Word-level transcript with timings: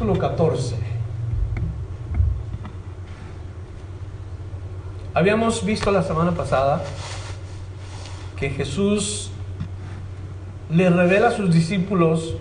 Capítulo 0.00 0.18
14. 0.18 0.76
Habíamos 5.12 5.62
visto 5.62 5.90
la 5.90 6.02
semana 6.02 6.30
pasada 6.30 6.82
que 8.34 8.48
Jesús 8.48 9.30
le 10.70 10.88
revela 10.88 11.28
a 11.28 11.30
sus 11.32 11.52
discípulos 11.52 12.34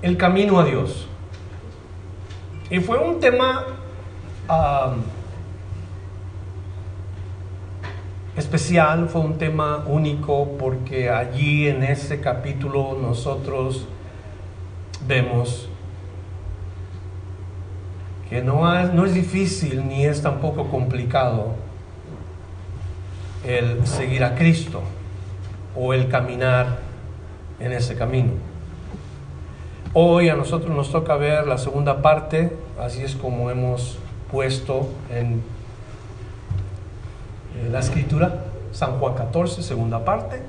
el 0.00 0.16
camino 0.16 0.58
a 0.58 0.64
Dios. 0.64 1.06
Y 2.70 2.80
fue 2.80 2.96
un 2.96 3.20
tema 3.20 3.66
especial, 8.34 9.10
fue 9.10 9.20
un 9.20 9.36
tema 9.36 9.84
único 9.86 10.56
porque 10.58 11.10
allí 11.10 11.68
en 11.68 11.82
ese 11.82 12.22
capítulo 12.22 12.96
nosotros 12.98 13.86
vemos 15.06 15.68
que 18.28 18.42
no 18.42 18.78
es, 18.78 18.92
no 18.92 19.04
es 19.04 19.14
difícil 19.14 19.86
ni 19.86 20.04
es 20.04 20.22
tampoco 20.22 20.68
complicado 20.68 21.54
el 23.44 23.86
seguir 23.86 24.24
a 24.24 24.34
Cristo 24.34 24.82
o 25.76 25.94
el 25.94 26.08
caminar 26.08 26.78
en 27.60 27.72
ese 27.72 27.96
camino. 27.96 28.32
Hoy 29.92 30.28
a 30.28 30.34
nosotros 30.34 30.74
nos 30.74 30.90
toca 30.90 31.16
ver 31.16 31.46
la 31.46 31.56
segunda 31.56 32.02
parte, 32.02 32.56
así 32.78 33.02
es 33.02 33.14
como 33.14 33.50
hemos 33.50 33.98
puesto 34.30 34.88
en 35.10 35.42
la 37.70 37.78
escritura, 37.78 38.44
San 38.72 38.98
Juan 38.98 39.14
14, 39.14 39.62
segunda 39.62 40.04
parte. 40.04 40.42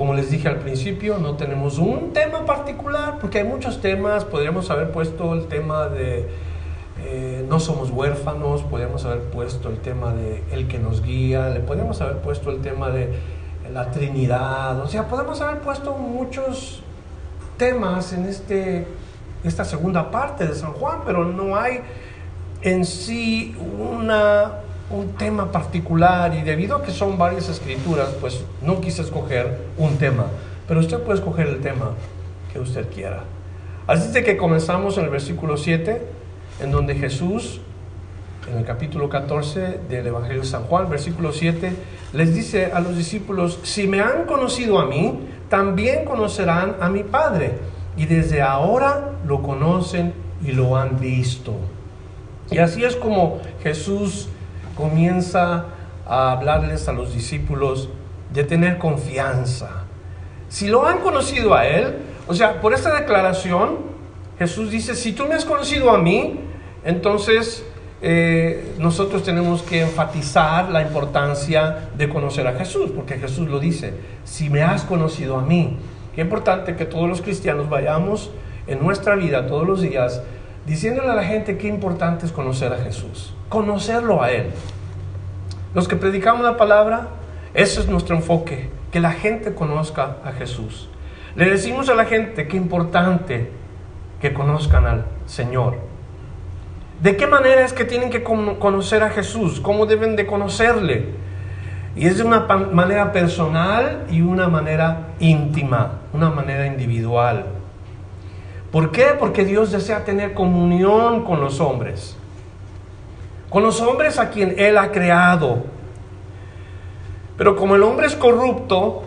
Como 0.00 0.14
les 0.14 0.30
dije 0.30 0.48
al 0.48 0.60
principio, 0.60 1.18
no 1.18 1.34
tenemos 1.34 1.76
un 1.76 2.14
tema 2.14 2.46
particular, 2.46 3.18
porque 3.20 3.40
hay 3.40 3.44
muchos 3.44 3.82
temas, 3.82 4.24
podríamos 4.24 4.70
haber 4.70 4.92
puesto 4.92 5.34
el 5.34 5.46
tema 5.46 5.88
de 5.88 6.26
eh, 7.04 7.44
no 7.46 7.60
somos 7.60 7.90
huérfanos, 7.90 8.62
podríamos 8.62 9.04
haber 9.04 9.24
puesto 9.24 9.68
el 9.68 9.78
tema 9.80 10.14
de 10.14 10.42
el 10.52 10.68
que 10.68 10.78
nos 10.78 11.02
guía, 11.02 11.50
le 11.50 11.60
podríamos 11.60 12.00
haber 12.00 12.16
puesto 12.22 12.50
el 12.50 12.62
tema 12.62 12.88
de 12.88 13.12
la 13.70 13.90
Trinidad, 13.90 14.80
o 14.80 14.88
sea, 14.88 15.06
podemos 15.06 15.38
haber 15.42 15.60
puesto 15.60 15.92
muchos 15.92 16.82
temas 17.58 18.14
en 18.14 18.24
este, 18.24 18.86
esta 19.44 19.66
segunda 19.66 20.10
parte 20.10 20.46
de 20.46 20.54
San 20.54 20.72
Juan, 20.72 21.00
pero 21.04 21.26
no 21.26 21.56
hay 21.56 21.82
en 22.62 22.86
sí 22.86 23.54
una 23.78 24.60
un 24.90 25.12
tema 25.12 25.52
particular 25.52 26.34
y 26.34 26.42
debido 26.42 26.76
a 26.76 26.82
que 26.82 26.90
son 26.90 27.16
varias 27.16 27.48
escrituras, 27.48 28.08
pues 28.20 28.44
no 28.62 28.80
quise 28.80 29.02
escoger 29.02 29.58
un 29.78 29.96
tema, 29.96 30.26
pero 30.66 30.80
usted 30.80 30.98
puede 31.00 31.18
escoger 31.18 31.46
el 31.46 31.60
tema 31.60 31.92
que 32.52 32.58
usted 32.58 32.88
quiera. 32.92 33.22
Así 33.86 34.10
de 34.12 34.24
que 34.24 34.36
comenzamos 34.36 34.98
en 34.98 35.04
el 35.04 35.10
versículo 35.10 35.56
7, 35.56 36.02
en 36.60 36.70
donde 36.70 36.96
Jesús, 36.96 37.60
en 38.50 38.58
el 38.58 38.64
capítulo 38.64 39.08
14 39.08 39.80
del 39.88 40.08
Evangelio 40.08 40.42
de 40.42 40.48
San 40.48 40.64
Juan, 40.64 40.90
versículo 40.90 41.32
7, 41.32 41.72
les 42.12 42.34
dice 42.34 42.72
a 42.72 42.80
los 42.80 42.96
discípulos, 42.96 43.60
si 43.62 43.86
me 43.86 44.00
han 44.00 44.24
conocido 44.26 44.80
a 44.80 44.86
mí, 44.86 45.20
también 45.48 46.04
conocerán 46.04 46.76
a 46.80 46.88
mi 46.88 47.04
Padre, 47.04 47.52
y 47.96 48.06
desde 48.06 48.42
ahora 48.42 49.12
lo 49.24 49.42
conocen 49.42 50.14
y 50.44 50.52
lo 50.52 50.76
han 50.76 50.98
visto. 50.98 51.54
Y 52.50 52.58
así 52.58 52.84
es 52.84 52.96
como 52.96 53.40
Jesús 53.62 54.28
comienza 54.76 55.66
a 56.06 56.32
hablarles 56.32 56.88
a 56.88 56.92
los 56.92 57.14
discípulos 57.14 57.88
de 58.32 58.44
tener 58.44 58.78
confianza. 58.78 59.84
Si 60.48 60.68
lo 60.68 60.86
han 60.86 60.98
conocido 60.98 61.54
a 61.54 61.66
Él, 61.66 61.98
o 62.26 62.34
sea, 62.34 62.60
por 62.60 62.74
esta 62.74 62.94
declaración, 62.94 63.78
Jesús 64.38 64.70
dice, 64.70 64.94
si 64.94 65.12
tú 65.12 65.26
me 65.26 65.34
has 65.34 65.44
conocido 65.44 65.90
a 65.90 65.98
mí, 65.98 66.40
entonces 66.84 67.64
eh, 68.02 68.74
nosotros 68.78 69.22
tenemos 69.22 69.62
que 69.62 69.82
enfatizar 69.82 70.70
la 70.70 70.82
importancia 70.82 71.90
de 71.96 72.08
conocer 72.08 72.46
a 72.46 72.54
Jesús, 72.54 72.90
porque 72.94 73.18
Jesús 73.18 73.48
lo 73.48 73.60
dice, 73.60 73.94
si 74.24 74.48
me 74.48 74.62
has 74.62 74.84
conocido 74.84 75.36
a 75.36 75.42
mí. 75.42 75.76
Qué 76.14 76.22
importante 76.22 76.76
que 76.76 76.86
todos 76.86 77.08
los 77.08 77.20
cristianos 77.20 77.68
vayamos 77.68 78.30
en 78.66 78.82
nuestra 78.82 79.14
vida 79.14 79.46
todos 79.46 79.66
los 79.66 79.82
días 79.82 80.22
diciéndole 80.70 81.10
a 81.10 81.14
la 81.16 81.24
gente 81.24 81.58
qué 81.58 81.66
importante 81.66 82.24
es 82.24 82.30
conocer 82.30 82.72
a 82.72 82.78
Jesús, 82.78 83.34
conocerlo 83.48 84.22
a 84.22 84.30
Él. 84.30 84.52
Los 85.74 85.88
que 85.88 85.96
predicamos 85.96 86.44
la 86.44 86.56
palabra, 86.56 87.08
ese 87.54 87.80
es 87.80 87.88
nuestro 87.88 88.14
enfoque, 88.14 88.70
que 88.92 89.00
la 89.00 89.10
gente 89.10 89.52
conozca 89.52 90.18
a 90.24 90.30
Jesús. 90.30 90.88
Le 91.34 91.50
decimos 91.50 91.88
a 91.88 91.96
la 91.96 92.04
gente 92.04 92.46
qué 92.46 92.56
importante 92.56 93.50
que 94.20 94.32
conozcan 94.32 94.86
al 94.86 95.06
Señor. 95.26 95.74
¿De 97.02 97.16
qué 97.16 97.26
manera 97.26 97.64
es 97.64 97.72
que 97.72 97.84
tienen 97.84 98.10
que 98.10 98.22
conocer 98.22 99.02
a 99.02 99.10
Jesús? 99.10 99.58
¿Cómo 99.58 99.86
deben 99.86 100.14
de 100.14 100.24
conocerle? 100.24 101.06
Y 101.96 102.06
es 102.06 102.18
de 102.18 102.22
una 102.22 102.42
manera 102.46 103.10
personal 103.10 104.04
y 104.08 104.20
una 104.20 104.46
manera 104.46 105.08
íntima, 105.18 105.98
una 106.12 106.30
manera 106.30 106.64
individual. 106.64 107.59
¿Por 108.72 108.92
qué? 108.92 109.16
Porque 109.18 109.44
Dios 109.44 109.72
desea 109.72 110.04
tener 110.04 110.32
comunión 110.34 111.24
con 111.24 111.40
los 111.40 111.60
hombres. 111.60 112.16
Con 113.48 113.64
los 113.64 113.80
hombres 113.80 114.18
a 114.18 114.30
quien 114.30 114.54
Él 114.58 114.78
ha 114.78 114.92
creado. 114.92 115.64
Pero 117.36 117.56
como 117.56 117.74
el 117.74 117.82
hombre 117.82 118.06
es 118.06 118.14
corrupto, 118.14 119.02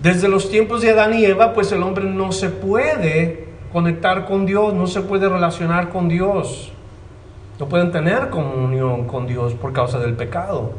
desde 0.00 0.28
los 0.28 0.50
tiempos 0.50 0.82
de 0.82 0.90
Adán 0.90 1.14
y 1.14 1.24
Eva, 1.24 1.52
pues 1.52 1.72
el 1.72 1.82
hombre 1.82 2.04
no 2.04 2.30
se 2.30 2.50
puede 2.50 3.48
conectar 3.72 4.26
con 4.26 4.46
Dios, 4.46 4.72
no 4.74 4.86
se 4.86 5.00
puede 5.00 5.28
relacionar 5.28 5.88
con 5.88 6.08
Dios. 6.08 6.72
No 7.58 7.66
pueden 7.66 7.90
tener 7.90 8.30
comunión 8.30 9.06
con 9.06 9.26
Dios 9.26 9.54
por 9.54 9.72
causa 9.72 9.98
del 9.98 10.14
pecado. 10.14 10.72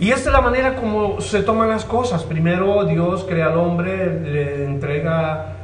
Y 0.00 0.10
esta 0.10 0.30
es 0.30 0.32
la 0.32 0.40
manera 0.40 0.76
como 0.76 1.20
se 1.20 1.42
toman 1.42 1.68
las 1.68 1.84
cosas. 1.84 2.22
Primero 2.24 2.84
Dios 2.84 3.24
crea 3.28 3.46
al 3.46 3.58
hombre, 3.58 4.20
le 4.20 4.64
entrega 4.64 5.57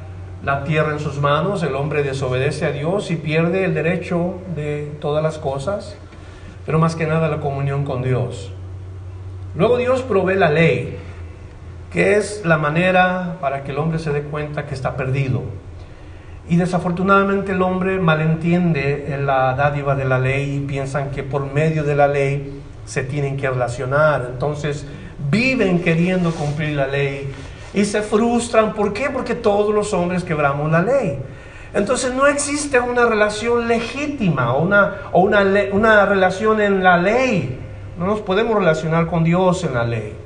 la 0.45 0.65
tierra 0.65 0.93
en 0.93 1.01
sus 1.01 1.21
manos, 1.21 1.63
el 1.63 1.75
hombre 1.75 2.03
desobedece 2.03 2.67
a 2.67 2.71
Dios 2.71 3.11
y 3.11 3.17
pierde 3.17 3.65
el 3.65 3.75
derecho 3.75 4.35
de 4.55 4.93
todas 5.01 5.23
las 5.23 5.39
cosas, 5.39 5.97
pero 6.67 6.79
más 6.79 6.97
que 6.97 7.07
nada 7.07 7.29
la 7.29 7.41
comunión 7.41 7.85
con 7.85 8.03
Dios. 8.03 8.53
Luego 9.57 9.79
Dios 9.79 10.03
provee 10.03 10.35
la 10.35 10.51
ley, 10.51 10.99
que 11.91 12.17
es 12.17 12.45
la 12.45 12.59
manera 12.59 13.39
para 13.41 13.65
que 13.65 13.73
el 13.73 13.79
hombre 13.79 13.99
se 13.99 14.13
dé 14.13 14.23
cuenta 14.23 14.67
que 14.67 14.75
está 14.75 14.97
perdido. 14.97 15.43
Y 16.47 16.57
desafortunadamente 16.57 17.53
el 17.53 17.63
hombre 17.63 17.99
malentiende 17.99 19.17
la 19.25 19.55
dádiva 19.55 19.95
de 19.95 20.05
la 20.05 20.19
ley 20.19 20.57
y 20.57 20.61
piensan 20.61 21.11
que 21.11 21.23
por 21.23 21.51
medio 21.51 21.85
de 21.85 21.95
la 21.95 22.07
ley 22.07 22.61
se 22.85 23.03
tienen 23.03 23.39
que 23.39 23.49
relacionar. 23.49 24.29
Entonces 24.31 24.87
viven 25.31 25.81
queriendo 25.81 26.33
cumplir 26.33 26.77
la 26.77 26.87
ley 26.87 27.33
y 27.75 27.85
se 27.85 28.03
frustran. 28.03 28.73
¿Por 28.73 28.93
qué? 28.93 29.11
Porque 29.11 29.35
todos 29.35 29.75
los 29.75 29.93
hombres 29.93 30.25
quebramos 30.25 30.71
la 30.71 30.83
ley. 30.83 31.19
Entonces 31.75 32.15
no 32.15 32.27
existe 32.27 32.79
una 32.79 33.05
relación 33.05 33.67
legítima 33.67 34.57
una, 34.57 34.95
o 35.13 35.21
una, 35.21 35.43
una 35.73 36.07
relación 36.07 36.61
en 36.61 36.85
la 36.85 36.97
ley. 36.97 37.59
No 37.99 38.07
nos 38.07 38.21
podemos 38.21 38.57
relacionar 38.57 39.09
con 39.09 39.25
Dios 39.25 39.65
en 39.65 39.75
la 39.75 39.85
ley. 39.85 40.17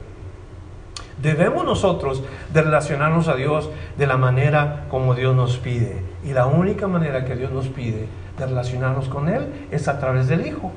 Debemos 1.23 1.65
nosotros 1.65 2.23
de 2.53 2.62
relacionarnos 2.62 3.29
a 3.29 3.35
Dios 3.35 3.71
de 3.97 4.06
la 4.06 4.17
manera 4.17 4.85
como 4.91 5.15
Dios 5.15 5.35
nos 5.35 5.56
pide. 5.56 6.03
Y 6.25 6.33
la 6.33 6.47
única 6.47 6.87
manera 6.87 7.25
que 7.25 7.35
Dios 7.35 7.50
nos 7.50 7.67
pide 7.69 8.06
de 8.39 8.47
relacionarnos 8.47 9.09
con 9.09 9.29
Él 9.29 9.67
es 9.71 9.89
a 9.89 9.99
través 9.99 10.29
del 10.29 10.47
Hijo. 10.47 10.71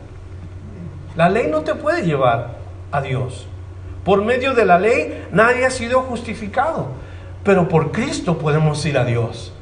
La 1.15 1.29
ley 1.29 1.47
no 1.51 1.61
te 1.61 1.75
puede 1.75 2.03
llevar 2.03 2.55
a 2.91 3.01
Dios. 3.01 3.45
Por 4.03 4.23
medio 4.23 4.53
de 4.53 4.65
la 4.65 4.79
ley 4.79 5.27
nadie 5.31 5.65
ha 5.65 5.69
sido 5.69 6.01
justificado, 6.01 6.87
pero 7.43 7.67
por 7.67 7.91
Cristo 7.91 8.37
podemos 8.37 8.85
ir 8.85 8.97
a 8.97 9.05
Dios. 9.05 9.53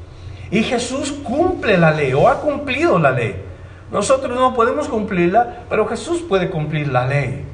Y 0.51 0.63
Jesús 0.63 1.11
cumple 1.11 1.77
la 1.77 1.91
ley 1.91 2.13
o 2.13 2.27
ha 2.27 2.41
cumplido 2.41 2.97
la 2.99 3.11
ley. 3.11 3.35
Nosotros 3.91 4.37
no 4.37 4.53
podemos 4.53 4.87
cumplirla, 4.87 5.63
pero 5.69 5.87
Jesús 5.87 6.21
puede 6.21 6.49
cumplir 6.49 6.87
la 6.89 7.07
ley. 7.07 7.45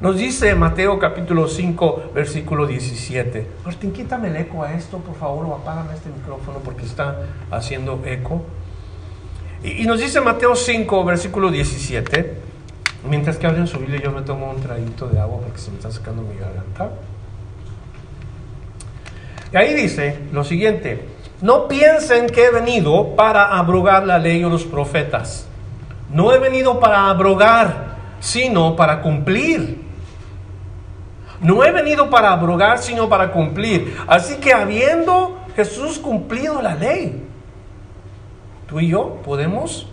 Nos 0.00 0.16
dice 0.16 0.54
Mateo 0.56 0.98
capítulo 0.98 1.46
5, 1.46 2.10
versículo 2.12 2.66
17. 2.66 3.46
Martín, 3.64 3.92
quítame 3.92 4.28
el 4.28 4.36
eco 4.36 4.64
a 4.64 4.74
esto, 4.74 4.98
por 4.98 5.14
favor, 5.14 5.46
o 5.46 5.54
apágame 5.54 5.94
este 5.94 6.08
micrófono 6.08 6.58
porque 6.64 6.84
está 6.84 7.20
haciendo 7.52 8.02
eco. 8.04 8.42
Y, 9.62 9.84
nos 9.84 10.00
dice 10.00 10.20
Mateo 10.20 10.56
5, 10.56 11.04
versículo 11.04 11.52
17. 11.52 12.51
Mientras 13.08 13.36
que 13.36 13.46
abren 13.46 13.66
su 13.66 13.78
Biblia, 13.78 14.00
yo 14.00 14.12
me 14.12 14.22
tomo 14.22 14.50
un 14.50 14.60
traguito 14.60 15.08
de 15.08 15.18
agua 15.18 15.40
porque 15.42 15.58
se 15.58 15.70
me 15.70 15.76
está 15.76 15.90
sacando 15.90 16.22
mi 16.22 16.38
garganta. 16.38 16.90
Y 19.52 19.56
ahí 19.56 19.74
dice 19.74 20.18
lo 20.32 20.44
siguiente, 20.44 21.08
no 21.40 21.66
piensen 21.66 22.28
que 22.28 22.44
he 22.46 22.50
venido 22.50 23.16
para 23.16 23.58
abrogar 23.58 24.06
la 24.06 24.18
ley 24.18 24.44
o 24.44 24.48
los 24.48 24.64
profetas. 24.64 25.48
No 26.12 26.32
he 26.32 26.38
venido 26.38 26.78
para 26.78 27.10
abrogar, 27.10 27.96
sino 28.20 28.76
para 28.76 29.02
cumplir. 29.02 29.82
No 31.40 31.64
he 31.64 31.72
venido 31.72 32.08
para 32.08 32.32
abrogar, 32.32 32.78
sino 32.78 33.08
para 33.08 33.32
cumplir. 33.32 33.96
Así 34.06 34.36
que 34.36 34.52
habiendo 34.52 35.38
Jesús 35.56 35.98
cumplido 35.98 36.62
la 36.62 36.76
ley, 36.76 37.26
tú 38.68 38.78
y 38.78 38.88
yo 38.88 39.20
podemos 39.24 39.88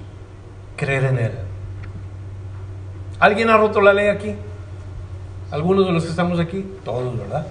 creer 0.76 1.06
en 1.06 1.18
Él. 1.18 1.49
¿Alguien 3.20 3.50
ha 3.50 3.58
roto 3.58 3.82
la 3.82 3.94
ley 3.94 4.08
aquí? 4.08 4.36
¿Algunos 5.52 5.86
de 5.86 5.92
los 5.94 6.04
que 6.04 6.10
estamos 6.10 6.40
aquí? 6.40 6.66
Todos, 6.86 7.18
¿verdad? 7.18 7.48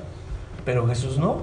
Pero 0.65 0.87
Jesús 0.87 1.19
no. 1.19 1.43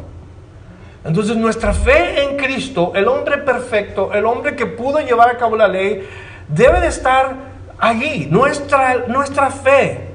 Entonces 1.04 1.38
nuestra 1.38 1.74
fe 1.74 2.24
en 2.24 2.36
Cristo, 2.36 2.92
el 2.95 3.07
hombre 3.07 3.38
perfecto, 3.38 4.12
el 4.13 4.25
hombre 4.25 4.56
que 4.56 4.66
pudo 4.66 5.00
llevar 5.00 5.30
a 5.30 5.38
cabo 5.38 5.56
la 5.56 5.68
ley, 5.68 6.07
debe 6.48 6.80
de 6.80 6.88
estar 6.88 7.36
allí, 7.77 8.27
nuestra, 8.31 9.06
nuestra 9.07 9.51
fe. 9.51 10.07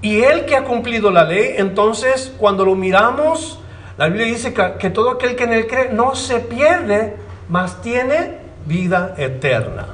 Y 0.00 0.22
Él 0.22 0.44
que 0.44 0.54
ha 0.54 0.62
cumplido 0.62 1.10
la 1.10 1.24
ley, 1.24 1.54
entonces 1.56 2.32
cuando 2.38 2.64
lo 2.64 2.76
miramos, 2.76 3.58
la 3.96 4.06
Biblia 4.06 4.26
dice 4.26 4.54
que, 4.54 4.74
que 4.78 4.90
todo 4.90 5.10
aquel 5.10 5.34
que 5.34 5.44
en 5.44 5.54
Él 5.54 5.66
cree 5.66 5.88
no 5.88 6.14
se 6.14 6.38
pierde, 6.38 7.16
mas 7.48 7.82
tiene 7.82 8.38
vida 8.66 9.14
eterna. 9.16 9.86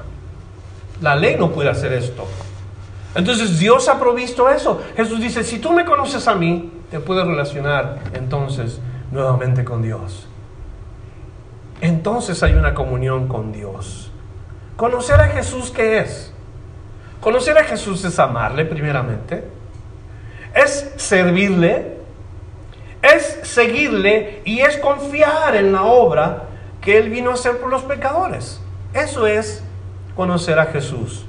La 1.00 1.16
ley 1.16 1.36
no 1.38 1.52
puede 1.52 1.70
hacer 1.70 1.94
esto. 1.94 2.26
Entonces 3.14 3.58
Dios 3.58 3.88
ha 3.88 3.98
provisto 3.98 4.48
eso. 4.48 4.82
Jesús 4.96 5.20
dice, 5.20 5.42
si 5.42 5.58
tú 5.58 5.72
me 5.72 5.84
conoces 5.84 6.28
a 6.28 6.34
mí, 6.34 6.72
te 6.90 7.00
puedes 7.00 7.26
relacionar 7.26 7.98
entonces 8.14 8.80
nuevamente 9.10 9.64
con 9.64 9.82
Dios. 9.82 10.28
Entonces 11.80 12.42
hay 12.42 12.52
una 12.52 12.74
comunión 12.74 13.26
con 13.26 13.52
Dios. 13.52 14.12
Conocer 14.76 15.20
a 15.20 15.28
Jesús, 15.28 15.70
¿qué 15.70 15.98
es? 15.98 16.32
Conocer 17.20 17.58
a 17.58 17.64
Jesús 17.64 18.04
es 18.04 18.18
amarle 18.18 18.64
primeramente, 18.64 19.44
es 20.54 20.92
servirle, 20.96 21.98
es 23.02 23.40
seguirle 23.42 24.40
y 24.44 24.60
es 24.60 24.78
confiar 24.78 25.54
en 25.56 25.72
la 25.72 25.82
obra 25.82 26.44
que 26.80 26.96
Él 26.96 27.10
vino 27.10 27.30
a 27.30 27.34
hacer 27.34 27.58
por 27.58 27.70
los 27.70 27.82
pecadores. 27.82 28.60
Eso 28.94 29.26
es 29.26 29.62
conocer 30.16 30.58
a 30.58 30.66
Jesús. 30.66 31.26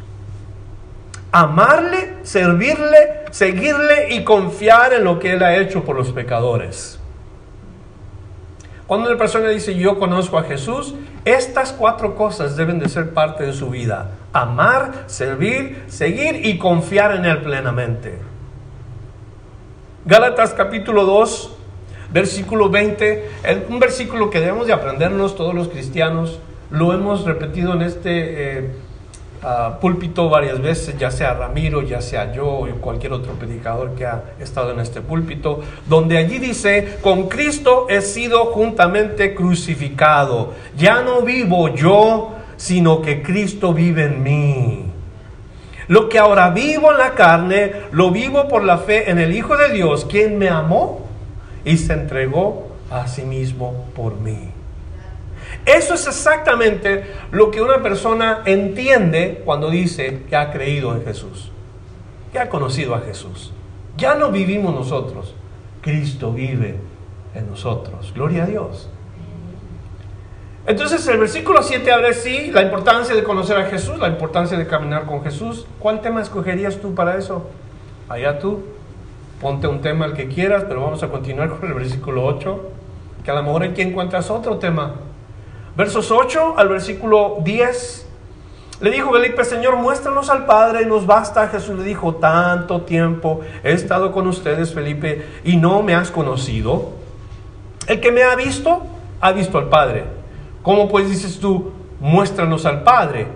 Amarle, 1.32 2.16
servirle, 2.24 3.26
seguirle 3.32 4.14
y 4.14 4.24
confiar 4.24 4.94
en 4.94 5.06
lo 5.06 5.20
que 5.20 5.34
Él 5.34 5.44
ha 5.44 5.56
hecho 5.56 5.84
por 5.84 5.96
los 5.96 6.12
pecadores. 6.12 7.00
Cuando 8.86 9.08
una 9.08 9.18
persona 9.18 9.48
dice 9.48 9.76
yo 9.76 9.98
conozco 9.98 10.38
a 10.38 10.44
Jesús, 10.44 10.94
estas 11.24 11.72
cuatro 11.72 12.16
cosas 12.16 12.58
deben 12.58 12.80
de 12.80 12.90
ser 12.90 13.14
parte 13.14 13.46
de 13.46 13.54
su 13.54 13.70
vida. 13.70 14.12
Amar, 14.34 15.06
servir, 15.06 15.84
seguir 15.88 16.46
y 16.46 16.58
confiar 16.58 17.16
en 17.16 17.24
Él 17.24 17.42
plenamente. 17.42 18.18
Gálatas 20.04 20.54
capítulo 20.54 21.06
2, 21.06 21.56
versículo 22.12 22.70
20, 22.70 23.30
un 23.70 23.80
versículo 23.80 24.30
que 24.30 24.42
debemos 24.42 24.68
de 24.68 24.74
aprendernos 24.74 25.38
todos 25.38 25.56
los 25.56 25.70
cristianos. 25.70 26.40
Lo 26.70 26.92
hemos 26.92 27.24
repetido 27.24 27.74
en 27.74 27.84
este... 27.84 28.58
Eh, 28.58 28.72
púlpito 29.80 30.30
varias 30.30 30.62
veces, 30.62 30.98
ya 31.00 31.10
sea 31.10 31.34
Ramiro, 31.34 31.82
ya 31.82 32.02
sea 32.02 32.32
yo 32.32 32.48
o 32.48 32.68
cualquier 32.76 33.14
otro 33.14 33.34
predicador 33.34 33.96
que 33.96 34.06
ha 34.06 34.24
estado 34.40 34.72
en 34.72 34.80
este 34.80 35.02
púlpito, 35.02 35.62
donde 35.88 36.18
allí 36.18 36.38
dice, 36.38 36.98
con 37.02 37.28
Cristo 37.28 37.88
he 37.90 38.02
sido 38.02 38.46
juntamente 38.48 39.34
crucificado. 39.34 40.54
Ya 40.78 41.02
no 41.02 41.22
vivo 41.22 41.70
yo, 41.74 42.34
sino 42.58 43.02
que 43.02 43.24
Cristo 43.24 43.74
vive 43.74 44.06
en 44.06 44.22
mí. 44.22 44.86
Lo 45.88 46.08
que 46.08 46.20
ahora 46.20 46.52
vivo 46.52 46.92
en 46.92 47.00
la 47.00 47.16
carne, 47.16 47.74
lo 47.92 48.12
vivo 48.12 48.48
por 48.48 48.64
la 48.64 48.78
fe 48.78 49.10
en 49.10 49.18
el 49.18 49.36
Hijo 49.36 49.58
de 49.58 49.74
Dios, 49.74 50.06
quien 50.06 50.38
me 50.38 50.50
amó 50.50 51.02
y 51.66 51.78
se 51.78 51.94
entregó 51.94 52.68
a 52.92 53.08
sí 53.08 53.24
mismo 53.24 53.88
por 53.96 54.16
mí. 54.20 54.51
Eso 55.66 55.94
es 55.94 56.08
exactamente 56.08 57.06
lo 57.32 57.52
que 57.52 57.62
una 57.62 57.84
persona 57.84 58.42
entiende 58.46 59.42
cuando 59.46 59.70
dice 59.70 60.24
que 60.28 60.36
ha 60.36 60.52
creído 60.52 60.94
en 60.96 61.04
Jesús, 61.04 61.52
que 62.32 62.40
ha 62.40 62.50
conocido 62.50 62.96
a 62.96 63.02
Jesús. 63.02 63.54
Ya 63.98 64.16
no 64.16 64.32
vivimos 64.32 64.74
nosotros, 64.74 65.36
Cristo 65.82 66.34
vive 66.34 66.76
en 67.36 67.50
nosotros. 67.50 68.12
Gloria 68.14 68.44
a 68.44 68.48
Dios. 68.48 68.90
Entonces 70.66 71.08
el 71.08 71.18
versículo 71.18 71.62
7 71.62 71.92
habla 71.92 72.14
sí 72.14 72.52
la 72.52 72.62
importancia 72.62 73.16
de 73.16 73.24
conocer 73.24 73.58
a 73.58 73.66
Jesús, 73.66 74.00
la 74.00 74.08
importancia 74.08 74.58
de 74.58 74.68
caminar 74.68 75.06
con 75.06 75.24
Jesús. 75.24 75.66
¿Cuál 75.80 76.02
tema 76.02 76.22
escogerías 76.22 76.78
tú 76.78 76.96
para 76.96 77.18
eso? 77.18 77.50
Allá 78.10 78.40
tú. 78.40 78.64
Ponte 79.40 79.68
un 79.68 79.82
tema 79.82 80.06
el 80.06 80.14
que 80.14 80.28
quieras, 80.28 80.66
pero 80.68 80.82
vamos 80.82 81.02
a 81.02 81.10
continuar 81.10 81.50
con 81.50 81.68
el 81.68 81.74
versículo 81.74 82.24
8, 82.26 82.62
que 83.24 83.32
a 83.32 83.34
lo 83.34 83.42
mejor 83.42 83.64
aquí 83.64 83.82
encuentras 83.82 84.30
otro 84.30 84.58
tema 84.60 84.94
Versos 85.76 86.12
8 86.12 86.56
al 86.58 86.68
versículo 86.68 87.38
10. 87.44 88.08
Le 88.82 88.92
dijo 88.92 89.12
Felipe, 89.12 89.44
Señor, 89.46 89.76
muéstranos 89.78 90.30
al 90.30 90.46
Padre, 90.46 90.86
nos 90.86 91.06
basta. 91.06 91.48
Jesús 91.48 91.78
le 91.78 91.84
dijo, 91.84 92.16
tanto 92.16 92.82
tiempo 92.82 93.42
he 93.64 93.74
estado 93.74 94.12
con 94.12 94.28
ustedes, 94.28 94.74
Felipe, 94.74 95.26
y 95.44 95.58
no 95.58 95.84
me 95.84 95.94
has 95.94 96.12
conocido. 96.12 96.90
El 97.88 98.00
que 98.00 98.12
me 98.12 98.24
ha 98.24 98.36
visto, 98.36 98.82
ha 99.22 99.32
visto 99.32 99.58
al 99.58 99.70
Padre. 99.70 100.06
¿Cómo 100.64 100.90
pues 100.90 101.10
dices 101.10 101.40
tú, 101.40 101.72
muéstranos 102.00 102.66
al 102.66 102.84
Padre? 102.84 103.28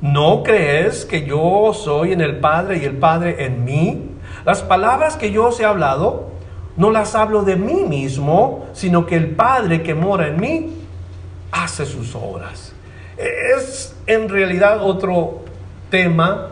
¿No 0.00 0.42
crees 0.42 1.04
que 1.04 1.24
yo 1.24 1.72
soy 1.72 2.12
en 2.12 2.20
el 2.20 2.36
Padre 2.36 2.78
y 2.78 2.84
el 2.84 2.96
Padre 2.96 3.44
en 3.44 3.64
mí? 3.64 4.10
Las 4.44 4.62
palabras 4.62 5.16
que 5.16 5.30
yo 5.30 5.46
os 5.46 5.60
he 5.60 5.64
hablado, 5.64 6.30
no 6.76 6.90
las 6.90 7.14
hablo 7.14 7.42
de 7.42 7.56
mí 7.56 7.84
mismo, 7.84 8.66
sino 8.72 9.06
que 9.06 9.16
el 9.16 9.30
Padre 9.30 9.82
que 9.82 9.94
mora 9.94 10.28
en 10.28 10.40
mí, 10.40 10.75
hace 11.62 11.86
sus 11.86 12.14
obras. 12.14 12.72
Es 13.16 13.96
en 14.06 14.28
realidad 14.28 14.82
otro 14.82 15.40
tema, 15.90 16.50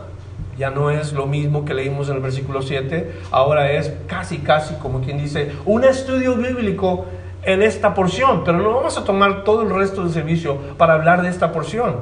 ya 0.57 0.71
no 0.71 0.89
es 0.89 1.13
lo 1.13 1.27
mismo 1.27 1.65
que 1.65 1.73
leímos 1.73 2.09
en 2.09 2.15
el 2.15 2.21
versículo 2.21 2.61
7, 2.61 3.11
ahora 3.31 3.71
es 3.71 3.93
casi, 4.07 4.39
casi 4.39 4.75
como 4.75 5.01
quien 5.01 5.17
dice, 5.17 5.51
un 5.65 5.83
estudio 5.83 6.35
bíblico 6.35 7.05
en 7.43 7.61
esta 7.61 7.93
porción, 7.93 8.43
pero 8.43 8.57
no 8.57 8.73
vamos 8.73 8.97
a 8.97 9.03
tomar 9.03 9.43
todo 9.43 9.61
el 9.61 9.69
resto 9.69 10.03
del 10.03 10.11
servicio 10.11 10.57
para 10.77 10.93
hablar 10.93 11.21
de 11.21 11.29
esta 11.29 11.51
porción. 11.51 11.97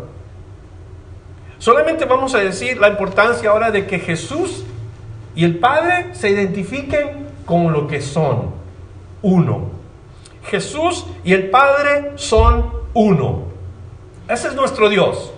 Solamente 1.57 2.05
vamos 2.05 2.35
a 2.35 2.39
decir 2.39 2.77
la 2.77 2.89
importancia 2.89 3.49
ahora 3.49 3.71
de 3.71 3.85
que 3.85 3.99
Jesús 3.99 4.63
y 5.35 5.43
el 5.43 5.59
Padre 5.59 6.13
se 6.13 6.29
identifiquen 6.29 7.27
con 7.45 7.73
lo 7.73 7.87
que 7.87 8.01
son, 8.01 8.51
uno. 9.21 9.71
Jesús 10.45 11.05
y 11.23 11.33
el 11.33 11.49
Padre 11.49 12.13
son 12.15 12.82
uno. 12.93 13.43
Ese 14.27 14.47
es 14.49 14.55
nuestro 14.55 14.89
Dios. 14.89 15.31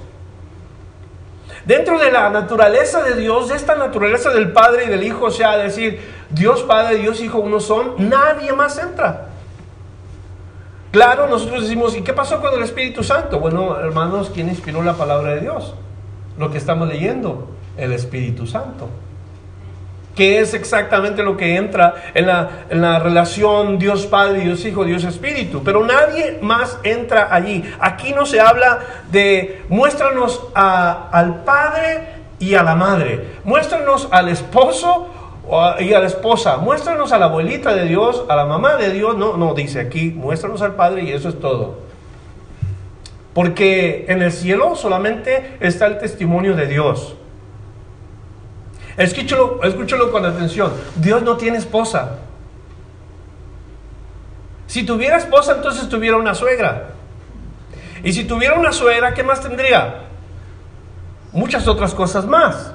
Dentro 1.66 1.98
de 1.98 2.12
la 2.12 2.30
naturaleza 2.30 3.02
de 3.02 3.16
Dios, 3.16 3.50
de 3.50 3.56
esta 3.56 3.76
naturaleza 3.76 4.30
del 4.30 4.52
Padre 4.52 4.86
y 4.86 4.90
del 4.90 5.04
Hijo, 5.04 5.26
o 5.26 5.32
sea, 5.32 5.58
decir, 5.58 6.00
Dios 6.30 6.62
Padre, 6.64 6.98
Dios 6.98 7.20
Hijo 7.22 7.40
uno 7.40 7.60
son, 7.60 8.10
nadie 8.10 8.54
más 8.54 8.78
entra. 8.78 9.30
Claro, 10.92 11.28
nosotros 11.28 11.64
decimos, 11.64 11.96
¿y 11.96 12.02
qué 12.02 12.14
pasó 12.14 12.40
con 12.40 12.54
el 12.54 12.64
Espíritu 12.64 13.04
Santo? 13.04 13.40
Bueno, 13.40 13.80
hermanos, 13.80 14.32
¿quién 14.34 14.48
inspiró 14.48 14.84
la 14.84 14.94
palabra 14.94 15.36
de 15.36 15.42
Dios? 15.42 15.74
Lo 16.38 16.52
que 16.52 16.58
estamos 16.58 16.88
leyendo, 16.88 17.50
el 17.78 17.92
Espíritu 17.94 18.46
Santo 18.46 18.88
que 20.16 20.40
es 20.40 20.54
exactamente 20.54 21.24
lo 21.24 21.36
que 21.36 21.58
entra 21.58 21.94
en 22.14 22.28
la, 22.28 23.00
relación 23.00 23.78
Dios 23.78 24.08
Padre, 24.08 24.40
Dios 24.40 24.66
Hijo, 24.66 24.86
Dios 24.86 25.04
Espíritu. 25.04 25.62
Pero 25.64 25.86
nadie 25.86 26.40
más 26.42 26.80
entra 26.84 27.28
allí. 27.32 27.64
Aquí 27.80 28.14
no 28.14 28.26
se 28.26 28.40
habla 28.40 28.80
de 29.12 29.64
muéstranos 29.68 30.42
al 30.56 31.44
Padre 31.44 32.08
y 32.40 32.56
a 32.56 32.64
la 32.64 32.76
Madre. 32.76 33.26
Muéstranos 33.44 34.08
al 34.12 34.30
esposo 34.30 35.08
y 35.80 35.94
a 35.94 36.00
la 36.00 36.08
esposa. 36.08 36.58
Muéstranos 36.58 37.12
a 37.12 37.20
la 37.20 37.26
abuelita 37.26 37.76
de 37.76 37.86
Dios, 37.86 38.24
a 38.30 38.36
la 38.38 38.46
mamá 38.46 38.78
de 38.78 38.92
Dios. 38.92 39.18
No, 39.18 39.36
no, 39.36 39.54
dice 39.54 39.82
aquí, 39.82 40.12
muéstranos 40.12 40.62
al 40.62 40.76
Padre 40.76 41.04
y 41.04 41.12
eso 41.12 41.28
es 41.28 41.40
todo. 41.40 41.84
Porque 43.34 44.06
en 44.08 44.22
el 44.22 44.32
cielo 44.32 44.76
solamente 44.78 45.58
está 45.60 45.88
el 45.88 45.98
testimonio 45.98 46.56
de 46.56 46.68
Dios. 46.68 47.18
Escúchalo, 48.98 49.62
escúchalo 49.64 50.12
con 50.12 50.26
atención. 50.26 50.72
Dios 50.96 51.22
no 51.22 51.38
tiene 51.38 51.58
esposa. 51.58 52.20
Si 54.68 54.84
tuviera 54.84 55.18
esposa, 55.18 55.54
entonces 55.56 55.90
tuviera 55.90 56.18
una 56.18 56.34
suegra. 56.34 56.90
Y 58.04 58.14
si 58.14 58.24
tuviera 58.24 58.58
una 58.58 58.72
suegra, 58.72 59.14
¿qué 59.14 59.24
más 59.24 59.42
tendría? 59.42 60.04
Muchas 61.32 61.68
otras 61.68 61.94
cosas 61.94 62.26
más. 62.26 62.74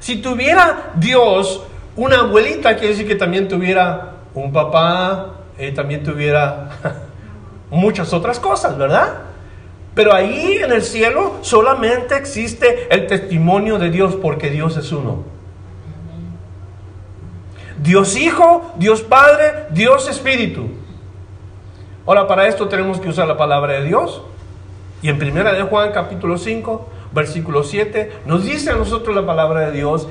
Si 0.00 0.16
tuviera 0.16 0.92
Dios 0.94 1.62
una 1.96 2.20
abuelita, 2.20 2.76
quiere 2.76 2.88
decir 2.88 3.06
que 3.06 3.16
también 3.16 3.48
tuviera 3.48 4.12
un 4.34 4.52
papá, 4.52 5.32
eh, 5.58 5.72
también 5.72 6.02
tuviera 6.02 6.68
muchas 7.70 8.12
otras 8.12 8.38
cosas, 8.38 8.76
¿verdad? 8.76 9.25
Pero 9.96 10.12
ahí 10.12 10.58
en 10.58 10.72
el 10.72 10.82
cielo 10.82 11.38
solamente 11.40 12.16
existe 12.16 12.86
el 12.94 13.06
testimonio 13.06 13.78
de 13.78 13.88
Dios 13.88 14.14
porque 14.14 14.50
Dios 14.50 14.76
es 14.76 14.92
uno. 14.92 15.24
Dios 17.78 18.14
Hijo, 18.14 18.74
Dios 18.76 19.00
Padre, 19.00 19.68
Dios 19.70 20.06
Espíritu. 20.10 20.66
Ahora 22.04 22.28
para 22.28 22.46
esto 22.46 22.68
tenemos 22.68 23.00
que 23.00 23.08
usar 23.08 23.26
la 23.26 23.38
palabra 23.38 23.72
de 23.72 23.84
Dios. 23.84 24.20
Y 25.00 25.08
en 25.08 25.18
primera 25.18 25.54
de 25.54 25.62
Juan 25.62 25.92
capítulo 25.92 26.36
5, 26.36 26.90
versículo 27.12 27.62
7, 27.62 28.12
nos 28.26 28.44
dice 28.44 28.72
a 28.72 28.76
nosotros 28.76 29.16
la 29.16 29.24
palabra 29.24 29.60
de 29.60 29.72
Dios, 29.72 30.08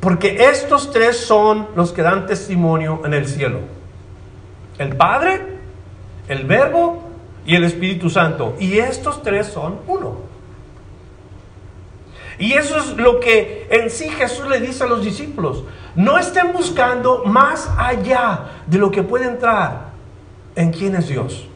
porque 0.00 0.46
estos 0.48 0.92
tres 0.92 1.18
son 1.18 1.68
los 1.76 1.92
que 1.92 2.00
dan 2.00 2.26
testimonio 2.26 3.02
en 3.04 3.12
el 3.12 3.28
cielo. 3.28 3.60
El 4.78 4.96
Padre, 4.96 5.42
el 6.26 6.44
Verbo 6.44 7.13
y 7.46 7.54
el 7.54 7.64
Espíritu 7.64 8.10
Santo. 8.10 8.54
Y 8.58 8.78
estos 8.78 9.22
tres 9.22 9.46
son 9.46 9.80
uno. 9.86 10.16
Y 12.38 12.54
eso 12.54 12.78
es 12.78 12.96
lo 12.96 13.20
que 13.20 13.68
en 13.70 13.90
sí 13.90 14.08
Jesús 14.08 14.48
le 14.48 14.60
dice 14.60 14.84
a 14.84 14.86
los 14.86 15.04
discípulos. 15.04 15.64
No 15.94 16.18
estén 16.18 16.52
buscando 16.52 17.24
más 17.24 17.70
allá 17.78 18.50
de 18.66 18.78
lo 18.78 18.90
que 18.90 19.02
puede 19.02 19.26
entrar 19.26 19.90
en 20.56 20.72
quién 20.72 20.96
es 20.96 21.08
Dios. 21.08 21.46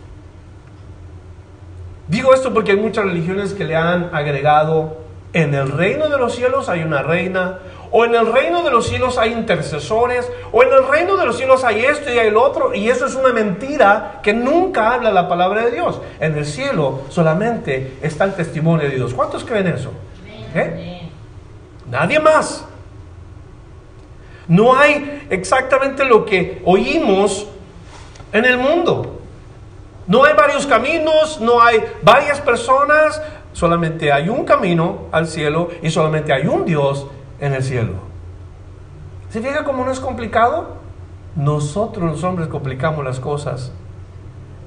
Digo 2.06 2.32
esto 2.32 2.54
porque 2.54 2.72
hay 2.72 2.78
muchas 2.78 3.04
religiones 3.04 3.52
que 3.52 3.64
le 3.64 3.76
han 3.76 4.14
agregado 4.14 5.08
en 5.32 5.54
el 5.54 5.70
reino 5.70 6.08
de 6.08 6.18
los 6.18 6.34
cielos 6.34 6.68
hay 6.68 6.82
una 6.82 7.02
reina, 7.02 7.58
o 7.90 8.04
en 8.04 8.14
el 8.14 8.32
reino 8.32 8.62
de 8.62 8.70
los 8.70 8.88
cielos 8.88 9.18
hay 9.18 9.32
intercesores, 9.32 10.30
o 10.52 10.62
en 10.62 10.72
el 10.72 10.86
reino 10.86 11.16
de 11.16 11.26
los 11.26 11.36
cielos 11.36 11.64
hay 11.64 11.84
esto 11.84 12.12
y 12.12 12.18
hay 12.18 12.28
el 12.28 12.36
otro, 12.36 12.74
y 12.74 12.88
eso 12.88 13.06
es 13.06 13.14
una 13.14 13.32
mentira 13.32 14.20
que 14.22 14.32
nunca 14.32 14.92
habla 14.92 15.10
la 15.10 15.28
palabra 15.28 15.64
de 15.64 15.70
Dios. 15.72 16.00
En 16.20 16.36
el 16.36 16.44
cielo 16.44 17.02
solamente 17.08 17.98
está 18.02 18.24
el 18.24 18.34
testimonio 18.34 18.88
de 18.88 18.96
Dios. 18.96 19.14
¿Cuántos 19.14 19.44
creen 19.44 19.68
eso? 19.68 19.92
¿Eh? 20.54 21.08
Nadie 21.90 22.20
más. 22.20 22.64
No 24.46 24.74
hay 24.74 25.26
exactamente 25.30 26.04
lo 26.04 26.24
que 26.24 26.62
oímos 26.64 27.46
en 28.32 28.44
el 28.44 28.58
mundo. 28.58 29.20
No 30.06 30.24
hay 30.24 30.34
varios 30.34 30.66
caminos, 30.66 31.38
no 31.40 31.62
hay 31.62 31.84
varias 32.02 32.40
personas, 32.40 33.20
solamente 33.52 34.10
hay 34.10 34.30
un 34.30 34.44
camino 34.44 35.08
al 35.12 35.26
cielo 35.26 35.68
y 35.82 35.90
solamente 35.90 36.32
hay 36.32 36.46
un 36.46 36.64
Dios 36.64 37.06
en 37.40 37.54
el 37.54 37.62
cielo. 37.62 37.94
¿Se 39.30 39.40
fija 39.40 39.64
cómo 39.64 39.84
no 39.84 39.92
es 39.92 40.00
complicado? 40.00 40.78
Nosotros 41.36 42.04
los 42.10 42.24
hombres 42.24 42.48
complicamos 42.48 43.04
las 43.04 43.20
cosas 43.20 43.72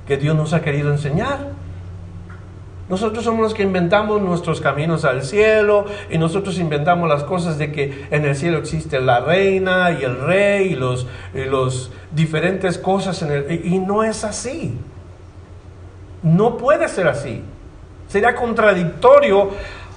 que 0.07 0.17
Dios 0.17 0.35
nos 0.35 0.53
ha 0.53 0.61
querido 0.61 0.91
enseñar. 0.91 1.49
Nosotros 2.89 3.23
somos 3.23 3.41
los 3.41 3.53
que 3.53 3.63
inventamos 3.63 4.21
nuestros 4.21 4.59
caminos 4.59 5.05
al 5.05 5.23
cielo 5.23 5.85
y 6.09 6.17
nosotros 6.17 6.59
inventamos 6.59 7.07
las 7.07 7.23
cosas 7.23 7.57
de 7.57 7.71
que 7.71 8.07
en 8.11 8.25
el 8.25 8.35
cielo 8.35 8.57
existe 8.57 8.99
la 8.99 9.21
reina 9.21 9.91
y 9.91 10.03
el 10.03 10.19
rey 10.19 10.73
y 10.73 10.75
los, 10.75 11.07
los 11.33 11.91
diferentes 12.11 12.77
cosas 12.77 13.21
en 13.21 13.65
y 13.65 13.79
no 13.79 14.03
es 14.03 14.25
así. 14.25 14.77
No 16.21 16.57
puede 16.57 16.89
ser 16.89 17.07
así. 17.07 17.41
Sería 18.07 18.35
contradictorio 18.35 19.51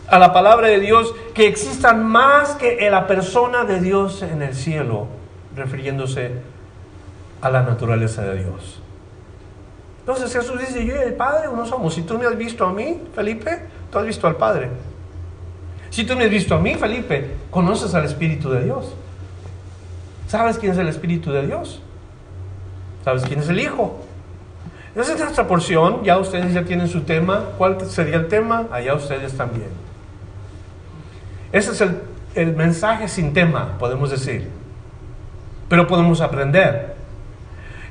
a 0.08 0.18
la 0.18 0.32
palabra 0.32 0.68
de 0.68 0.80
Dios 0.80 1.14
que 1.34 1.46
existan 1.46 2.04
más 2.04 2.56
que 2.56 2.88
la 2.90 3.06
persona 3.06 3.64
de 3.64 3.80
Dios 3.80 4.22
en 4.22 4.42
el 4.42 4.54
cielo, 4.54 5.06
refiriéndose 5.56 6.32
a 7.40 7.50
la 7.50 7.62
naturaleza 7.62 8.22
de 8.22 8.42
Dios. 8.42 8.80
Entonces 10.00 10.32
Jesús 10.32 10.60
dice, 10.60 10.84
yo 10.84 10.94
y 10.96 10.98
el 10.98 11.14
Padre 11.14 11.48
uno 11.48 11.64
somos. 11.64 11.94
Si 11.94 12.02
tú 12.02 12.18
me 12.18 12.26
has 12.26 12.36
visto 12.36 12.66
a 12.66 12.72
mí, 12.72 13.00
Felipe, 13.14 13.62
tú 13.90 13.98
has 13.98 14.06
visto 14.06 14.26
al 14.26 14.36
Padre. 14.36 14.68
Si 15.88 16.04
tú 16.04 16.14
me 16.16 16.24
has 16.24 16.30
visto 16.30 16.54
a 16.54 16.58
mí, 16.58 16.74
Felipe, 16.74 17.36
conoces 17.50 17.94
al 17.94 18.04
Espíritu 18.04 18.50
de 18.50 18.64
Dios. 18.64 18.94
¿Sabes 20.26 20.58
quién 20.58 20.72
es 20.72 20.78
el 20.78 20.88
Espíritu 20.88 21.32
de 21.32 21.46
Dios? 21.46 21.80
¿Sabes 23.04 23.22
quién 23.24 23.40
es 23.40 23.48
el 23.48 23.60
Hijo? 23.60 23.98
Esa 24.94 25.14
es 25.14 25.20
nuestra 25.20 25.46
porción, 25.46 26.04
ya 26.04 26.18
ustedes 26.18 26.52
ya 26.52 26.64
tienen 26.64 26.88
su 26.88 27.02
tema. 27.02 27.44
¿Cuál 27.58 27.80
sería 27.86 28.16
el 28.16 28.28
tema? 28.28 28.66
Allá 28.70 28.94
ustedes 28.94 29.36
también. 29.36 29.83
Ese 31.54 31.70
es 31.70 31.80
el, 31.82 32.00
el 32.34 32.56
mensaje 32.56 33.06
sin 33.06 33.32
tema, 33.32 33.78
podemos 33.78 34.10
decir. 34.10 34.50
Pero 35.68 35.86
podemos 35.86 36.20
aprender. 36.20 36.96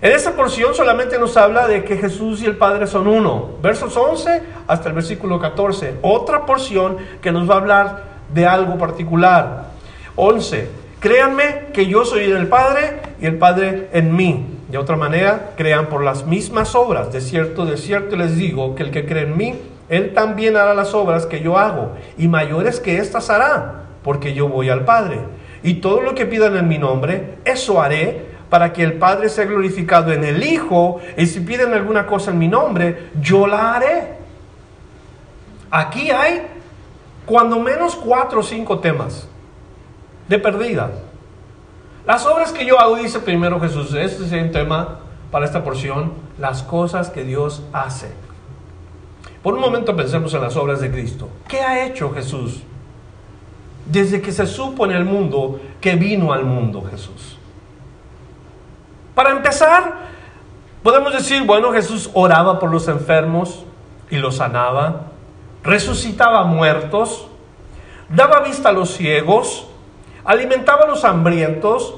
En 0.01 0.12
esta 0.12 0.34
porción 0.34 0.75
solamente 0.75 1.17
nos 1.17 1.38
habla 1.38 1.65
de 1.65 1.86
que 1.86 1.96
Jesús 1.96 2.41
y 2.41 2.46
el 2.46 2.58
Padre 2.58 2.88
son 2.88 3.08
uno. 3.08 3.51
Versos 3.62 3.96
11 3.96 4.43
hasta 4.67 4.89
el 4.89 4.96
versículo 4.96 5.39
14. 5.39 6.00
Otra 6.01 6.46
porción 6.46 6.98
que 7.22 7.32
nos 7.32 7.50
va 7.50 7.53
a 7.53 7.58
hablar 7.60 8.03
de 8.34 8.46
algo 8.46 8.77
particular. 8.77 9.67
11. 10.17 10.67
Créanme 11.00 11.67
que 11.72 11.86
yo 11.86 12.03
soy 12.03 12.25
el 12.25 12.48
Padre 12.48 13.00
y 13.22 13.27
el 13.27 13.38
Padre 13.38 13.88
en 13.93 14.13
mí. 14.13 14.46
De 14.67 14.77
otra 14.77 14.98
manera, 14.98 15.51
crean 15.55 15.86
por 15.86 16.03
las 16.03 16.25
mismas 16.25 16.75
obras. 16.75 17.13
De 17.13 17.22
cierto, 17.22 17.65
de 17.65 17.77
cierto 17.77 18.17
les 18.17 18.36
digo 18.36 18.75
que 18.75 18.84
el 18.84 18.91
que 18.91 19.05
cree 19.05 19.24
en 19.24 19.38
mí, 19.38 19.55
él 19.90 20.13
también 20.13 20.58
hará 20.58 20.74
las 20.74 20.94
obras 20.94 21.25
que 21.25 21.42
yo 21.42 21.58
hago. 21.58 21.92
Y 22.18 22.28
mayores 22.28 22.80
que 22.80 22.98
éstas 22.98 23.30
hará, 23.30 23.84
porque 24.04 24.34
yo 24.34 24.48
voy 24.48 24.70
al 24.70 24.86
Padre. 24.86 25.20
Y 25.63 25.75
todo 25.75 26.02
lo 26.02 26.16
que 26.16 26.25
pidan 26.25 26.58
en 26.58 26.68
mi 26.68 26.78
nombre, 26.78 27.36
eso 27.46 27.82
haré 27.82 28.34
para 28.50 28.72
que 28.72 28.84
el 28.84 28.94
Padre 28.94 29.30
sea 29.30 29.46
glorificado 29.46 30.12
en 30.12 30.24
el 30.24 30.44
Hijo, 30.44 31.00
y 31.18 31.25
si 31.25 31.40
piden 31.40 31.74
alguna 31.74 32.06
cosa 32.06 32.32
en 32.32 32.38
mi 32.38 32.48
nombre, 32.48 33.10
yo 33.20 33.48
la 33.48 33.74
haré. 33.74 34.13
Aquí 35.72 36.12
hay 36.12 36.44
cuando 37.25 37.60
menos 37.60 37.96
cuatro 37.96 38.42
o 38.42 38.44
cinco 38.44 38.80
temas 38.80 39.28
de 40.28 40.38
perdida. 40.38 40.92
Las 42.06 42.25
obras 42.25 42.52
que 42.52 42.66
yo 42.66 42.80
hago, 42.80 42.98
dice 42.98 43.20
primero 43.20 43.60
Jesús, 43.60 43.94
este 43.96 44.25
es 44.25 44.32
el 44.32 44.52
tema 44.52 45.00
para 45.32 45.46
esta 45.46 45.63
porción, 45.63 46.13
las 46.38 46.62
cosas 46.62 47.10
que 47.10 47.24
Dios 47.24 47.63
hace. 47.74 48.12
Por 49.44 49.54
un 49.56 49.60
momento 49.60 49.94
pensemos 49.94 50.34
en 50.34 50.42
las 50.42 50.56
obras 50.56 50.80
de 50.80 50.90
Cristo. 50.90 51.28
¿Qué 51.50 51.60
ha 51.60 51.86
hecho 51.86 52.12
Jesús? 52.14 52.64
Desde 53.86 54.22
que 54.22 54.32
se 54.32 54.48
supo 54.48 54.86
en 54.86 54.92
el 54.92 55.04
mundo 55.04 55.60
que 55.82 55.96
vino 55.96 56.32
al 56.32 56.46
mundo 56.46 56.82
Jesús. 56.90 57.38
Para 59.14 59.32
empezar, 59.32 59.96
podemos 60.82 61.12
decir, 61.12 61.44
bueno, 61.46 61.74
Jesús 61.74 62.10
oraba 62.14 62.58
por 62.58 62.72
los 62.72 62.88
enfermos 62.88 63.66
y 64.10 64.18
los 64.18 64.38
sanaba, 64.38 65.08
resucitaba 65.62 66.46
muertos, 66.46 67.28
daba 68.08 68.40
vista 68.40 68.70
a 68.70 68.72
los 68.72 68.92
ciegos, 68.92 69.68
alimentaba 70.24 70.86
a 70.86 70.88
los 70.88 71.04
hambrientos, 71.04 71.96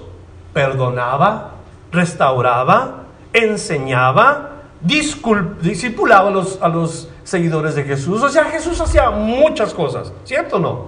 perdonaba, 0.52 1.52
restauraba, 1.92 3.04
enseñaba, 3.34 4.52
discipulaba 4.82 6.30
a 6.30 6.32
los, 6.32 6.60
a 6.62 6.68
los 6.68 7.10
seguidores 7.26 7.76
de 7.76 7.84
Jesús. 7.84 8.24
O 8.24 8.30
sea, 8.30 8.46
Jesús 8.46 8.80
hacía 8.80 9.10
muchas 9.10 9.74
cosas, 9.74 10.14
¿cierto 10.24 10.56
o 10.56 10.60
no? 10.60 10.86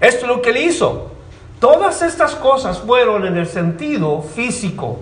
Esto 0.00 0.26
es 0.26 0.28
lo 0.28 0.42
que 0.42 0.50
él 0.50 0.58
hizo. 0.58 1.10
Todas 1.58 2.02
estas 2.02 2.34
cosas 2.34 2.80
fueron 2.80 3.24
en 3.24 3.38
el 3.38 3.46
sentido 3.46 4.20
físico. 4.20 4.98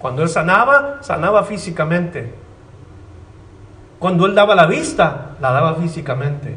Cuando 0.00 0.22
él 0.22 0.28
sanaba, 0.28 0.98
sanaba 1.02 1.44
físicamente. 1.44 2.34
Cuando 4.00 4.26
él 4.26 4.34
daba 4.34 4.56
la 4.56 4.66
vista, 4.66 5.36
la 5.40 5.52
daba 5.52 5.76
físicamente. 5.76 6.56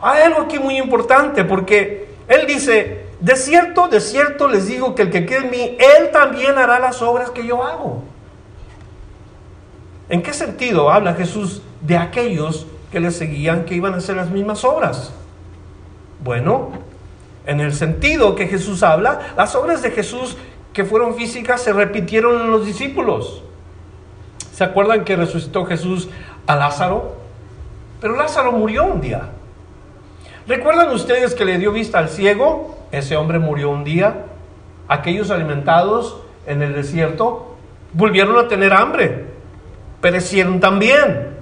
Hay 0.00 0.22
algo 0.22 0.42
aquí 0.42 0.60
muy 0.60 0.78
importante 0.78 1.44
porque 1.44 2.14
él 2.28 2.46
dice, 2.46 3.06
de 3.18 3.36
cierto, 3.36 3.88
de 3.88 4.00
cierto 4.00 4.46
les 4.46 4.68
digo 4.68 4.94
que 4.94 5.02
el 5.02 5.10
que 5.10 5.26
cree 5.26 5.38
en 5.38 5.50
mí, 5.50 5.76
él 5.78 6.10
también 6.12 6.56
hará 6.56 6.78
las 6.78 7.02
obras 7.02 7.30
que 7.30 7.44
yo 7.44 7.64
hago. 7.64 8.04
¿En 10.08 10.22
qué 10.22 10.32
sentido 10.32 10.90
habla 10.90 11.14
Jesús 11.14 11.62
de 11.80 11.96
aquellos 11.96 12.66
que 12.90 13.00
le 13.00 13.10
seguían 13.10 13.64
que 13.64 13.74
iban 13.74 13.94
a 13.94 13.98
hacer 13.98 14.16
las 14.16 14.30
mismas 14.30 14.64
obras? 14.64 15.12
Bueno, 16.22 16.70
en 17.46 17.60
el 17.60 17.72
sentido 17.72 18.34
que 18.34 18.46
Jesús 18.46 18.82
habla, 18.82 19.32
las 19.36 19.54
obras 19.54 19.82
de 19.82 19.90
Jesús 19.90 20.36
que 20.72 20.84
fueron 20.84 21.14
físicas 21.14 21.62
se 21.62 21.72
repitieron 21.72 22.40
en 22.40 22.50
los 22.50 22.66
discípulos. 22.66 23.42
¿Se 24.52 24.64
acuerdan 24.64 25.04
que 25.04 25.16
resucitó 25.16 25.64
Jesús 25.64 26.08
a 26.46 26.56
Lázaro? 26.56 27.16
Pero 28.00 28.16
Lázaro 28.16 28.52
murió 28.52 28.84
un 28.84 29.00
día. 29.00 29.30
¿Recuerdan 30.46 30.90
ustedes 30.90 31.34
que 31.34 31.44
le 31.44 31.58
dio 31.58 31.72
vista 31.72 31.98
al 31.98 32.08
ciego? 32.08 32.78
Ese 32.90 33.16
hombre 33.16 33.38
murió 33.38 33.70
un 33.70 33.84
día. 33.84 34.24
Aquellos 34.88 35.30
alimentados 35.30 36.16
en 36.46 36.62
el 36.62 36.74
desierto 36.74 37.56
volvieron 37.92 38.38
a 38.38 38.48
tener 38.48 38.72
hambre, 38.72 39.26
perecieron 40.00 40.60
también. 40.60 41.37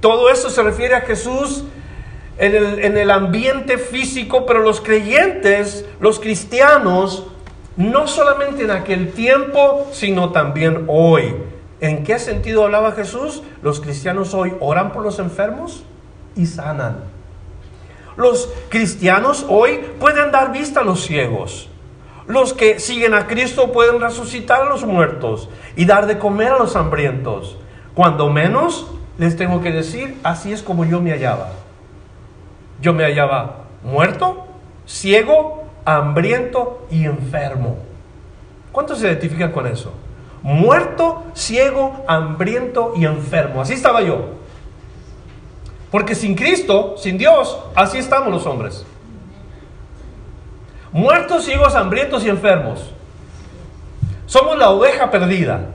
Todo 0.00 0.30
eso 0.30 0.50
se 0.50 0.62
refiere 0.62 0.94
a 0.94 1.02
Jesús 1.02 1.64
en 2.38 2.54
el, 2.54 2.84
en 2.84 2.96
el 2.96 3.10
ambiente 3.10 3.78
físico, 3.78 4.46
pero 4.46 4.60
los 4.60 4.80
creyentes, 4.80 5.84
los 6.00 6.18
cristianos, 6.20 7.26
no 7.76 8.06
solamente 8.06 8.64
en 8.64 8.70
aquel 8.70 9.12
tiempo, 9.12 9.88
sino 9.92 10.30
también 10.30 10.84
hoy. 10.88 11.34
¿En 11.80 12.04
qué 12.04 12.18
sentido 12.18 12.64
hablaba 12.64 12.92
Jesús? 12.92 13.42
Los 13.62 13.80
cristianos 13.80 14.34
hoy 14.34 14.54
oran 14.60 14.92
por 14.92 15.02
los 15.02 15.18
enfermos 15.18 15.84
y 16.36 16.46
sanan. 16.46 17.04
Los 18.16 18.50
cristianos 18.68 19.46
hoy 19.48 19.78
pueden 19.98 20.30
dar 20.30 20.52
vista 20.52 20.80
a 20.80 20.84
los 20.84 21.02
ciegos. 21.02 21.68
Los 22.26 22.52
que 22.52 22.78
siguen 22.80 23.14
a 23.14 23.26
Cristo 23.26 23.72
pueden 23.72 24.00
resucitar 24.00 24.62
a 24.62 24.66
los 24.66 24.84
muertos 24.84 25.48
y 25.74 25.84
dar 25.86 26.06
de 26.06 26.18
comer 26.18 26.52
a 26.52 26.58
los 26.58 26.76
hambrientos. 26.76 27.56
Cuando 27.94 28.28
menos, 28.28 28.86
les 29.20 29.36
tengo 29.36 29.60
que 29.60 29.70
decir, 29.70 30.18
así 30.22 30.50
es 30.50 30.62
como 30.62 30.86
yo 30.86 31.02
me 31.02 31.10
hallaba. 31.10 31.50
Yo 32.80 32.94
me 32.94 33.04
hallaba 33.04 33.66
muerto, 33.84 34.46
ciego, 34.86 35.64
hambriento 35.84 36.86
y 36.90 37.04
enfermo. 37.04 37.76
¿Cuántos 38.72 38.98
se 38.98 39.08
identifican 39.08 39.52
con 39.52 39.66
eso? 39.66 39.92
Muerto, 40.42 41.24
ciego, 41.34 42.02
hambriento 42.08 42.94
y 42.96 43.04
enfermo. 43.04 43.60
Así 43.60 43.74
estaba 43.74 44.00
yo. 44.00 44.36
Porque 45.90 46.14
sin 46.14 46.34
Cristo, 46.34 46.94
sin 46.96 47.18
Dios, 47.18 47.58
así 47.74 47.98
estamos 47.98 48.32
los 48.32 48.46
hombres. 48.46 48.86
Muertos, 50.92 51.44
ciegos, 51.44 51.74
hambrientos 51.74 52.24
y 52.24 52.30
enfermos. 52.30 52.90
Somos 54.24 54.56
la 54.56 54.70
oveja 54.70 55.10
perdida. 55.10 55.74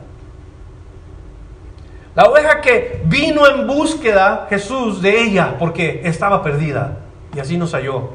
La 2.15 2.23
oveja 2.23 2.61
que 2.61 3.01
vino 3.05 3.45
en 3.47 3.67
búsqueda 3.67 4.47
Jesús 4.49 5.01
de 5.01 5.21
ella 5.21 5.57
porque 5.59 6.01
estaba 6.05 6.41
perdida. 6.41 6.99
Y 7.35 7.39
así 7.39 7.57
nos 7.57 7.73
halló. 7.73 8.11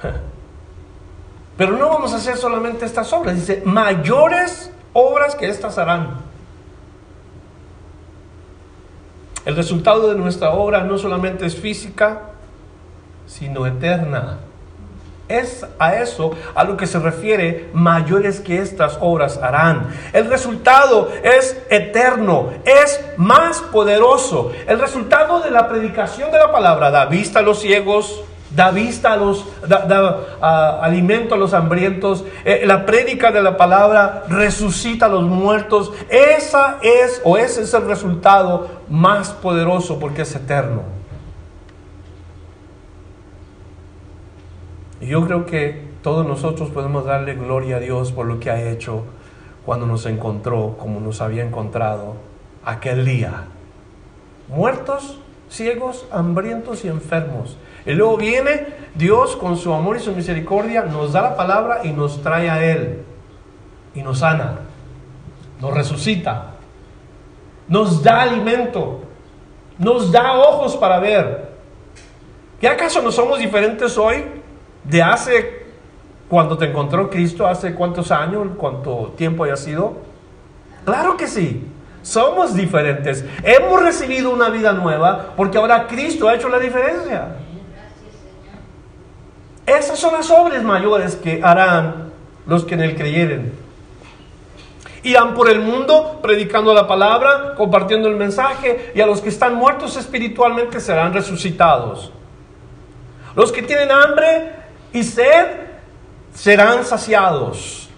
Pero 1.56 1.72
no 1.72 1.88
vamos 1.88 2.12
a 2.12 2.16
hacer 2.16 2.36
solamente 2.36 2.84
estas 2.84 3.12
obras. 3.12 3.34
Dice, 3.34 3.62
mayores 3.64 4.70
obras 4.92 5.34
que 5.34 5.48
estas 5.48 5.76
harán. 5.76 6.24
El 9.44 9.56
resultado 9.56 10.08
de 10.08 10.16
nuestra 10.16 10.50
obra 10.50 10.84
no 10.84 10.98
solamente 10.98 11.46
es 11.46 11.56
física, 11.56 12.22
sino 13.26 13.66
eterna. 13.66 14.38
Es 15.28 15.66
a 15.80 15.96
eso 15.96 16.36
a 16.54 16.62
lo 16.62 16.76
que 16.76 16.86
se 16.86 17.00
refiere 17.00 17.68
mayores 17.72 18.40
que 18.40 18.58
estas 18.60 18.96
obras 19.00 19.38
harán. 19.42 19.88
El 20.12 20.30
resultado 20.30 21.10
es 21.22 21.60
eterno, 21.68 22.50
es 22.64 23.04
más 23.16 23.58
poderoso. 23.58 24.52
El 24.68 24.78
resultado 24.78 25.40
de 25.40 25.50
la 25.50 25.68
predicación 25.68 26.30
de 26.30 26.38
la 26.38 26.52
palabra 26.52 26.92
da 26.92 27.06
vista 27.06 27.40
a 27.40 27.42
los 27.42 27.60
ciegos, 27.60 28.22
da 28.54 28.70
vista 28.70 29.12
a 29.12 29.16
los, 29.16 29.44
da, 29.68 30.78
alimento 30.80 31.34
a 31.34 31.38
los 31.38 31.54
hambrientos, 31.54 32.24
eh, 32.44 32.62
la 32.64 32.86
prédica 32.86 33.32
de 33.32 33.42
la 33.42 33.56
palabra 33.56 34.24
resucita 34.28 35.06
a 35.06 35.08
los 35.08 35.24
muertos. 35.24 35.92
Esa 36.08 36.78
es 36.82 37.20
o 37.24 37.36
ese 37.36 37.62
es 37.62 37.74
el 37.74 37.86
resultado 37.86 38.68
más 38.88 39.30
poderoso 39.30 39.98
porque 39.98 40.22
es 40.22 40.34
eterno. 40.36 40.95
Yo 45.00 45.24
creo 45.26 45.46
que 45.46 45.84
todos 46.02 46.26
nosotros 46.26 46.70
podemos 46.70 47.04
darle 47.04 47.34
gloria 47.34 47.76
a 47.76 47.80
Dios 47.80 48.12
por 48.12 48.26
lo 48.26 48.40
que 48.40 48.50
ha 48.50 48.70
hecho 48.70 49.04
cuando 49.64 49.86
nos 49.86 50.06
encontró 50.06 50.76
como 50.78 51.00
nos 51.00 51.20
había 51.20 51.44
encontrado 51.44 52.14
aquel 52.64 53.04
día. 53.04 53.44
Muertos, 54.48 55.18
ciegos, 55.50 56.06
hambrientos 56.10 56.84
y 56.84 56.88
enfermos 56.88 57.56
y 57.86 57.92
luego 57.92 58.16
viene 58.16 58.66
Dios 58.96 59.36
con 59.36 59.56
su 59.56 59.72
amor 59.72 59.96
y 59.96 60.00
su 60.00 60.12
misericordia, 60.12 60.82
nos 60.82 61.12
da 61.12 61.22
la 61.22 61.36
palabra 61.36 61.80
y 61.84 61.92
nos 61.92 62.20
trae 62.20 62.50
a 62.50 62.64
Él. 62.64 63.04
Y 63.94 64.02
nos 64.02 64.18
sana, 64.18 64.58
nos 65.60 65.72
resucita, 65.72 66.54
nos 67.68 68.02
da 68.02 68.22
alimento, 68.22 69.00
nos 69.78 70.10
da 70.10 70.34
ojos 70.34 70.76
para 70.76 70.98
ver. 70.98 71.48
¿Qué 72.60 72.68
acaso 72.68 73.00
no 73.00 73.12
somos 73.12 73.38
diferentes 73.38 73.96
hoy 73.96 74.24
de 74.88 75.02
hace 75.02 75.66
cuando 76.28 76.58
te 76.58 76.66
encontró 76.66 77.08
Cristo, 77.08 77.46
hace 77.46 77.74
cuántos 77.74 78.10
años, 78.10 78.48
cuánto 78.56 79.14
tiempo 79.16 79.44
haya 79.44 79.56
sido? 79.56 79.94
Claro 80.84 81.16
que 81.16 81.26
sí. 81.26 81.64
Somos 82.02 82.54
diferentes. 82.54 83.24
Hemos 83.42 83.82
recibido 83.82 84.30
una 84.30 84.48
vida 84.48 84.72
nueva 84.72 85.32
porque 85.36 85.58
ahora 85.58 85.86
Cristo 85.88 86.28
ha 86.28 86.34
hecho 86.34 86.48
la 86.48 86.58
diferencia. 86.58 87.36
Esas 89.66 89.98
son 89.98 90.14
las 90.14 90.30
obras 90.30 90.62
mayores 90.62 91.16
que 91.16 91.40
harán 91.42 92.12
los 92.46 92.64
que 92.64 92.74
en 92.74 92.82
él 92.82 92.94
creyeren. 92.94 93.52
Irán 95.02 95.34
por 95.34 95.50
el 95.50 95.60
mundo 95.60 96.20
predicando 96.22 96.72
la 96.72 96.86
palabra, 96.86 97.54
compartiendo 97.56 98.08
el 98.08 98.16
mensaje, 98.16 98.92
y 98.94 99.00
a 99.00 99.06
los 99.06 99.20
que 99.20 99.28
están 99.28 99.54
muertos 99.54 99.96
espiritualmente 99.96 100.80
serán 100.80 101.12
resucitados. 101.12 102.12
Los 103.34 103.52
que 103.52 103.62
tienen 103.62 103.90
hambre 103.90 104.52
y 104.92 105.02
sed 105.02 105.46
serán 106.34 106.84
saciados. 106.84 107.88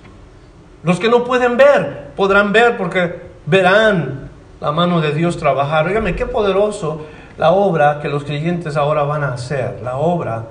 Los 0.83 1.01
que 1.01 1.09
no 1.09 1.25
pueden 1.25 1.57
ver 1.57 2.13
podrán 2.17 2.53
ver 2.53 2.77
porque 2.77 3.21
verán 3.47 4.31
la 4.61 4.73
mano 4.73 5.01
de 5.01 5.13
Dios 5.13 5.37
trabajar. 5.37 5.87
Óigame, 5.87 6.15
qué 6.15 6.27
poderoso 6.27 7.07
la 7.37 7.53
obra 7.53 8.01
que 8.01 8.09
los 8.09 8.25
creyentes 8.25 8.77
ahora 8.77 9.03
van 9.05 9.23
a 9.25 9.35
hacer, 9.35 9.81
la 9.83 9.97
obra 9.97 10.47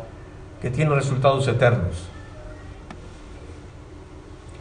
que 0.61 0.69
tiene 0.69 0.95
resultados 0.95 1.47
eternos. 1.47 2.07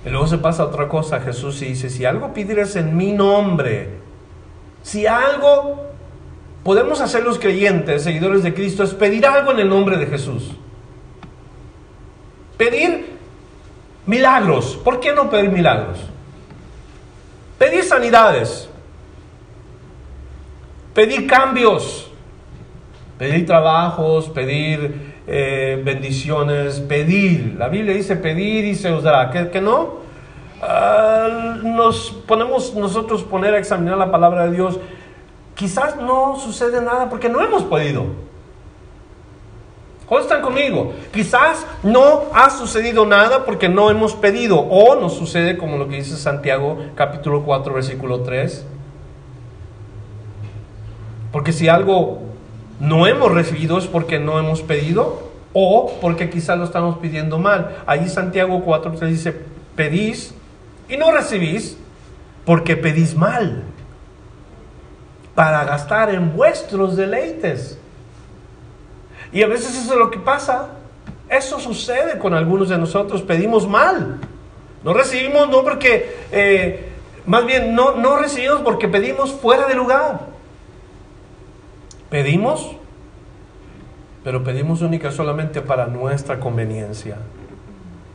Y 0.05 0.11
luego 0.11 0.27
se 0.27 0.39
pasa 0.39 0.65
otra 0.65 0.89
cosa, 0.89 1.21
Jesús 1.21 1.61
dice, 1.61 1.91
si 1.91 2.05
algo 2.05 2.33
pidieres 2.33 2.77
en 2.77 2.97
mi 2.97 3.12
nombre, 3.12 3.91
si 4.83 5.07
algo 5.07 5.85
podemos 6.62 7.01
hacer 7.01 7.25
los 7.25 7.39
creyentes, 7.39 8.05
seguidores 8.05 8.43
de 8.45 8.55
Cristo, 8.55 8.85
es 8.85 8.95
pedir 8.95 9.27
algo 9.27 9.51
en 9.53 9.61
el 9.61 9.69
nombre 9.69 9.97
de 9.97 10.07
Jesús. 10.07 10.53
Pedir 12.57 13.16
milagros. 14.07 14.79
¿Por 14.83 15.01
qué 15.01 15.12
no 15.12 15.29
pedir 15.29 15.51
milagros? 15.51 15.99
Pedir 17.59 17.85
sanidades. 17.85 18.69
Pedir 20.95 21.27
cambios. 21.27 22.11
Pedir 23.19 23.47
trabajos, 23.47 24.29
pedir 24.29 25.14
eh, 25.27 25.81
bendiciones, 25.85 26.81
pedir. 26.81 27.57
La 27.59 27.69
Biblia 27.69 27.95
dice 27.95 28.16
pedir 28.16 28.64
y 28.64 28.75
se 28.75 28.90
os 28.90 29.03
dará. 29.03 29.31
¿Que, 29.31 29.61
no? 29.61 29.97
Ah, 30.62 31.59
nos 31.62 32.11
ponemos 32.27 32.75
nosotros 32.75 33.23
poner 33.23 33.55
a 33.55 33.59
examinar 33.59 33.99
la 33.99 34.11
palabra 34.11 34.47
de 34.47 34.53
Dios. 34.53 34.79
Quizás 35.55 35.97
no 35.97 36.37
sucede 36.37 36.81
nada 36.81 37.09
porque 37.09 37.29
no 37.29 37.42
hemos 37.42 37.62
podido. 37.64 38.26
¿Cuántos 40.07 40.31
están 40.31 40.42
conmigo? 40.42 40.92
Quizás 41.12 41.66
no 41.83 42.25
ha 42.33 42.49
sucedido 42.51 43.05
nada 43.07 43.45
porque 43.45 43.69
no 43.69 43.90
hemos 43.90 44.14
pedido. 44.14 44.59
O 44.59 44.95
nos 44.95 45.14
sucede 45.14 45.59
como 45.59 45.79
lo 45.79 45.88
que 45.88 45.97
dice 45.97 46.16
Santiago 46.16 46.79
capítulo 46.95 47.42
4 47.42 47.75
versículo 47.75 48.21
3. 48.21 48.64
Porque 51.33 51.53
si 51.53 51.69
algo 51.69 52.21
no 52.79 53.07
hemos 53.07 53.33
recibido 53.33 53.79
es 53.79 53.87
porque 53.87 54.21
no 54.21 54.38
hemos 54.38 54.62
pedido 54.62 55.31
o 55.53 55.92
porque 56.01 56.31
quizás 56.31 56.57
lo 56.57 56.64
estamos 56.64 56.99
pidiendo 56.99 57.38
mal. 57.38 57.79
Allí 57.87 58.09
Santiago 58.09 58.62
4 58.64 58.92
dice, 59.09 59.35
pedís 59.75 60.35
y 60.88 60.97
no 60.97 61.11
recibís 61.11 61.77
porque 62.45 62.77
pedís 62.77 63.16
mal 63.16 63.64
para 65.35 65.64
gastar 65.64 66.14
en 66.14 66.37
vuestros 66.37 66.97
deleites. 66.97 67.79
Y 69.37 69.42
a 69.42 69.46
veces 69.49 69.77
eso 69.77 69.92
es 69.92 69.99
lo 69.99 70.11
que 70.11 70.18
pasa. 70.18 70.68
Eso 71.29 71.61
sucede 71.61 72.18
con 72.18 72.33
algunos 72.33 72.70
de 72.70 72.79
nosotros. 72.79 73.20
Pedimos 73.20 73.68
mal. 73.68 74.18
No 74.83 74.94
recibimos 74.94 75.51
no 75.51 75.62
porque, 75.62 76.16
eh, 76.33 76.88
más 77.27 77.44
bien, 77.44 77.75
no, 77.75 77.96
no 77.96 78.16
recibimos 78.16 78.62
porque 78.62 78.88
pedimos 78.88 79.33
fuera 79.33 79.66
de 79.66 79.75
lugar. 79.75 80.20
Pedimos, 82.09 82.77
pero 84.25 84.42
pedimos 84.42 84.81
única 84.81 85.12
solamente 85.12 85.61
para 85.61 85.87
nuestra 85.87 86.40
conveniencia. 86.40 87.18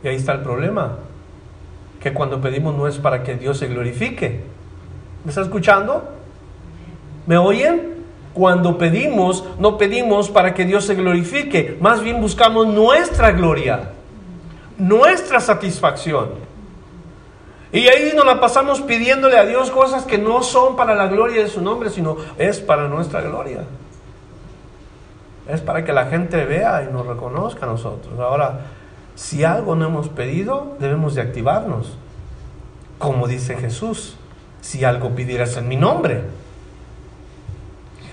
Y 0.02 0.08
ahí 0.08 0.16
está 0.16 0.32
el 0.32 0.40
problema, 0.40 0.98
que 2.00 2.12
cuando 2.12 2.40
pedimos 2.40 2.74
no 2.74 2.88
es 2.88 2.98
para 2.98 3.22
que 3.22 3.36
Dios 3.36 3.58
se 3.58 3.68
glorifique. 3.68 4.40
¿Me 5.24 5.28
está 5.28 5.42
escuchando? 5.42 6.02
¿Me 7.28 7.36
oyen? 7.36 7.91
Cuando 8.34 8.78
pedimos, 8.78 9.44
no 9.58 9.76
pedimos 9.76 10.30
para 10.30 10.54
que 10.54 10.64
Dios 10.64 10.86
se 10.86 10.94
glorifique, 10.94 11.76
más 11.80 12.02
bien 12.02 12.20
buscamos 12.20 12.66
nuestra 12.66 13.32
gloria, 13.32 13.90
nuestra 14.78 15.40
satisfacción. 15.40 16.30
Y 17.72 17.88
ahí 17.88 18.12
nos 18.14 18.26
la 18.26 18.38
pasamos 18.40 18.82
pidiéndole 18.82 19.38
a 19.38 19.46
Dios 19.46 19.70
cosas 19.70 20.04
que 20.04 20.18
no 20.18 20.42
son 20.42 20.76
para 20.76 20.94
la 20.94 21.06
gloria 21.06 21.42
de 21.42 21.48
su 21.48 21.62
nombre, 21.62 21.88
sino 21.88 22.16
es 22.38 22.60
para 22.60 22.88
nuestra 22.88 23.22
gloria. 23.22 23.64
Es 25.48 25.60
para 25.60 25.84
que 25.84 25.92
la 25.92 26.06
gente 26.06 26.44
vea 26.44 26.86
y 26.88 26.92
nos 26.92 27.06
reconozca 27.06 27.64
a 27.64 27.68
nosotros. 27.68 28.18
Ahora, 28.20 28.60
si 29.14 29.44
algo 29.44 29.74
no 29.74 29.86
hemos 29.86 30.08
pedido, 30.08 30.76
debemos 30.80 31.14
de 31.14 31.22
activarnos. 31.22 31.96
Como 32.98 33.26
dice 33.26 33.56
Jesús, 33.56 34.16
si 34.60 34.84
algo 34.84 35.10
pidieras 35.10 35.56
en 35.56 35.68
mi 35.68 35.76
nombre. 35.76 36.22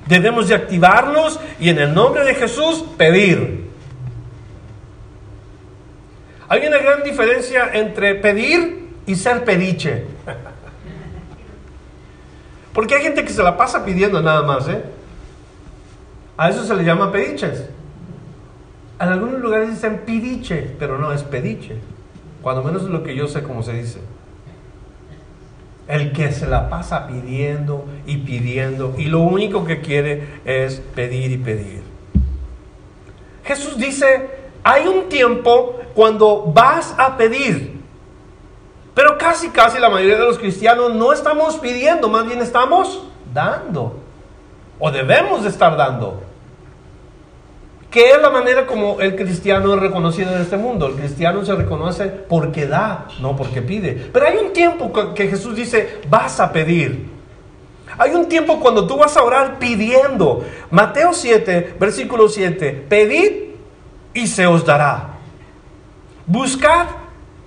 Debemos 0.09 0.47
de 0.47 0.55
activarnos 0.55 1.39
y 1.59 1.69
en 1.69 1.77
el 1.77 1.93
nombre 1.93 2.23
de 2.23 2.33
Jesús 2.33 2.83
pedir. 2.97 3.69
Hay 6.47 6.65
una 6.65 6.79
gran 6.79 7.03
diferencia 7.03 7.69
entre 7.73 8.15
pedir 8.15 8.89
y 9.05 9.13
ser 9.13 9.45
pediche. 9.45 10.05
Porque 12.73 12.95
hay 12.95 13.03
gente 13.03 13.23
que 13.23 13.29
se 13.29 13.43
la 13.43 13.55
pasa 13.55 13.85
pidiendo 13.85 14.19
nada 14.19 14.41
más, 14.41 14.67
¿eh? 14.67 14.81
A 16.37 16.49
eso 16.49 16.65
se 16.65 16.73
le 16.73 16.83
llama 16.83 17.11
pediches. 17.11 17.69
En 18.99 19.09
algunos 19.09 19.39
lugares 19.39 19.69
dicen 19.69 20.01
pidiche, 20.07 20.75
pero 20.79 20.97
no 20.97 21.13
es 21.13 21.21
pediche. 21.21 21.75
Cuando 22.41 22.63
menos 22.63 22.81
es 22.81 22.89
lo 22.89 23.03
que 23.03 23.15
yo 23.15 23.27
sé 23.27 23.43
cómo 23.43 23.61
se 23.61 23.73
dice. 23.73 23.99
El 25.89 26.13
que 26.13 26.31
se 26.31 26.45
la 26.47 26.69
pasa 26.69 27.07
pidiendo 27.07 27.83
y 28.05 28.17
pidiendo 28.17 28.93
y 28.95 29.05
lo 29.05 29.21
único 29.21 29.65
que 29.65 29.81
quiere 29.81 30.39
es 30.45 30.79
pedir 30.95 31.31
y 31.31 31.37
pedir. 31.37 31.81
Jesús 33.43 33.75
dice, 33.75 34.29
hay 34.63 34.87
un 34.87 35.09
tiempo 35.09 35.79
cuando 35.95 36.43
vas 36.43 36.93
a 36.95 37.17
pedir. 37.17 37.81
Pero 38.93 39.17
casi, 39.17 39.49
casi 39.49 39.79
la 39.79 39.89
mayoría 39.89 40.19
de 40.19 40.25
los 40.25 40.37
cristianos 40.37 40.93
no 40.93 41.11
estamos 41.11 41.57
pidiendo, 41.57 42.07
más 42.07 42.27
bien 42.27 42.39
estamos 42.39 43.07
dando. 43.33 43.99
O 44.77 44.91
debemos 44.91 45.41
de 45.41 45.49
estar 45.49 45.75
dando. 45.75 46.21
¿Qué 47.91 48.11
es 48.11 48.21
la 48.21 48.29
manera 48.29 48.67
como 48.67 49.01
el 49.01 49.15
cristiano 49.15 49.73
es 49.73 49.79
reconocido 49.79 50.35
en 50.35 50.41
este 50.41 50.57
mundo? 50.57 50.87
El 50.87 50.93
cristiano 50.93 51.43
se 51.43 51.55
reconoce 51.55 52.05
porque 52.05 52.67
da, 52.67 53.07
no 53.19 53.35
porque 53.35 53.63
pide. 53.63 54.09
Pero 54.13 54.27
hay 54.27 54.37
un 54.37 54.53
tiempo 54.53 54.91
que 55.15 55.27
Jesús 55.27 55.55
dice, 55.55 55.99
vas 56.07 56.39
a 56.39 56.51
pedir. 56.51 57.09
Hay 57.97 58.11
un 58.11 58.29
tiempo 58.29 58.59
cuando 58.59 58.85
tú 58.85 58.97
vas 58.97 59.17
a 59.17 59.23
orar 59.23 59.57
pidiendo. 59.57 60.45
Mateo 60.69 61.13
7, 61.13 61.75
versículo 61.79 62.29
7, 62.29 62.85
pedid 62.87 63.31
y 64.13 64.27
se 64.27 64.45
os 64.45 64.65
dará. 64.65 65.15
Buscad 66.27 66.87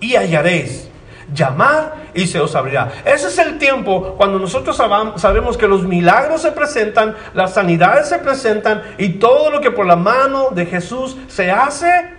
y 0.00 0.16
hallaréis 0.16 0.91
llamar 1.32 2.10
y 2.14 2.26
se 2.26 2.40
os 2.40 2.54
abrirá. 2.54 2.92
Ese 3.04 3.28
es 3.28 3.38
el 3.38 3.58
tiempo 3.58 4.14
cuando 4.16 4.38
nosotros 4.38 4.76
sabemos 4.76 5.56
que 5.56 5.66
los 5.66 5.84
milagros 5.84 6.42
se 6.42 6.52
presentan, 6.52 7.16
las 7.34 7.54
sanidades 7.54 8.08
se 8.08 8.18
presentan 8.18 8.82
y 8.98 9.10
todo 9.14 9.50
lo 9.50 9.60
que 9.60 9.70
por 9.70 9.86
la 9.86 9.96
mano 9.96 10.50
de 10.50 10.66
Jesús 10.66 11.16
se 11.28 11.50
hace 11.50 12.10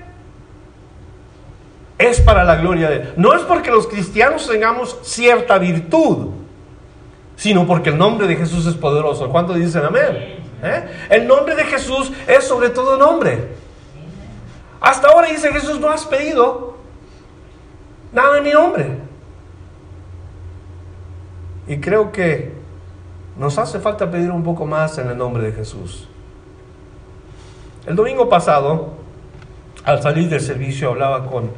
es 1.98 2.22
para 2.22 2.44
la 2.44 2.56
gloria 2.56 2.90
de 2.90 2.96
Él. 2.96 3.14
No 3.18 3.34
es 3.34 3.44
porque 3.44 3.72
los 3.72 3.88
cristianos 3.88 4.48
tengamos 4.48 4.98
cierta 5.04 5.58
virtud, 5.58 6.32
sino 7.36 7.66
porque 7.66 7.90
el 7.90 7.98
nombre 7.98 8.28
de 8.28 8.36
Jesús 8.36 8.66
es 8.66 8.76
poderoso. 8.76 9.30
¿Cuántos 9.30 9.56
dicen 9.56 9.84
amén? 9.86 10.44
¿Eh? 10.64 11.08
El 11.10 11.28
nombre 11.28 11.56
de 11.56 11.64
Jesús 11.66 12.12
es 12.28 12.44
sobre 12.46 12.70
todo 12.70 12.98
nombre. 12.98 13.50
Hasta 14.82 15.08
ahora 15.08 15.28
dice 15.28 15.52
Jesús, 15.52 15.80
no 15.80 15.90
has 15.90 16.06
pedido 16.06 16.73
nada 18.14 18.38
en 18.38 18.44
mi 18.44 18.52
nombre. 18.52 18.98
Y 21.68 21.80
creo 21.80 22.12
que 22.12 22.54
nos 23.38 23.58
hace 23.58 23.80
falta 23.80 24.10
pedir 24.10 24.32
un 24.32 24.44
poco 24.44 24.66
más 24.66 24.98
en 24.98 25.10
el 25.10 25.18
nombre 25.18 25.44
de 25.44 25.52
Jesús. 25.52 26.08
El 27.86 27.96
domingo 27.96 28.30
pasado, 28.30 28.94
al 29.84 30.02
salir 30.02 30.30
del 30.30 30.42
servicio, 30.42 30.90
hablaba 30.92 31.26
con 31.26 31.52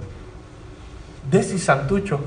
Desi 1.30 1.60
Santucho. 1.60 2.20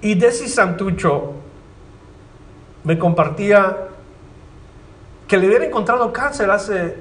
Y 0.00 0.14
Desi 0.14 0.48
Santucho 0.48 1.34
me 2.84 2.98
compartía 2.98 3.88
que 5.26 5.36
le 5.36 5.48
hubiera 5.48 5.66
encontrado 5.66 6.12
cáncer 6.12 6.50
hace 6.50 6.96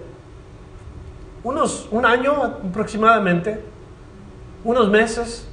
unos, 1.44 1.88
un 1.92 2.06
año 2.06 2.44
aproximadamente, 2.44 3.62
unos 4.68 4.90
meses. 4.90 5.48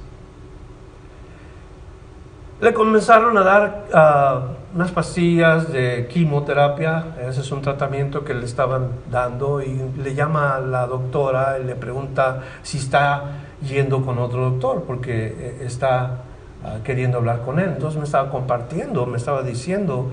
Le 2.59 2.73
comenzaron 2.73 3.37
a 3.37 3.43
dar 3.43 3.85
ah, 3.93 4.41
unas 4.73 4.91
pastillas 4.91 5.71
de 5.71 6.07
quimioterapia, 6.11 7.15
ese 7.21 7.39
es 7.41 7.51
un 7.51 7.61
tratamiento 7.61 8.25
que 8.25 8.33
le 8.33 8.45
estaban 8.45 8.89
dando 9.09 9.61
y 9.61 9.81
le 9.97 10.15
llama 10.15 10.55
a 10.55 10.59
la 10.59 10.85
doctora 10.85 11.59
y 11.59 11.63
le 11.63 11.75
pregunta 11.75 12.43
si 12.61 12.77
está 12.77 13.41
yendo 13.65 14.05
con 14.05 14.19
otro 14.19 14.49
doctor 14.49 14.83
porque 14.85 15.27
eh, 15.27 15.57
está 15.61 16.23
ah, 16.65 16.77
queriendo 16.83 17.17
hablar 17.17 17.41
con 17.41 17.59
él. 17.59 17.69
Entonces 17.69 17.97
me 17.97 18.05
estaba 18.05 18.29
compartiendo, 18.29 19.05
me 19.05 19.15
estaba 19.15 19.43
diciendo 19.43 20.11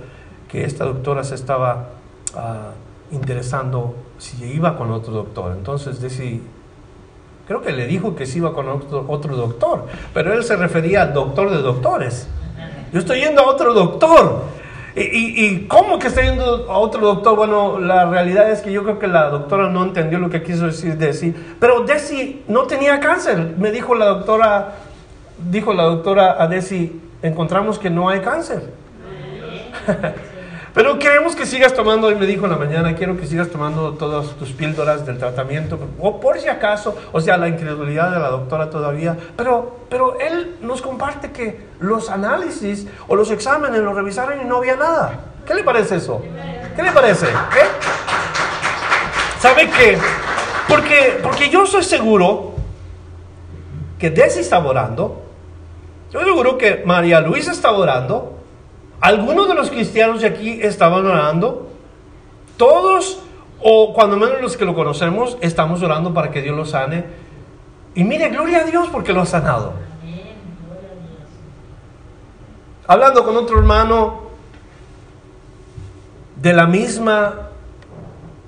que 0.48 0.64
esta 0.64 0.84
doctora 0.84 1.24
se 1.24 1.34
estaba 1.34 1.88
ah, 2.36 2.70
interesando 3.10 3.96
si 4.18 4.44
iba 4.44 4.76
con 4.76 4.92
otro 4.92 5.12
doctor. 5.12 5.56
Entonces 5.56 6.00
decidí 6.00 6.40
Creo 7.46 7.60
que 7.60 7.72
le 7.72 7.86
dijo 7.86 8.14
que 8.14 8.26
se 8.26 8.38
iba 8.38 8.52
con 8.52 8.68
otro, 8.68 9.04
otro 9.08 9.36
doctor, 9.36 9.86
pero 10.14 10.32
él 10.32 10.44
se 10.44 10.56
refería 10.56 11.02
al 11.02 11.12
doctor 11.12 11.50
de 11.50 11.58
doctores. 11.58 12.28
Yo 12.92 13.00
estoy 13.00 13.20
yendo 13.20 13.42
a 13.42 13.48
otro 13.48 13.74
doctor. 13.74 14.44
¿Y, 14.94 15.46
y, 15.46 15.66
cómo 15.68 15.98
que 15.98 16.08
estoy 16.08 16.24
yendo 16.24 16.70
a 16.70 16.76
otro 16.76 17.00
doctor? 17.00 17.34
Bueno, 17.34 17.80
la 17.80 18.04
realidad 18.04 18.50
es 18.50 18.60
que 18.60 18.70
yo 18.70 18.82
creo 18.82 18.98
que 18.98 19.06
la 19.06 19.30
doctora 19.30 19.70
no 19.70 19.82
entendió 19.84 20.18
lo 20.18 20.28
que 20.28 20.42
quiso 20.42 20.66
decir 20.66 20.98
Desi. 20.98 21.34
Pero 21.58 21.80
Desi 21.80 22.42
no 22.46 22.64
tenía 22.64 23.00
cáncer. 23.00 23.54
Me 23.58 23.70
dijo 23.70 23.94
la 23.94 24.06
doctora, 24.06 24.74
dijo 25.50 25.72
la 25.72 25.84
doctora 25.84 26.42
a 26.42 26.46
Desi, 26.46 27.00
encontramos 27.22 27.78
que 27.78 27.88
no 27.88 28.10
hay 28.10 28.20
cáncer. 28.20 28.70
Pero 30.74 30.98
queremos 30.98 31.36
que 31.36 31.44
sigas 31.44 31.74
tomando, 31.74 32.06
hoy 32.06 32.14
me 32.14 32.24
dijo 32.24 32.46
en 32.46 32.52
la 32.52 32.56
mañana, 32.56 32.94
quiero 32.94 33.18
que 33.18 33.26
sigas 33.26 33.48
tomando 33.48 33.92
todas 33.92 34.30
tus 34.36 34.52
píldoras 34.52 35.04
del 35.04 35.18
tratamiento, 35.18 35.78
o 35.98 36.18
por 36.18 36.38
si 36.38 36.48
acaso, 36.48 36.96
o 37.12 37.20
sea, 37.20 37.36
la 37.36 37.48
incredulidad 37.48 38.10
de 38.10 38.18
la 38.18 38.28
doctora 38.28 38.70
todavía, 38.70 39.16
pero, 39.36 39.80
pero 39.90 40.18
él 40.18 40.56
nos 40.62 40.80
comparte 40.80 41.30
que 41.30 41.60
los 41.78 42.08
análisis 42.08 42.86
o 43.06 43.16
los 43.16 43.30
exámenes 43.30 43.80
los 43.80 43.94
revisaron 43.94 44.40
y 44.40 44.44
no 44.44 44.56
había 44.56 44.76
nada. 44.76 45.20
¿Qué 45.46 45.54
le 45.54 45.62
parece 45.62 45.96
eso? 45.96 46.22
¿Qué 46.74 46.82
le 46.82 46.92
parece? 46.92 47.26
¿Eh? 47.26 47.68
¿Sabe 49.40 49.68
qué? 49.68 49.98
Porque, 50.68 51.18
porque 51.22 51.50
yo 51.50 51.66
soy 51.66 51.82
seguro 51.82 52.52
que 53.98 54.08
Desi 54.08 54.40
estaba 54.40 54.70
orando, 54.70 55.22
yo 56.10 56.20
seguro 56.20 56.56
que 56.56 56.82
María 56.86 57.20
Luisa 57.20 57.52
estaba 57.52 57.76
orando, 57.76 58.41
algunos 59.02 59.48
de 59.48 59.54
los 59.54 59.68
cristianos 59.68 60.20
de 60.20 60.28
aquí 60.28 60.60
estaban 60.62 61.04
orando. 61.04 61.68
Todos, 62.56 63.20
o 63.60 63.92
cuando 63.92 64.16
menos 64.16 64.40
los 64.40 64.56
que 64.56 64.64
lo 64.64 64.74
conocemos, 64.74 65.36
estamos 65.40 65.82
orando 65.82 66.14
para 66.14 66.30
que 66.30 66.40
Dios 66.40 66.56
lo 66.56 66.64
sane. 66.64 67.04
Y 67.96 68.04
mire, 68.04 68.28
gloria 68.30 68.60
a 68.60 68.64
Dios 68.64 68.88
porque 68.92 69.12
lo 69.12 69.20
ha 69.20 69.26
sanado. 69.26 69.72
Hablando 72.86 73.24
con 73.24 73.36
otro 73.36 73.58
hermano 73.58 74.22
de 76.36 76.52
la 76.52 76.66
misma, 76.68 77.48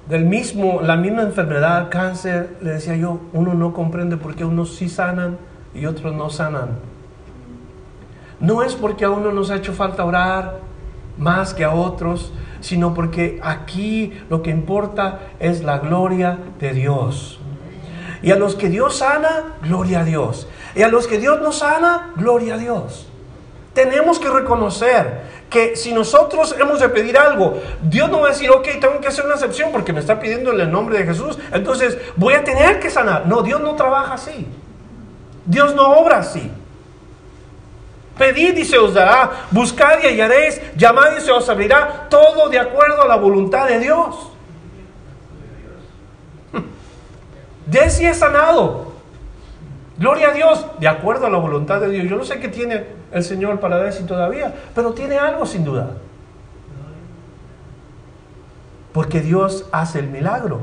del 0.08 0.24
mismo, 0.24 0.80
la 0.82 0.96
misma 0.96 1.22
enfermedad, 1.22 1.88
cáncer, 1.90 2.58
le 2.60 2.74
decía 2.74 2.94
yo, 2.94 3.20
uno 3.32 3.54
no 3.54 3.72
comprende 3.72 4.16
por 4.16 4.36
qué 4.36 4.44
unos 4.44 4.76
sí 4.76 4.88
sanan 4.88 5.36
y 5.74 5.86
otros 5.86 6.14
no 6.14 6.30
sanan. 6.30 6.93
No 8.44 8.62
es 8.62 8.74
porque 8.74 9.06
a 9.06 9.10
uno 9.10 9.32
nos 9.32 9.50
ha 9.50 9.56
hecho 9.56 9.72
falta 9.72 10.04
orar 10.04 10.58
más 11.16 11.54
que 11.54 11.64
a 11.64 11.72
otros, 11.72 12.30
sino 12.60 12.92
porque 12.92 13.40
aquí 13.42 14.12
lo 14.28 14.42
que 14.42 14.50
importa 14.50 15.20
es 15.40 15.62
la 15.62 15.78
gloria 15.78 16.38
de 16.58 16.74
Dios. 16.74 17.40
Y 18.22 18.32
a 18.32 18.36
los 18.36 18.54
que 18.54 18.68
Dios 18.68 18.98
sana, 18.98 19.56
gloria 19.62 20.00
a 20.00 20.04
Dios. 20.04 20.46
Y 20.74 20.82
a 20.82 20.88
los 20.88 21.06
que 21.06 21.18
Dios 21.18 21.40
no 21.40 21.52
sana, 21.52 22.12
gloria 22.16 22.56
a 22.56 22.58
Dios. 22.58 23.08
Tenemos 23.72 24.18
que 24.18 24.28
reconocer 24.28 25.22
que 25.48 25.74
si 25.74 25.92
nosotros 25.92 26.54
hemos 26.60 26.80
de 26.80 26.90
pedir 26.90 27.16
algo, 27.16 27.62
Dios 27.82 28.10
no 28.10 28.20
va 28.20 28.26
a 28.26 28.30
decir, 28.32 28.50
ok, 28.50 28.68
tengo 28.78 29.00
que 29.00 29.08
hacer 29.08 29.24
una 29.24 29.36
excepción 29.36 29.70
porque 29.72 29.94
me 29.94 30.00
está 30.00 30.20
pidiendo 30.20 30.52
en 30.52 30.60
el 30.60 30.70
nombre 30.70 30.98
de 30.98 31.04
Jesús, 31.04 31.38
entonces 31.50 31.96
voy 32.16 32.34
a 32.34 32.44
tener 32.44 32.78
que 32.78 32.90
sanar. 32.90 33.26
No, 33.26 33.42
Dios 33.42 33.62
no 33.62 33.74
trabaja 33.74 34.14
así. 34.14 34.46
Dios 35.46 35.74
no 35.74 35.92
obra 35.92 36.18
así. 36.18 36.50
Pedid 38.18 38.56
y 38.56 38.64
se 38.64 38.78
os 38.78 38.94
dará, 38.94 39.48
buscad 39.50 39.98
y 40.02 40.06
hallaréis, 40.06 40.60
llamad 40.76 41.16
y 41.16 41.20
se 41.20 41.32
os 41.32 41.48
abrirá, 41.48 42.06
todo 42.08 42.48
de 42.48 42.58
acuerdo 42.58 43.02
a 43.02 43.08
la 43.08 43.16
voluntad 43.16 43.66
de 43.66 43.80
Dios. 43.80 44.30
De 47.66 47.90
si 47.90 48.06
es 48.06 48.18
sanado. 48.18 48.94
Gloria 49.96 50.30
a 50.30 50.32
Dios, 50.32 50.66
de 50.80 50.88
acuerdo 50.88 51.26
a 51.26 51.30
la 51.30 51.38
voluntad 51.38 51.80
de 51.80 51.88
Dios. 51.88 52.08
Yo 52.08 52.16
no 52.16 52.24
sé 52.24 52.40
qué 52.40 52.48
tiene 52.48 52.84
el 53.12 53.22
Señor 53.22 53.60
para 53.60 53.78
decir 53.78 54.06
todavía, 54.06 54.52
pero 54.74 54.92
tiene 54.92 55.16
algo 55.16 55.46
sin 55.46 55.64
duda. 55.64 55.90
Porque 58.92 59.20
Dios 59.20 59.66
hace 59.70 60.00
el 60.00 60.08
milagro. 60.08 60.62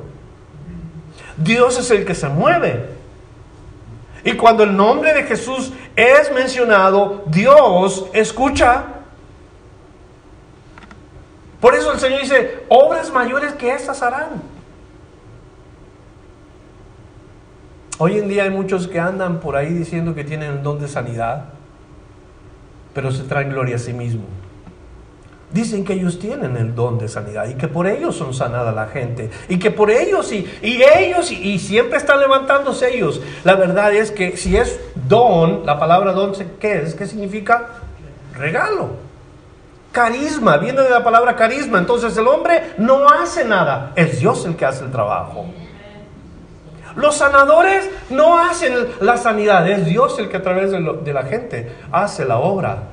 Dios 1.38 1.80
es 1.80 1.92
el 1.92 2.06
que 2.06 2.14
se 2.14 2.28
mueve. 2.28 3.01
Y 4.24 4.34
cuando 4.34 4.64
el 4.64 4.76
nombre 4.76 5.14
de 5.14 5.24
Jesús 5.24 5.74
es 5.96 6.32
mencionado, 6.32 7.24
Dios 7.28 8.06
escucha. 8.14 8.86
Por 11.60 11.76
eso 11.76 11.92
el 11.92 12.00
Señor 12.00 12.22
dice, 12.22 12.64
obras 12.70 13.12
mayores 13.12 13.54
que 13.54 13.74
estas 13.74 14.02
harán. 14.02 14.42
Hoy 17.98 18.18
en 18.18 18.28
día 18.28 18.44
hay 18.44 18.50
muchos 18.50 18.88
que 18.88 19.00
andan 19.00 19.40
por 19.40 19.56
ahí 19.56 19.72
diciendo 19.72 20.16
que 20.16 20.24
tienen 20.24 20.52
el 20.54 20.64
don 20.64 20.80
de 20.80 20.88
sanidad, 20.88 21.46
pero 22.94 23.12
se 23.12 23.24
traen 23.24 23.50
gloria 23.50 23.76
a 23.76 23.80
sí 23.80 23.94
mismos. 23.94 24.41
Dicen 25.54 25.84
que 25.84 25.94
ellos 25.94 26.18
tienen 26.18 26.56
el 26.56 26.74
don 26.74 26.98
de 26.98 27.08
sanidad 27.08 27.48
y 27.48 27.56
que 27.56 27.68
por 27.68 27.86
ellos 27.86 28.16
son 28.16 28.34
sanada 28.34 28.72
la 28.72 28.88
gente 28.88 29.30
y 29.50 29.60
que 29.60 29.70
por 29.70 29.92
ellos 29.92 30.32
y, 30.32 30.48
y 30.62 30.82
ellos 30.82 31.32
y, 31.32 31.60
siempre 31.60 31.98
están 31.98 32.20
levantándose 32.20 32.96
ellos. 32.96 33.22
La 33.44 33.56
verdad 33.56 33.94
es 33.94 34.12
que 34.12 34.38
si 34.38 34.56
es 34.56 34.80
don, 35.08 35.66
la 35.66 35.78
palabra 35.78 36.14
don, 36.14 36.34
¿qué 36.60 36.82
es? 36.82 36.96
¿Qué 36.96 37.06
significa? 37.06 37.68
Regalo. 38.34 38.92
Carisma, 39.92 40.56
viene 40.58 40.82
de 40.82 40.90
la 40.90 41.04
palabra 41.04 41.36
carisma. 41.36 41.80
Entonces 41.80 42.16
el 42.16 42.28
hombre 42.28 42.74
no 42.78 43.10
hace 43.10 43.44
nada, 43.44 43.92
es 43.96 44.20
Dios 44.20 44.46
el 44.46 44.56
que 44.56 44.66
hace 44.66 44.86
el 44.86 44.92
trabajo. 44.92 45.48
Los 46.96 47.16
sanadores 47.16 47.90
no 48.10 48.38
hacen 48.38 48.74
la 49.00 49.18
sanidad, 49.18 49.68
es 49.70 49.86
Dios 49.86 50.18
el 50.20 50.30
que 50.30 50.38
a 50.38 50.42
través 50.42 50.72
de, 50.72 51.14
la 51.14 51.24
gente 51.24 51.76
hace 51.92 52.26
la 52.26 52.38
obra. 52.40 52.84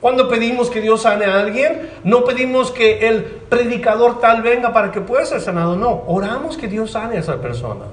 Cuando 0.00 0.28
pedimos 0.28 0.70
que 0.70 0.80
Dios 0.80 1.02
sane 1.02 1.24
a 1.24 1.40
alguien, 1.40 1.90
no 2.04 2.24
pedimos 2.24 2.70
que 2.70 3.08
el 3.08 3.24
predicador 3.24 4.20
tal 4.20 4.42
venga 4.42 4.72
para 4.72 4.92
que 4.92 5.00
pueda 5.00 5.24
ser 5.26 5.40
sanado, 5.40 5.76
no, 5.76 6.04
oramos 6.06 6.56
que 6.56 6.68
Dios 6.68 6.92
sane 6.92 7.16
a 7.16 7.20
esa 7.20 7.40
persona. 7.40 7.86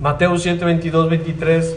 Mateo 0.00 0.38
7, 0.38 0.64
22, 0.64 1.10
23 1.10 1.76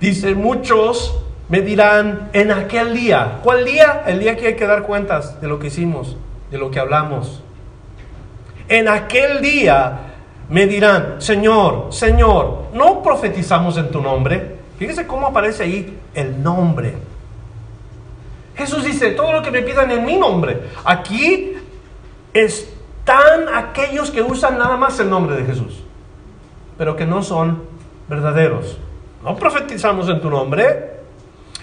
dice, 0.00 0.34
muchos 0.34 1.20
me 1.48 1.60
dirán 1.60 2.30
en 2.32 2.50
aquel 2.50 2.94
día, 2.94 3.38
¿cuál 3.44 3.64
día? 3.64 4.02
El 4.06 4.18
día 4.18 4.36
que 4.36 4.48
hay 4.48 4.56
que 4.56 4.66
dar 4.66 4.82
cuentas 4.82 5.40
de 5.40 5.46
lo 5.46 5.60
que 5.60 5.68
hicimos, 5.68 6.16
de 6.50 6.58
lo 6.58 6.72
que 6.72 6.80
hablamos. 6.80 7.42
En 8.68 8.88
aquel 8.88 9.40
día 9.40 10.00
me 10.48 10.66
dirán, 10.66 11.20
Señor, 11.20 11.92
Señor, 11.92 12.64
¿no 12.74 13.00
profetizamos 13.04 13.76
en 13.76 13.92
tu 13.92 14.00
nombre? 14.00 14.56
Fíjese 14.76 15.06
cómo 15.06 15.28
aparece 15.28 15.62
ahí 15.62 15.96
el 16.14 16.42
nombre. 16.42 16.94
Jesús 18.56 18.84
dice, 18.84 19.10
todo 19.10 19.32
lo 19.32 19.42
que 19.42 19.50
me 19.50 19.62
pidan 19.62 19.90
en 19.90 20.04
mi 20.04 20.16
nombre. 20.16 20.70
Aquí 20.84 21.54
están 22.32 23.48
aquellos 23.54 24.10
que 24.10 24.22
usan 24.22 24.58
nada 24.58 24.76
más 24.76 24.98
el 24.98 25.10
nombre 25.10 25.36
de 25.36 25.44
Jesús, 25.44 25.82
pero 26.78 26.96
que 26.96 27.06
no 27.06 27.22
son 27.22 27.62
verdaderos. 28.08 28.78
No 29.22 29.36
profetizamos 29.36 30.08
en 30.08 30.20
tu 30.20 30.30
nombre. 30.30 30.96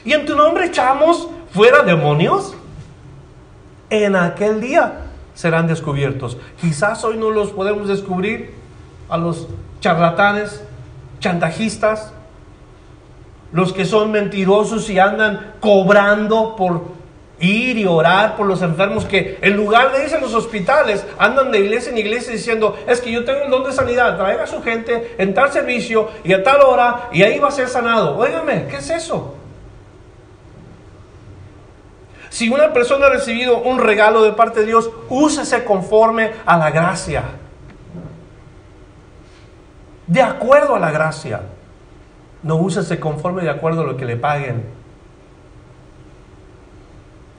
Y 0.06 0.12
en 0.14 0.26
tu 0.26 0.36
nombre 0.36 0.66
echamos 0.66 1.30
fuera 1.52 1.82
demonios. 1.84 2.56
En 3.90 4.16
aquel 4.16 4.60
día 4.60 5.02
serán 5.34 5.68
descubiertos. 5.68 6.38
Quizás 6.60 7.04
hoy 7.04 7.18
no 7.18 7.30
los 7.30 7.52
podemos 7.52 7.88
descubrir 7.88 8.54
a 9.10 9.18
los 9.18 9.48
charlatanes, 9.80 10.64
chantajistas, 11.20 12.12
los 13.54 13.72
que 13.72 13.86
son 13.86 14.12
mentirosos 14.12 14.90
y 14.90 15.00
andan 15.00 15.54
cobrando 15.60 16.56
por 16.56 16.82
ir 17.40 17.78
y 17.78 17.86
orar 17.86 18.36
por 18.36 18.48
los 18.48 18.62
enfermos 18.62 19.06
que 19.06 19.38
en 19.42 19.56
lugar 19.56 19.92
de 19.92 20.04
irse 20.04 20.16
a 20.16 20.20
los 20.20 20.34
hospitales 20.34 21.06
andan 21.18 21.52
de 21.52 21.60
iglesia 21.60 21.92
en 21.92 21.98
iglesia 21.98 22.32
diciendo 22.32 22.78
es 22.88 23.02
que 23.02 23.12
yo 23.12 23.24
tengo 23.26 23.44
el 23.44 23.52
don 23.52 23.64
de 23.64 23.72
sanidad, 23.72 24.18
traiga 24.18 24.44
a 24.44 24.48
su 24.48 24.62
gente 24.62 25.16
en 25.18 25.34
tal 25.34 25.52
servicio 25.52 26.10
y 26.24 26.34
a 26.34 26.44
tal 26.44 26.62
hora 26.62 27.10
y 27.12 27.24
ahí 27.24 27.40
va 27.40 27.50
a 27.50 27.52
ser 27.52 27.68
sanado. 27.68 28.18
Óigame, 28.18 28.68
¿qué 28.70 28.78
es 28.78 28.90
eso? 28.90 29.36
Si 32.30 32.50
una 32.50 32.74
persona 32.74 33.06
ha 33.06 33.10
recibido 33.10 33.60
un 33.60 33.80
regalo 33.80 34.24
de 34.24 34.32
parte 34.32 34.62
de 34.62 34.66
Dios, 34.66 34.90
úsese 35.10 35.64
conforme 35.64 36.32
a 36.46 36.58
la 36.58 36.72
gracia. 36.72 37.24
De 40.08 40.22
acuerdo 40.22 40.74
a 40.74 40.80
la 40.80 40.90
gracia. 40.90 41.42
No 42.44 42.56
úsese 42.56 43.00
conforme 43.00 43.44
de 43.44 43.50
acuerdo 43.50 43.82
a 43.82 43.86
lo 43.86 43.98
que 43.98 44.06
le 44.06 44.18
paguen. 44.18 44.64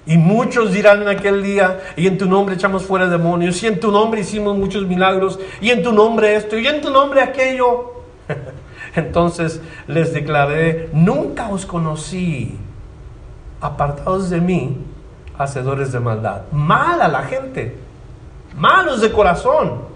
Y 0.06 0.18
muchos 0.18 0.72
dirán 0.72 1.02
en 1.02 1.08
aquel 1.08 1.42
día, 1.42 1.80
y 1.96 2.06
en 2.06 2.18
tu 2.18 2.26
nombre 2.26 2.56
echamos 2.56 2.84
fuera 2.84 3.06
demonios, 3.06 3.62
y 3.62 3.66
en 3.66 3.80
tu 3.80 3.90
nombre 3.90 4.20
hicimos 4.20 4.56
muchos 4.56 4.86
milagros, 4.86 5.38
y 5.62 5.70
en 5.70 5.82
tu 5.82 5.92
nombre 5.92 6.36
esto, 6.36 6.58
y 6.58 6.66
en 6.66 6.82
tu 6.82 6.90
nombre 6.90 7.22
aquello. 7.22 7.92
Entonces 8.94 9.60
les 9.86 10.12
declaré, 10.12 10.90
nunca 10.92 11.48
os 11.48 11.64
conocí 11.64 12.58
apartados 13.60 14.28
de 14.28 14.40
mí, 14.40 14.76
hacedores 15.38 15.90
de 15.92 16.00
maldad. 16.00 16.42
Mal 16.52 17.00
a 17.00 17.08
la 17.08 17.22
gente, 17.22 17.76
malos 18.56 19.00
de 19.00 19.10
corazón, 19.10 19.93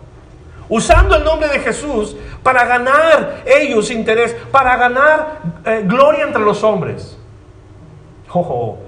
usando 0.68 1.16
el 1.16 1.24
nombre 1.24 1.48
de 1.48 1.60
Jesús 1.60 2.16
para 2.42 2.64
ganar 2.64 3.42
ellos 3.46 3.90
interés, 3.90 4.34
para 4.50 4.76
ganar 4.76 5.40
eh, 5.64 5.82
gloria 5.84 6.24
entre 6.24 6.42
los 6.42 6.62
hombres. 6.62 7.18
Ojo, 8.30 8.78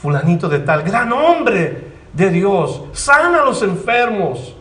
fulanito 0.00 0.48
de 0.48 0.60
tal, 0.60 0.82
gran 0.82 1.12
hombre 1.12 1.92
de 2.12 2.30
Dios, 2.30 2.82
sana 2.92 3.42
a 3.42 3.44
los 3.44 3.62
enfermos, 3.62 4.56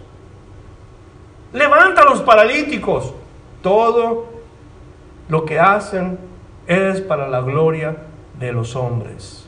levanta 1.53 2.01
a 2.01 2.05
los 2.05 2.21
paralíticos. 2.21 3.13
Todo 3.61 4.25
lo 5.29 5.45
que 5.45 5.59
hacen 5.59 6.17
es 6.65 7.01
para 7.01 7.27
la 7.27 7.41
gloria 7.41 7.95
de 8.39 8.51
los 8.51 8.75
hombres. 8.75 9.47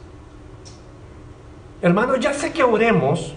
Hermano, 1.81 2.15
ya 2.15 2.33
sé 2.33 2.53
que 2.53 2.63
oremos, 2.63 3.33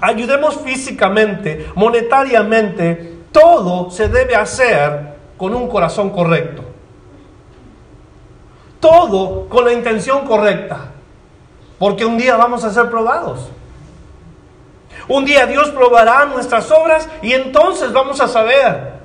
ayudemos 0.00 0.60
físicamente, 0.60 1.70
monetariamente, 1.74 3.18
todo 3.32 3.90
se 3.90 4.08
debe 4.08 4.34
hacer 4.34 5.16
con 5.36 5.54
un 5.54 5.68
corazón 5.68 6.10
correcto. 6.10 6.64
Todo 8.80 9.48
con 9.48 9.64
la 9.64 9.72
intención 9.72 10.26
correcta. 10.26 10.92
Porque 11.78 12.04
un 12.04 12.18
día 12.18 12.36
vamos 12.36 12.64
a 12.64 12.72
ser 12.72 12.90
probados. 12.90 13.48
Un 15.08 15.24
día 15.24 15.46
Dios 15.46 15.70
probará 15.70 16.26
nuestras 16.26 16.70
obras 16.70 17.08
y 17.22 17.32
entonces 17.32 17.92
vamos 17.92 18.20
a 18.20 18.28
saber 18.28 18.98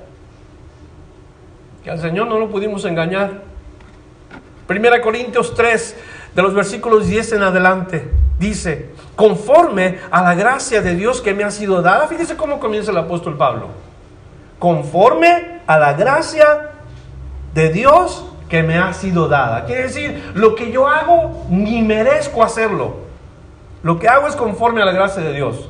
que 1.82 1.90
al 1.90 2.00
Señor 2.00 2.26
no 2.26 2.38
lo 2.38 2.50
pudimos 2.50 2.84
engañar. 2.84 3.42
Primera 4.66 5.00
Corintios 5.00 5.54
3, 5.54 5.96
de 6.34 6.42
los 6.42 6.54
versículos 6.54 7.06
10 7.06 7.32
en 7.32 7.42
adelante, 7.42 8.10
dice, 8.38 8.90
conforme 9.16 9.98
a 10.10 10.22
la 10.22 10.34
gracia 10.34 10.82
de 10.82 10.94
Dios 10.94 11.20
que 11.20 11.34
me 11.34 11.44
ha 11.44 11.50
sido 11.50 11.82
dada, 11.82 12.06
fíjese 12.06 12.36
cómo 12.36 12.60
comienza 12.60 12.90
el 12.90 12.98
apóstol 12.98 13.36
Pablo, 13.36 13.68
conforme 14.58 15.60
a 15.66 15.78
la 15.78 15.92
gracia 15.94 16.70
de 17.54 17.68
Dios 17.70 18.24
que 18.48 18.62
me 18.62 18.78
ha 18.78 18.92
sido 18.92 19.28
dada. 19.28 19.64
Quiere 19.64 19.84
decir, 19.84 20.32
lo 20.34 20.54
que 20.54 20.70
yo 20.70 20.88
hago 20.88 21.46
ni 21.48 21.82
merezco 21.82 22.42
hacerlo. 22.42 23.04
Lo 23.82 23.98
que 23.98 24.08
hago 24.08 24.26
es 24.26 24.36
conforme 24.36 24.82
a 24.82 24.84
la 24.84 24.92
gracia 24.92 25.22
de 25.22 25.32
Dios. 25.32 25.68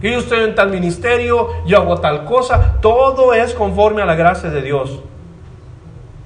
Que 0.00 0.12
yo 0.12 0.18
estoy 0.18 0.40
en 0.40 0.54
tal 0.54 0.70
ministerio, 0.70 1.48
yo 1.66 1.78
hago 1.78 2.00
tal 2.00 2.24
cosa, 2.24 2.76
todo 2.80 3.32
es 3.32 3.54
conforme 3.54 4.02
a 4.02 4.06
la 4.06 4.14
gracia 4.14 4.50
de 4.50 4.60
Dios. 4.60 5.00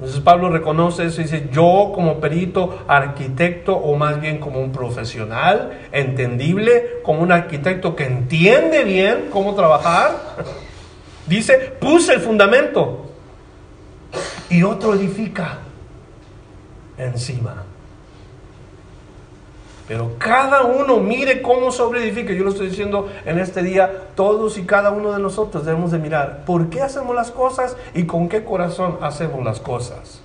Entonces 0.00 0.20
Pablo 0.22 0.48
reconoce 0.48 1.04
eso 1.04 1.20
y 1.20 1.24
dice, 1.24 1.50
yo 1.52 1.92
como 1.94 2.20
perito, 2.20 2.78
arquitecto 2.88 3.76
o 3.76 3.96
más 3.96 4.18
bien 4.18 4.38
como 4.38 4.58
un 4.58 4.72
profesional 4.72 5.78
entendible, 5.92 7.00
como 7.02 7.20
un 7.20 7.30
arquitecto 7.30 7.94
que 7.94 8.06
entiende 8.06 8.84
bien 8.84 9.28
cómo 9.30 9.54
trabajar, 9.54 10.16
dice, 11.26 11.76
puse 11.78 12.14
el 12.14 12.20
fundamento 12.20 13.10
y 14.48 14.62
otro 14.62 14.94
edifica 14.94 15.58
encima. 16.96 17.66
Pero 19.90 20.12
cada 20.18 20.62
uno 20.62 20.98
mire 20.98 21.42
cómo 21.42 21.72
sobreedifica. 21.72 22.32
Yo 22.32 22.44
lo 22.44 22.50
estoy 22.50 22.68
diciendo 22.68 23.08
en 23.24 23.40
este 23.40 23.60
día, 23.60 24.04
todos 24.14 24.56
y 24.56 24.62
cada 24.62 24.92
uno 24.92 25.10
de 25.10 25.18
nosotros 25.18 25.64
debemos 25.64 25.90
de 25.90 25.98
mirar 25.98 26.44
por 26.46 26.70
qué 26.70 26.80
hacemos 26.80 27.12
las 27.12 27.32
cosas 27.32 27.76
y 27.92 28.04
con 28.04 28.28
qué 28.28 28.44
corazón 28.44 28.98
hacemos 29.00 29.44
las 29.44 29.58
cosas. 29.58 30.22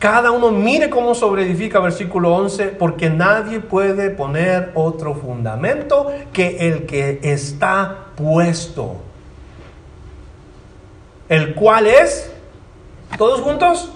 Cada 0.00 0.32
uno 0.32 0.50
mire 0.50 0.90
cómo 0.90 1.14
sobreedifica 1.14 1.78
versículo 1.78 2.34
11, 2.34 2.70
porque 2.70 3.08
nadie 3.08 3.60
puede 3.60 4.10
poner 4.10 4.72
otro 4.74 5.14
fundamento 5.14 6.08
que 6.32 6.68
el 6.68 6.86
que 6.86 7.20
está 7.22 8.06
puesto. 8.16 8.96
El 11.28 11.54
cual 11.54 11.86
es, 11.86 12.32
todos 13.16 13.42
juntos, 13.42 13.92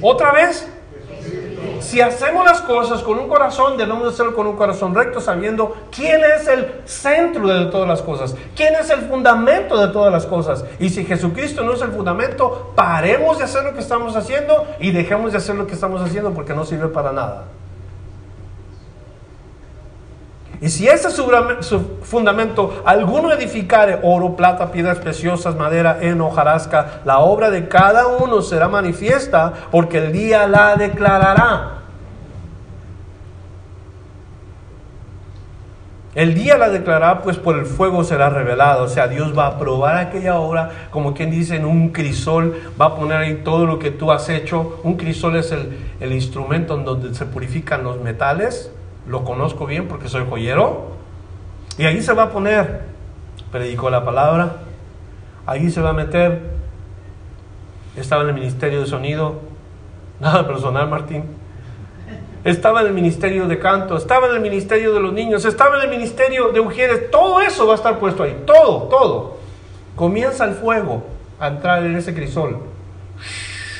otra 0.00 0.30
vez, 0.30 0.68
si 1.80 2.00
hacemos 2.00 2.44
las 2.44 2.60
cosas 2.60 3.02
con 3.02 3.18
un 3.18 3.28
corazón, 3.28 3.76
debemos 3.76 4.12
hacerlo 4.12 4.34
con 4.34 4.46
un 4.46 4.56
corazón 4.56 4.94
recto, 4.94 5.20
sabiendo 5.20 5.74
quién 5.94 6.20
es 6.24 6.48
el 6.48 6.82
centro 6.84 7.46
de 7.46 7.66
todas 7.66 7.88
las 7.88 8.02
cosas, 8.02 8.34
quién 8.54 8.74
es 8.74 8.90
el 8.90 9.00
fundamento 9.02 9.78
de 9.78 9.92
todas 9.92 10.12
las 10.12 10.26
cosas. 10.26 10.64
Y 10.78 10.90
si 10.90 11.04
Jesucristo 11.04 11.62
no 11.62 11.74
es 11.74 11.82
el 11.82 11.92
fundamento, 11.92 12.72
paremos 12.74 13.38
de 13.38 13.44
hacer 13.44 13.64
lo 13.64 13.74
que 13.74 13.80
estamos 13.80 14.16
haciendo 14.16 14.66
y 14.80 14.90
dejemos 14.90 15.32
de 15.32 15.38
hacer 15.38 15.54
lo 15.54 15.66
que 15.66 15.74
estamos 15.74 16.02
haciendo 16.02 16.32
porque 16.32 16.54
no 16.54 16.64
sirve 16.64 16.88
para 16.88 17.12
nada. 17.12 17.44
Y 20.66 20.68
si 20.68 20.88
ese 20.88 21.06
es 21.06 21.14
su, 21.14 21.80
fundamento, 22.02 22.82
alguno 22.84 23.30
edificare 23.30 24.00
oro, 24.02 24.34
plata, 24.34 24.72
piedras 24.72 24.98
preciosas, 24.98 25.54
madera, 25.54 25.98
heno, 26.00 26.26
hojarasca, 26.26 27.02
la 27.04 27.20
obra 27.20 27.50
de 27.50 27.68
cada 27.68 28.08
uno 28.08 28.42
será 28.42 28.66
manifiesta, 28.66 29.52
porque 29.70 29.98
el 29.98 30.10
día 30.10 30.48
la 30.48 30.74
declarará. 30.74 31.82
El 36.16 36.34
día 36.34 36.58
la 36.58 36.68
declarará, 36.68 37.22
pues 37.22 37.36
por 37.36 37.56
el 37.56 37.66
fuego 37.66 38.02
será 38.02 38.28
revelado. 38.28 38.82
O 38.82 38.88
sea, 38.88 39.06
Dios 39.06 39.38
va 39.38 39.46
a 39.46 39.58
probar 39.60 39.98
aquella 39.98 40.40
obra, 40.40 40.88
como 40.90 41.14
quien 41.14 41.30
dice, 41.30 41.54
en 41.54 41.64
un 41.64 41.90
crisol, 41.90 42.60
va 42.80 42.86
a 42.86 42.94
poner 42.96 43.18
ahí 43.18 43.42
todo 43.44 43.66
lo 43.66 43.78
que 43.78 43.92
tú 43.92 44.10
has 44.10 44.28
hecho. 44.28 44.80
Un 44.82 44.96
crisol 44.96 45.36
es 45.36 45.52
el, 45.52 45.78
el 46.00 46.10
instrumento 46.10 46.74
en 46.74 46.84
donde 46.84 47.14
se 47.14 47.24
purifican 47.24 47.84
los 47.84 48.00
metales 48.00 48.72
lo 49.06 49.24
conozco 49.24 49.66
bien 49.66 49.88
porque 49.88 50.08
soy 50.08 50.24
joyero. 50.28 50.96
Y 51.78 51.84
ahí 51.84 52.02
se 52.02 52.12
va 52.14 52.24
a 52.24 52.30
poner, 52.30 52.82
predicó 53.52 53.90
la 53.90 54.04
palabra, 54.04 54.56
ahí 55.44 55.70
se 55.70 55.80
va 55.80 55.90
a 55.90 55.92
meter, 55.92 56.40
estaba 57.96 58.22
en 58.22 58.28
el 58.28 58.34
ministerio 58.34 58.80
de 58.80 58.86
sonido, 58.86 59.40
nada 60.20 60.46
personal 60.46 60.88
Martín, 60.88 61.24
estaba 62.44 62.80
en 62.80 62.86
el 62.86 62.92
ministerio 62.94 63.46
de 63.46 63.58
canto, 63.58 63.96
estaba 63.96 64.28
en 64.28 64.36
el 64.36 64.40
ministerio 64.40 64.94
de 64.94 65.00
los 65.00 65.12
niños, 65.12 65.44
estaba 65.44 65.76
en 65.76 65.82
el 65.82 65.90
ministerio 65.90 66.48
de 66.48 66.60
mujeres, 66.62 67.10
todo 67.10 67.40
eso 67.40 67.66
va 67.66 67.72
a 67.72 67.76
estar 67.76 67.98
puesto 67.98 68.22
ahí, 68.22 68.42
todo, 68.46 68.84
todo. 68.84 69.36
Comienza 69.96 70.44
el 70.44 70.54
fuego 70.54 71.02
a 71.38 71.48
entrar 71.48 71.84
en 71.84 71.96
ese 71.96 72.14
crisol. 72.14 72.58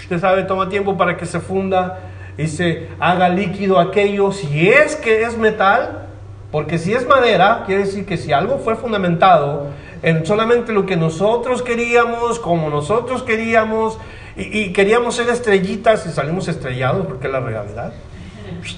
Usted 0.02 0.20
sabe, 0.20 0.42
toma 0.44 0.68
tiempo 0.68 0.96
para 0.96 1.16
que 1.16 1.26
se 1.26 1.40
funda 1.40 1.98
se 2.44 2.88
haga 3.00 3.28
líquido 3.28 3.78
aquello, 3.80 4.30
si 4.30 4.68
es 4.68 4.96
que 4.96 5.22
es 5.22 5.38
metal, 5.38 6.06
porque 6.52 6.78
si 6.78 6.92
es 6.92 7.06
madera, 7.06 7.64
quiere 7.66 7.84
decir 7.84 8.06
que 8.06 8.16
si 8.16 8.32
algo 8.32 8.58
fue 8.58 8.76
fundamentado 8.76 9.68
en 10.02 10.24
solamente 10.24 10.72
lo 10.72 10.86
que 10.86 10.96
nosotros 10.96 11.62
queríamos, 11.62 12.38
como 12.38 12.68
nosotros 12.70 13.22
queríamos, 13.22 13.98
y, 14.36 14.72
queríamos 14.72 15.16
ser 15.16 15.28
estrellitas 15.30 16.06
y 16.06 16.10
salimos 16.10 16.46
estrellados, 16.48 17.06
porque 17.06 17.26
es 17.26 17.32
la 17.32 17.40
realidad, 17.40 17.92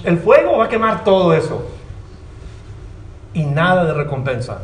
el 0.03 0.17
fuego 0.17 0.57
va 0.57 0.65
a 0.65 0.69
quemar 0.69 1.03
todo 1.03 1.33
eso. 1.33 1.69
Y 3.33 3.43
nada 3.43 3.85
de 3.85 3.93
recompensa. 3.93 4.59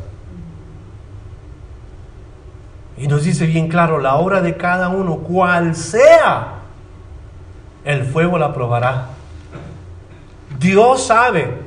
Y 2.97 3.07
nos 3.07 3.23
dice 3.23 3.45
bien 3.45 3.67
claro, 3.67 3.99
la 3.99 4.15
obra 4.15 4.41
de 4.41 4.55
cada 4.55 4.89
uno, 4.89 5.17
cual 5.17 5.75
sea, 5.75 6.61
el 7.85 8.03
fuego 8.03 8.37
la 8.37 8.53
probará. 8.53 9.05
Dios 10.59 11.07
sabe. 11.07 11.65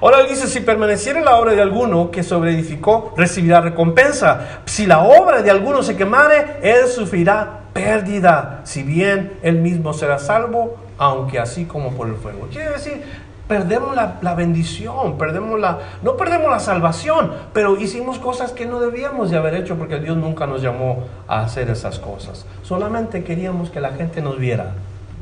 Ahora 0.00 0.22
dice, 0.24 0.46
si 0.46 0.60
permaneciera 0.60 1.22
la 1.22 1.36
obra 1.36 1.52
de 1.52 1.62
alguno 1.62 2.10
que 2.10 2.22
sobreedificó, 2.22 3.14
recibirá 3.16 3.62
recompensa. 3.62 4.60
Si 4.66 4.86
la 4.86 5.00
obra 5.00 5.42
de 5.42 5.50
alguno 5.50 5.82
se 5.82 5.96
quemare, 5.96 6.58
él 6.62 6.88
sufrirá 6.88 7.60
pérdida, 7.72 8.60
si 8.64 8.82
bien 8.82 9.38
él 9.42 9.56
mismo 9.56 9.94
será 9.94 10.18
salvo, 10.18 10.76
aunque 10.98 11.38
así 11.38 11.64
como 11.64 11.92
por 11.92 12.08
el 12.08 12.16
fuego. 12.16 12.48
Quiere 12.50 12.70
decir, 12.70 13.02
perdemos 13.48 13.96
la, 13.96 14.18
la, 14.20 14.34
bendición, 14.34 15.16
perdemos 15.16 15.58
la, 15.58 15.78
no 16.02 16.16
perdemos 16.16 16.50
la 16.50 16.60
salvación, 16.60 17.32
pero 17.52 17.76
hicimos 17.78 18.18
cosas 18.18 18.52
que 18.52 18.66
no 18.66 18.80
debíamos 18.80 19.30
de 19.30 19.38
haber 19.38 19.54
hecho 19.54 19.76
porque 19.76 20.00
Dios 20.00 20.16
nunca 20.16 20.46
nos 20.46 20.60
llamó 20.60 21.04
a 21.26 21.40
hacer 21.40 21.70
esas 21.70 21.98
cosas. 21.98 22.46
Solamente 22.62 23.24
queríamos 23.24 23.70
que 23.70 23.80
la 23.80 23.92
gente 23.92 24.20
nos 24.20 24.38
viera. 24.38 24.74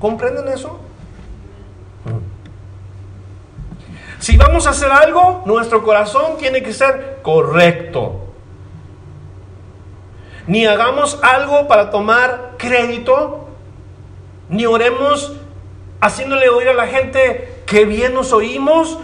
¿Comprenden 0.03 0.49
eso? 0.49 0.81
Si 4.19 4.37
vamos 4.37 4.67
a 4.67 4.71
hacer 4.71 4.91
algo, 4.91 5.45
nuestro 5.47 5.85
corazón 5.85 6.39
tiene 6.39 6.61
que 6.61 6.73
ser 6.73 7.21
correcto. 7.23 8.21
Ni 10.49 10.67
hagamos 10.67 11.21
algo 11.23 11.69
para 11.69 11.91
tomar 11.91 12.55
crédito, 12.59 13.47
ni 14.49 14.67
oremos 14.67 15.37
haciéndole 16.01 16.49
oír 16.49 16.71
a 16.71 16.75
la 16.75 16.89
gente 16.89 17.63
que 17.65 17.85
bien 17.85 18.13
nos 18.13 18.33
oímos 18.33 18.99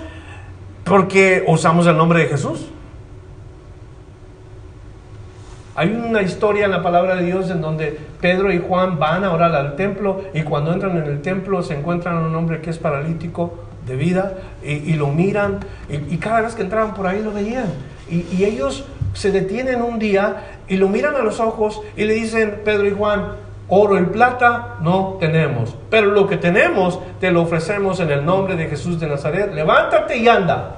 porque 0.83 1.45
usamos 1.47 1.87
el 1.87 1.97
nombre 1.97 2.23
de 2.23 2.27
Jesús. 2.27 2.67
Hay 5.79 5.91
una 5.91 6.23
historia 6.23 6.65
en 6.65 6.73
la 6.73 6.83
palabra 6.83 7.15
de 7.15 7.23
Dios 7.23 7.51
en 7.51 7.61
donde 7.61 7.97
Pedro 8.21 8.53
y 8.53 8.59
Juan 8.59 8.99
van 8.99 9.23
a 9.23 9.33
orar 9.33 9.55
al 9.55 9.77
templo 9.77 10.23
y 10.35 10.43
cuando 10.43 10.73
entran 10.73 10.97
en 10.97 11.05
el 11.05 11.23
templo 11.23 11.63
se 11.63 11.75
encuentran 11.79 12.17
a 12.17 12.21
un 12.23 12.35
hombre 12.35 12.61
que 12.61 12.71
es 12.71 12.79
paralítico 12.79 13.55
de 13.87 13.95
vida 13.95 14.39
y, 14.61 14.95
lo 14.95 15.07
miran 15.07 15.61
y, 15.89 16.17
cada 16.17 16.41
vez 16.41 16.57
que 16.57 16.63
entraban 16.63 16.95
por 16.95 17.07
ahí 17.07 17.23
lo 17.23 17.31
veían. 17.31 17.67
Y, 18.11 18.27
y 18.37 18.45
ellos 18.45 18.87
se 19.13 19.31
detienen 19.31 19.81
un 19.81 20.01
día 20.01 20.49
y 20.67 20.79
lo 20.79 20.89
miran 20.89 21.15
a 21.15 21.21
los 21.21 21.39
ojos 21.39 21.81
y 21.97 22.07
le 22.07 22.15
dicen, 22.15 22.63
Pedro 22.65 22.89
y 22.89 22.91
Juan, 22.91 23.35
oro 23.69 24.01
y 24.01 24.03
plata 24.07 24.79
no 24.81 25.17
tenemos, 25.21 25.77
pero 25.91 26.11
lo 26.11 26.27
que 26.27 26.39
tenemos 26.39 26.99
te 27.21 27.31
lo 27.31 27.43
ofrecemos 27.43 28.01
en 28.01 28.11
el 28.11 28.25
nombre 28.25 28.57
de 28.57 28.67
Jesús 28.67 28.99
de 28.99 29.07
Nazaret, 29.07 29.55
levántate 29.55 30.17
y 30.17 30.27
anda 30.27 30.78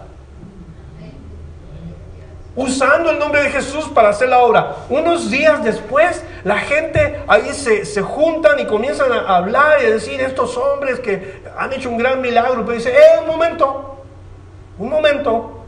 usando 2.61 3.11
el 3.11 3.19
nombre 3.19 3.43
de 3.43 3.51
Jesús 3.51 3.89
para 3.89 4.11
hacer 4.11 4.29
la 4.29 4.41
obra. 4.41 4.77
Unos 4.91 5.31
días 5.31 5.65
después, 5.65 6.23
la 6.45 6.59
gente 6.59 7.23
ahí 7.27 7.53
se, 7.53 7.87
se, 7.87 8.03
juntan 8.03 8.61
y 8.61 8.67
comienzan 8.67 9.11
a 9.13 9.37
hablar 9.37 9.79
y 9.83 9.87
a 9.87 9.91
decir 9.91 10.21
estos 10.21 10.59
hombres 10.59 11.01
que 11.01 11.43
han 11.57 11.73
hecho 11.73 11.89
un 11.89 11.97
gran 11.97 12.21
milagro, 12.21 12.65
pero 12.67 12.77
dice, 12.77 12.91
eh, 12.91 13.21
un 13.21 13.27
momento, 13.27 14.05
un 14.79 14.91
momento, 14.91 15.63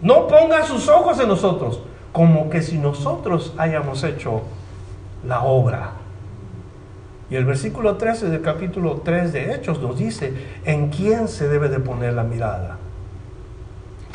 no 0.00 0.28
pongan 0.28 0.64
sus 0.64 0.88
ojos 0.88 1.18
en 1.18 1.26
nosotros, 1.26 1.80
como 2.12 2.48
que 2.48 2.62
si 2.62 2.78
nosotros 2.78 3.52
hayamos 3.58 4.04
hecho 4.04 4.42
la 5.26 5.42
obra. 5.42 5.92
Y 7.30 7.36
el 7.36 7.44
versículo 7.44 7.96
13 7.96 8.28
del 8.28 8.42
capítulo 8.42 9.02
3 9.04 9.32
de 9.32 9.54
Hechos 9.54 9.80
nos 9.80 9.98
dice, 9.98 10.32
¿en 10.64 10.88
quién 10.90 11.26
se 11.26 11.48
debe 11.48 11.68
de 11.68 11.80
poner 11.80 12.14
la 12.14 12.22
mirada? 12.22 12.78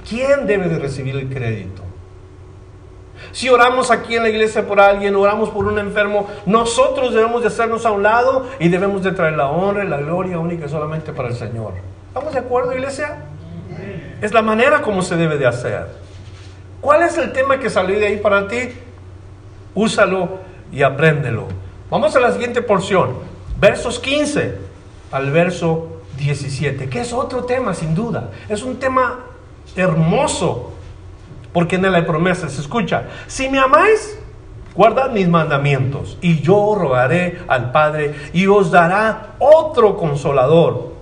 ¿Quién 0.08 0.48
debe 0.48 0.70
de 0.70 0.80
recibir 0.80 1.16
el 1.16 1.30
crédito? 1.30 1.84
Si 3.32 3.50
oramos 3.50 3.90
aquí 3.92 4.16
en 4.16 4.24
la 4.24 4.30
iglesia 4.30 4.68
por 4.68 4.80
alguien, 4.80 5.16
oramos 5.16 5.50
por 5.50 5.66
un 5.66 5.80
enfermo, 5.80 6.28
nosotros 6.46 7.14
debemos 7.14 7.42
de 7.42 7.48
hacernos 7.48 7.86
a 7.86 7.92
un 7.92 8.04
lado 8.04 8.48
y 8.60 8.70
debemos 8.70 9.04
de 9.04 9.12
traer 9.12 9.34
la 9.34 9.50
honra 9.50 9.84
y 9.84 9.88
la 9.88 9.98
gloria 9.98 10.40
única 10.40 10.68
solamente 10.68 11.14
para 11.14 11.30
el 11.30 11.36
Señor. 11.36 11.74
¿Estamos 12.10 12.34
de 12.34 12.40
acuerdo, 12.40 12.74
iglesia? 12.74 13.18
Es 14.22 14.34
la 14.34 14.42
manera 14.42 14.82
como 14.82 15.02
se 15.02 15.16
debe 15.16 15.38
de 15.38 15.48
hacer. 15.48 15.88
¿Cuál 16.80 17.04
es 17.04 17.18
el 17.18 17.32
tema 17.32 17.60
que 17.60 17.70
salió 17.70 17.98
de 17.98 18.08
ahí 18.08 18.18
para 18.18 18.48
ti? 18.48 18.70
Úsalo 19.74 20.40
y 20.72 20.84
apréndelo. 20.84 21.48
Vamos 21.90 22.16
a 22.16 22.20
la 22.20 22.32
siguiente 22.32 22.62
porción, 22.62 23.16
versos 23.60 24.00
15 24.00 24.58
al 25.12 25.32
verso 25.32 26.02
17, 26.18 26.90
que 26.90 27.02
es 27.02 27.14
otro 27.14 27.46
tema 27.46 27.74
sin 27.74 27.96
duda. 27.96 28.32
Es 28.50 28.64
un 28.64 28.78
tema 28.80 29.20
hermoso 29.76 30.73
porque 31.54 31.76
en 31.76 31.86
él 31.86 31.96
hay 31.96 32.02
promesas. 32.02 32.58
Escucha, 32.58 33.04
si 33.28 33.48
me 33.48 33.60
amáis, 33.60 34.20
guardad 34.76 35.12
mis 35.12 35.28
mandamientos 35.28 36.18
y 36.22 36.42
yo 36.42 36.76
rogaré 36.76 37.40
al 37.48 37.72
Padre 37.72 38.16
y 38.34 38.48
os 38.48 38.72
dará 38.72 39.36
otro 39.40 39.96
consolador 39.96 40.94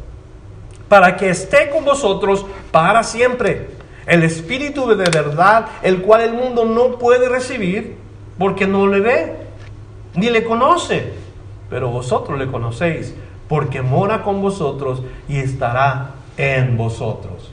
para 0.88 1.16
que 1.16 1.30
esté 1.30 1.70
con 1.70 1.86
vosotros 1.86 2.46
para 2.72 3.04
siempre. 3.04 3.70
El 4.06 4.24
Espíritu 4.24 4.88
de 4.88 5.10
verdad, 5.10 5.68
el 5.84 6.02
cual 6.02 6.22
el 6.22 6.34
mundo 6.34 6.66
no 6.66 6.98
puede 6.98 7.30
recibir 7.30 7.98
porque 8.38 8.68
no 8.68 8.88
le 8.88 9.00
ve 9.00 9.36
ni 10.16 10.30
le 10.30 10.44
conoce, 10.44 11.14
pero 11.70 11.90
vosotros 11.90 12.38
le 12.38 12.48
conocéis 12.48 13.16
porque 13.48 13.82
mora 13.82 14.24
con 14.24 14.42
vosotros 14.42 15.02
y 15.30 15.38
estará 15.38 16.12
en 16.38 16.78
vosotros. 16.78 17.52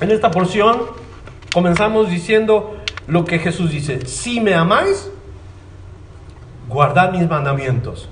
En 0.00 0.10
esta 0.10 0.30
porción 0.30 0.82
comenzamos 1.54 2.10
diciendo 2.10 2.78
lo 3.06 3.24
que 3.24 3.38
Jesús 3.38 3.70
dice, 3.70 4.06
si 4.06 4.40
me 4.40 4.54
amáis, 4.54 5.08
guardad 6.68 7.12
mis 7.12 7.28
mandamientos. 7.30 8.08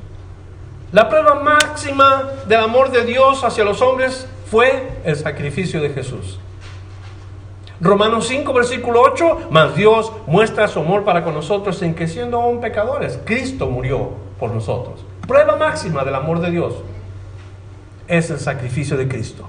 La 0.92 1.08
prueba 1.08 1.34
máxima 1.42 2.22
del 2.46 2.60
amor 2.60 2.92
de 2.92 3.04
Dios 3.04 3.42
hacia 3.42 3.64
los 3.64 3.82
hombres 3.82 4.28
fue 4.48 5.00
el 5.04 5.16
sacrificio 5.16 5.82
de 5.82 5.90
Jesús. 5.90 6.38
Romanos 7.80 8.28
5, 8.28 8.52
versículo 8.52 9.00
8, 9.00 9.48
mas 9.50 9.74
Dios 9.74 10.12
muestra 10.28 10.68
su 10.68 10.78
amor 10.78 11.04
para 11.04 11.24
con 11.24 11.34
nosotros 11.34 11.82
en 11.82 11.96
que 11.96 12.06
siendo 12.06 12.40
aún 12.40 12.60
pecadores, 12.60 13.18
Cristo 13.24 13.66
murió 13.66 14.10
por 14.38 14.52
nosotros. 14.52 15.04
Prueba 15.26 15.56
máxima 15.56 16.04
del 16.04 16.14
amor 16.14 16.38
de 16.38 16.52
Dios 16.52 16.74
es 18.06 18.30
el 18.30 18.38
sacrificio 18.38 18.96
de 18.96 19.08
Cristo. 19.08 19.48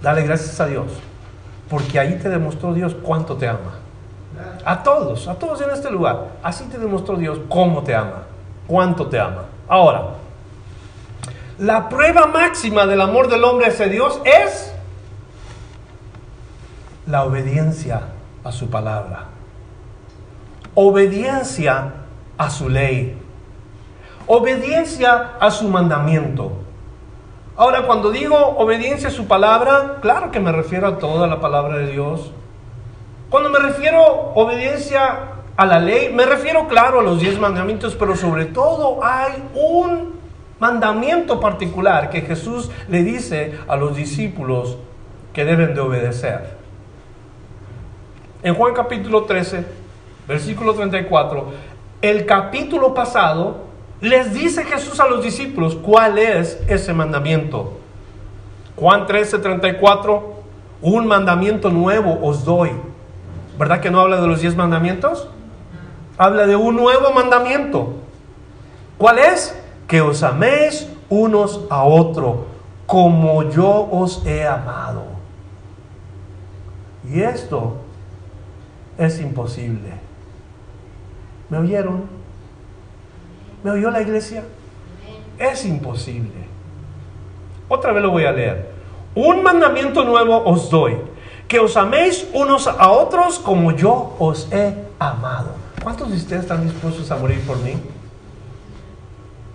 Dale 0.00 0.22
gracias 0.22 0.60
a 0.60 0.66
Dios, 0.66 0.86
porque 1.68 1.98
ahí 1.98 2.18
te 2.18 2.28
demostró 2.28 2.74
Dios 2.74 2.94
cuánto 3.02 3.36
te 3.36 3.48
ama. 3.48 3.78
A 4.64 4.82
todos, 4.82 5.28
a 5.28 5.34
todos 5.34 5.60
en 5.60 5.70
este 5.70 5.90
lugar, 5.90 6.28
así 6.42 6.64
te 6.64 6.78
demostró 6.78 7.16
Dios 7.16 7.38
cómo 7.48 7.82
te 7.82 7.94
ama, 7.94 8.22
cuánto 8.66 9.06
te 9.06 9.18
ama. 9.18 9.44
Ahora, 9.68 10.14
la 11.58 11.88
prueba 11.88 12.26
máxima 12.26 12.86
del 12.86 13.00
amor 13.00 13.28
del 13.28 13.44
hombre 13.44 13.68
hacia 13.68 13.86
Dios 13.86 14.20
es 14.24 14.72
la 17.06 17.24
obediencia 17.24 18.02
a 18.42 18.52
su 18.52 18.68
palabra. 18.70 19.26
Obediencia 20.74 21.92
a 22.36 22.50
su 22.50 22.68
ley. 22.68 23.16
Obediencia 24.26 25.32
a 25.38 25.50
su 25.50 25.68
mandamiento. 25.68 26.63
Ahora, 27.56 27.86
cuando 27.86 28.10
digo 28.10 28.36
obediencia 28.36 29.08
a 29.08 29.12
su 29.12 29.28
palabra, 29.28 29.98
claro 30.00 30.32
que 30.32 30.40
me 30.40 30.50
refiero 30.50 30.88
a 30.88 30.98
toda 30.98 31.28
la 31.28 31.40
palabra 31.40 31.78
de 31.78 31.92
Dios. 31.92 32.32
Cuando 33.30 33.48
me 33.48 33.60
refiero 33.60 34.02
obediencia 34.34 35.18
a 35.56 35.66
la 35.66 35.78
ley, 35.78 36.12
me 36.12 36.26
refiero, 36.26 36.66
claro, 36.66 36.98
a 36.98 37.02
los 37.04 37.20
diez 37.20 37.38
mandamientos, 37.38 37.94
pero 37.94 38.16
sobre 38.16 38.46
todo 38.46 39.04
hay 39.04 39.34
un 39.54 40.14
mandamiento 40.58 41.38
particular 41.38 42.10
que 42.10 42.22
Jesús 42.22 42.72
le 42.88 43.04
dice 43.04 43.58
a 43.68 43.76
los 43.76 43.94
discípulos 43.94 44.76
que 45.32 45.44
deben 45.44 45.74
de 45.74 45.80
obedecer. 45.80 46.56
En 48.42 48.54
Juan 48.54 48.74
capítulo 48.74 49.24
13, 49.24 49.64
versículo 50.26 50.74
34, 50.74 51.52
el 52.02 52.26
capítulo 52.26 52.94
pasado 52.94 53.63
les 54.04 54.32
dice 54.32 54.64
Jesús 54.64 55.00
a 55.00 55.08
los 55.08 55.22
discípulos 55.22 55.74
cuál 55.74 56.18
es 56.18 56.60
ese 56.68 56.92
mandamiento. 56.92 57.78
Juan 58.76 59.06
13, 59.06 59.38
34, 59.38 60.34
un 60.82 61.06
mandamiento 61.06 61.70
nuevo 61.70 62.18
os 62.22 62.44
doy. 62.44 62.70
¿Verdad 63.58 63.80
que 63.80 63.90
no 63.90 64.00
habla 64.00 64.20
de 64.20 64.26
los 64.26 64.40
diez 64.40 64.56
mandamientos? 64.56 65.28
Habla 66.18 66.46
de 66.46 66.56
un 66.56 66.76
nuevo 66.76 67.12
mandamiento. 67.12 67.94
¿Cuál 68.98 69.18
es? 69.18 69.54
que 69.86 70.00
os 70.00 70.22
améis 70.22 70.88
unos 71.08 71.66
a 71.70 71.84
otros 71.84 72.36
como 72.86 73.42
yo 73.50 73.88
os 73.90 74.24
he 74.26 74.46
amado. 74.46 75.04
Y 77.08 77.20
esto 77.20 77.76
es 78.98 79.20
imposible. 79.20 79.92
¿Me 81.50 81.58
oyeron? 81.58 82.23
¿Me 83.64 83.70
oyó 83.70 83.90
la 83.90 84.02
iglesia? 84.02 84.44
Es 85.38 85.64
imposible. 85.64 86.44
Otra 87.66 87.92
vez 87.92 88.02
lo 88.02 88.10
voy 88.10 88.26
a 88.26 88.30
leer. 88.30 88.70
Un 89.14 89.42
mandamiento 89.42 90.04
nuevo 90.04 90.44
os 90.44 90.68
doy, 90.68 90.98
que 91.48 91.58
os 91.58 91.74
améis 91.74 92.28
unos 92.34 92.66
a 92.66 92.90
otros 92.90 93.38
como 93.38 93.72
yo 93.72 94.16
os 94.18 94.52
he 94.52 94.74
amado. 94.98 95.52
¿Cuántos 95.82 96.10
de 96.10 96.16
ustedes 96.16 96.42
están 96.42 96.62
dispuestos 96.62 97.10
a 97.10 97.16
morir 97.16 97.40
por 97.46 97.56
mí? 97.60 97.72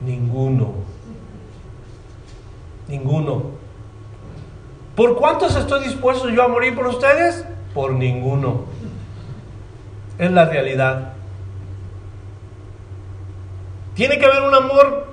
Ninguno. 0.04 0.74
Ninguno. 2.88 3.44
¿Por 4.96 5.18
cuántos 5.18 5.56
estoy 5.56 5.84
dispuesto 5.84 6.30
yo 6.30 6.42
a 6.42 6.48
morir 6.48 6.76
por 6.76 6.88
ustedes? 6.88 7.46
Por 7.76 7.92
ninguno. 7.92 8.62
Es 10.18 10.32
la 10.32 10.46
realidad. 10.46 11.14
Tiene 14.00 14.18
que 14.18 14.26
haber 14.26 14.44
un 14.44 14.56
amor 14.56 15.08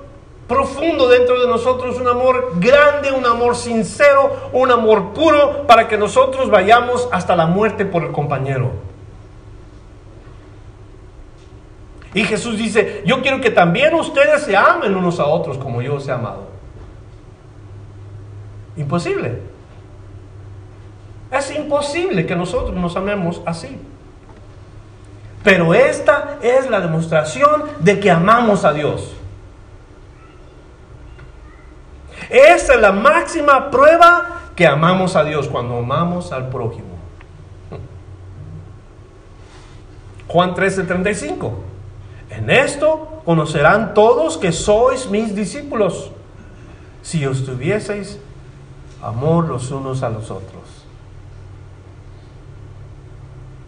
profundo 0.47 1.09
dentro 1.09 1.41
de 1.41 1.45
nosotros, 1.45 1.99
un 1.99 2.07
amor 2.07 2.53
grande, 2.55 3.11
un 3.11 3.25
amor 3.25 3.57
sincero, 3.57 4.49
un 4.53 4.71
amor 4.71 5.11
puro, 5.11 5.67
para 5.67 5.89
que 5.89 5.97
nosotros 5.97 6.49
vayamos 6.49 7.09
hasta 7.11 7.35
la 7.35 7.47
muerte 7.47 7.83
por 7.83 8.05
el 8.05 8.13
compañero. 8.13 8.71
Y 12.13 12.23
Jesús 12.23 12.57
dice, 12.57 13.03
yo 13.05 13.21
quiero 13.21 13.41
que 13.41 13.51
también 13.51 13.93
ustedes 13.93 14.43
se 14.43 14.55
amen 14.55 14.95
unos 14.95 15.19
a 15.19 15.25
otros 15.25 15.57
como 15.57 15.81
yo 15.81 15.95
os 15.95 16.07
he 16.07 16.13
amado. 16.13 16.47
Imposible. 18.77 19.41
Es 21.29 21.53
imposible 21.53 22.25
que 22.25 22.37
nosotros 22.37 22.73
nos 22.73 22.95
amemos 22.95 23.41
así. 23.45 23.77
Pero 25.47 25.73
esta 25.73 26.39
es 26.41 26.69
la 26.69 26.81
demostración 26.81 27.63
de 27.79 28.01
que 28.01 28.11
amamos 28.11 28.65
a 28.65 28.73
Dios. 28.73 29.13
Esa 32.29 32.73
es 32.73 32.81
la 32.81 32.91
máxima 32.91 33.71
prueba 33.71 34.41
que 34.57 34.67
amamos 34.67 35.15
a 35.15 35.23
Dios 35.23 35.47
cuando 35.47 35.77
amamos 35.77 36.33
al 36.33 36.49
prójimo. 36.49 36.97
Juan 40.27 40.53
13:35. 40.53 41.53
En 42.29 42.49
esto 42.49 43.21
conocerán 43.23 43.93
todos 43.93 44.37
que 44.37 44.51
sois 44.51 45.09
mis 45.09 45.33
discípulos, 45.33 46.11
si 47.01 47.25
os 47.25 47.45
tuvieseis 47.45 48.19
amor 49.01 49.45
los 49.45 49.71
unos 49.71 50.03
a 50.03 50.09
los 50.09 50.29
otros. 50.29 50.83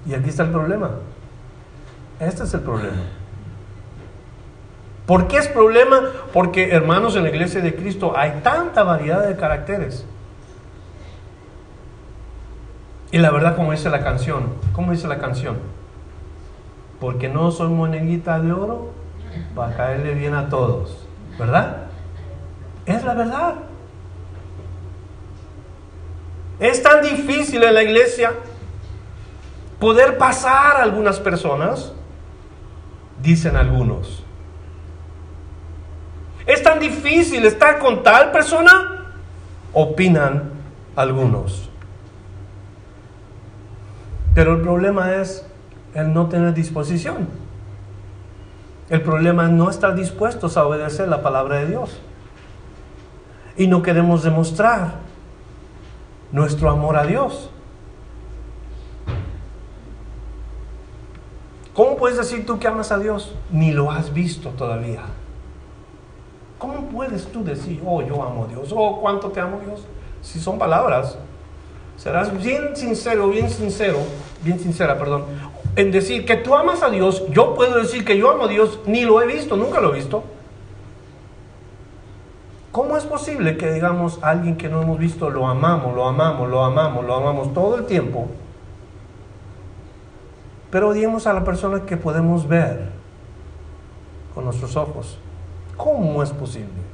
Y 0.06 0.14
aquí 0.14 0.28
está 0.28 0.44
el 0.44 0.52
problema. 0.52 0.90
Este 2.20 2.44
es 2.44 2.54
el 2.54 2.62
problema. 2.62 3.04
¿Por 5.06 5.28
qué 5.28 5.38
es 5.38 5.48
problema? 5.48 6.02
Porque 6.34 6.72
hermanos 6.72 7.16
en 7.16 7.24
la 7.24 7.30
iglesia 7.30 7.62
de 7.62 7.76
Cristo 7.76 8.14
hay 8.16 8.42
tanta 8.44 8.84
variedad 8.84 9.28
de 9.28 9.36
caracteres. 9.36 10.06
Y 13.12 13.18
la 13.18 13.32
verdad, 13.32 13.56
como 13.56 13.72
dice 13.72 13.90
la 13.90 14.04
canción, 14.04 14.54
¿cómo 14.74 14.92
dice 14.92 15.08
la 15.08 15.18
canción? 15.18 15.58
porque 17.00 17.30
no 17.30 17.52
soy 17.52 17.70
monedita 17.70 18.40
de 18.40 18.52
oro 18.52 18.92
para 19.56 19.76
caerle 19.76 20.14
bien 20.14 20.34
a 20.34 20.50
todos, 20.50 21.06
¿verdad? 21.38 21.88
Es 22.86 23.04
la 23.04 23.14
verdad. 23.14 23.56
Es 26.60 26.84
tan 26.84 27.02
difícil 27.02 27.64
en 27.64 27.74
la 27.74 27.84
iglesia 27.84 28.34
poder 29.80 30.18
pasar 30.18 30.78
a 30.78 30.84
algunas 30.84 31.20
personas, 31.20 31.94
dicen 33.22 33.56
algunos. 33.56 34.24
Es 36.46 36.64
tan 36.64 36.80
difícil 36.80 37.46
estar 37.46 37.80
con 37.80 38.02
tal 38.02 38.32
persona, 38.32 39.06
opinan 39.74 40.52
algunos. 40.96 41.70
Pero 44.34 44.56
el 44.56 44.62
problema 44.62 45.16
es 45.16 45.46
el 45.94 46.14
no 46.14 46.28
tener 46.28 46.54
disposición. 46.54 47.28
El 48.90 49.02
problema 49.02 49.46
es 49.46 49.52
no 49.52 49.70
estar 49.70 49.96
dispuestos 49.96 50.58
a 50.58 50.66
obedecer 50.66 51.08
la 51.08 51.22
palabra 51.22 51.58
de 51.58 51.68
Dios. 51.68 52.00
Y 53.56 53.68
no 53.68 53.84
queremos 53.84 54.24
demostrar 54.24 54.96
nuestro 56.32 56.70
amor 56.70 56.98
a 56.98 57.06
Dios. 57.06 57.52
¿Cómo 61.80 61.96
puedes 61.96 62.18
decir 62.18 62.46
tú 62.46 62.60
que 62.60 62.68
amas 62.68 62.92
a 62.92 62.98
Dios? 62.98 63.34
Ni 63.52 63.72
lo 63.72 63.90
has 63.90 64.14
visto 64.14 64.50
todavía. 64.50 65.04
¿Cómo 66.58 66.90
puedes 66.90 67.32
tú 67.32 67.42
decir, 67.42 67.82
oh, 67.86 68.02
yo 68.02 68.22
amo 68.22 68.44
a 68.44 68.48
Dios? 68.48 68.74
Oh, 68.76 69.00
cuánto 69.00 69.30
te 69.30 69.40
amo 69.40 69.62
Dios? 69.66 69.86
Si 70.22 70.42
son 70.42 70.60
palabras, 70.60 71.18
serás 71.96 72.38
bien 72.38 72.76
sincero, 72.76 73.30
bien 73.30 73.50
sincero, 73.50 74.00
bien 74.44 74.60
sincera, 74.60 74.98
perdón 74.98 75.24
en 75.78 75.92
decir 75.92 76.26
que 76.26 76.36
tú 76.36 76.56
amas 76.56 76.84
a 76.84 76.90
Dios, 76.90 77.24
yo 77.30 77.54
puedo 77.56 77.78
decir 77.78 78.04
que 78.04 78.18
yo 78.18 78.30
amo 78.30 78.46
a 78.46 78.48
Dios, 78.50 78.80
ni 78.86 79.06
lo 79.06 79.22
he 79.22 79.28
visto, 79.28 79.56
nunca 79.56 79.80
lo 79.80 79.94
he 79.94 80.00
visto. 80.00 80.24
¿Cómo 82.74 82.98
es 82.98 83.06
posible 83.06 83.56
que 83.56 83.72
digamos 83.72 84.20
a 84.22 84.32
alguien 84.32 84.58
que 84.58 84.68
no 84.68 84.82
hemos 84.82 85.00
visto 85.00 85.30
lo 85.30 85.48
amamos, 85.48 85.96
lo 85.96 86.06
amamos, 86.06 86.50
lo 86.50 86.66
amamos, 86.66 87.06
lo 87.06 87.16
amamos 87.16 87.54
todo 87.54 87.78
el 87.78 87.86
tiempo? 87.86 88.28
Pero 90.72 90.90
odiemos 90.90 91.26
a 91.28 91.34
la 91.34 91.44
persona 91.44 91.86
que 91.86 91.98
podemos 91.98 92.48
ver 92.48 92.90
con 94.36 94.46
nuestros 94.46 94.76
ojos. 94.76 95.18
¿Cómo 95.76 96.22
es 96.22 96.32
posible? 96.32 96.90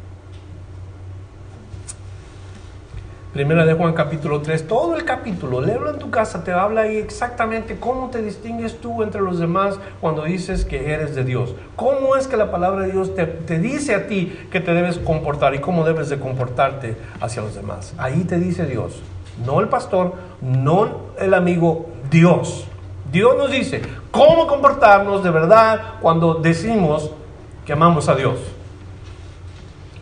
Primera 3.34 3.66
de 3.66 3.74
Juan 3.74 3.92
capítulo 3.92 4.42
3, 4.42 4.66
todo 4.66 4.96
el 4.96 5.04
capítulo, 5.04 5.60
léelo 5.60 5.90
en 5.90 6.00
tu 6.00 6.10
casa, 6.10 6.46
te 6.46 6.54
habla 6.54 6.84
ahí 6.84 6.96
exactamente 6.96 7.76
cómo 7.78 8.10
te 8.10 8.22
distingues 8.22 8.80
tú 8.80 9.04
entre 9.04 9.20
los 9.20 9.40
demás 9.40 9.78
cuando 10.00 10.24
dices 10.24 10.64
que 10.64 10.94
eres 10.94 11.16
de 11.16 11.26
Dios. 11.26 11.54
Cómo 11.76 12.16
es 12.16 12.30
que 12.30 12.38
la 12.38 12.50
palabra 12.50 12.86
de 12.86 12.94
Dios 12.94 13.14
te, 13.14 13.26
te 13.26 13.60
dice 13.60 13.94
a 13.94 14.08
ti 14.08 14.48
que 14.50 14.62
te 14.62 14.74
debes 14.74 15.00
comportar 15.00 15.54
y 15.54 15.60
cómo 15.60 15.84
debes 15.84 16.08
de 16.08 16.18
comportarte 16.18 16.96
hacia 17.20 17.42
los 17.42 17.56
demás. 17.56 17.94
Ahí 17.98 18.24
te 18.24 18.40
dice 18.40 18.66
Dios, 18.66 19.02
no 19.46 19.60
el 19.60 19.68
pastor, 19.68 20.14
no 20.42 21.02
el 21.20 21.34
amigo, 21.34 21.88
Dios. 22.10 22.70
Dios 23.16 23.38
nos 23.38 23.50
dice 23.50 23.82
cómo 24.12 24.46
comportarnos 24.46 25.24
de 25.24 25.30
verdad 25.30 25.94
cuando 26.02 26.34
decimos 26.34 27.12
que 27.66 27.72
amamos 27.72 28.10
a 28.10 28.16
Dios. 28.16 28.40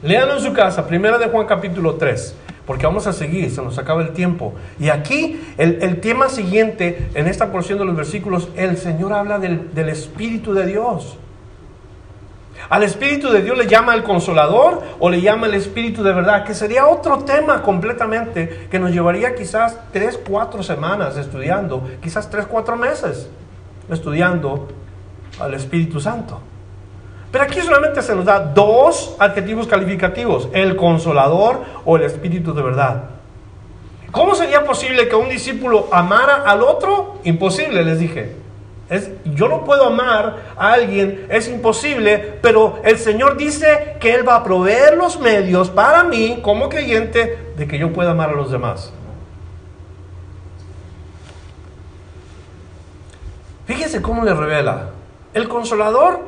Léanlo 0.01 0.33
en 0.33 0.39
su 0.39 0.51
casa, 0.51 0.87
primera 0.87 1.19
de 1.19 1.27
Juan 1.27 1.45
capítulo 1.45 1.93
3 1.93 2.37
porque 2.65 2.87
vamos 2.87 3.05
a 3.05 3.13
seguir, 3.13 3.51
se 3.51 3.61
nos 3.61 3.77
acaba 3.77 4.01
el 4.01 4.13
tiempo. 4.13 4.55
Y 4.79 4.89
aquí 4.89 5.39
el, 5.57 5.99
tema 5.99 6.27
siguiente, 6.27 7.09
en 7.13 7.27
esta 7.27 7.51
porción 7.51 7.77
de 7.77 7.85
los 7.85 7.95
versículos, 7.95 8.49
el 8.55 8.77
Señor 8.77 9.13
habla 9.13 9.37
del, 9.37 9.75
del, 9.75 9.89
Espíritu 9.89 10.53
de 10.53 10.65
Dios. 10.65 11.17
Al 12.69 12.83
Espíritu 12.83 13.29
de 13.29 13.41
Dios 13.41 13.57
le 13.57 13.67
llama 13.67 13.93
el 13.93 14.03
consolador 14.03 14.81
o 14.99 15.09
le 15.09 15.21
llama 15.21 15.47
el 15.47 15.53
Espíritu 15.53 16.03
de 16.03 16.13
verdad, 16.13 16.43
que 16.43 16.53
sería 16.53 16.87
otro 16.87 17.19
tema 17.19 17.61
completamente 17.61 18.67
que 18.69 18.79
nos 18.79 18.91
llevaría 18.91 19.35
quizás 19.35 19.77
tres, 19.91 20.19
cuatro 20.27 20.63
semanas 20.63 21.17
estudiando, 21.17 21.87
quizás 22.01 22.29
tres, 22.29 22.45
cuatro 22.45 22.75
meses 22.75 23.29
estudiando 23.89 24.67
al 25.39 25.53
Espíritu 25.53 25.99
Santo. 25.99 26.39
Pero 27.33 27.45
aquí 27.45 27.61
solamente 27.61 28.03
se 28.03 28.15
nos 28.15 28.25
da 28.25 28.39
dos 28.39 29.15
adjetivos 29.17 29.65
calificativos, 29.65 30.49
el 30.53 30.75
consolador 30.75 31.61
o 31.83 31.97
el 31.97 32.03
espíritu 32.03 32.53
de 32.53 32.61
verdad. 32.61 33.05
¿Cómo 34.11 34.35
sería 34.35 34.63
posible 34.63 35.07
que 35.07 35.15
un 35.15 35.29
discípulo 35.29 35.87
amara 35.91 36.43
al 36.45 36.61
otro? 36.61 37.15
Imposible, 37.23 37.83
les 37.83 37.97
dije. 37.97 38.42
Yo 39.25 39.47
no 39.47 39.63
puedo 39.63 39.85
amar 39.85 40.53
a 40.57 40.73
alguien, 40.73 41.27
es 41.29 41.47
imposible, 41.47 42.39
pero 42.41 42.79
el 42.83 42.97
Señor 42.97 43.37
dice 43.37 43.97
que 43.99 44.13
Él 44.13 44.27
va 44.27 44.35
a 44.35 44.43
proveer 44.43 44.95
los 44.97 45.19
medios 45.19 45.69
para 45.69 46.03
mí, 46.03 46.39
como 46.41 46.69
creyente, 46.69 47.53
de 47.57 47.67
que 47.67 47.77
yo 47.77 47.93
pueda 47.93 48.11
amar 48.11 48.29
a 48.29 48.33
los 48.33 48.51
demás. 48.51 48.93
Fíjense 53.65 54.01
cómo 54.01 54.23
le 54.23 54.33
revela. 54.33 54.89
El 55.33 55.47
consolador 55.47 56.19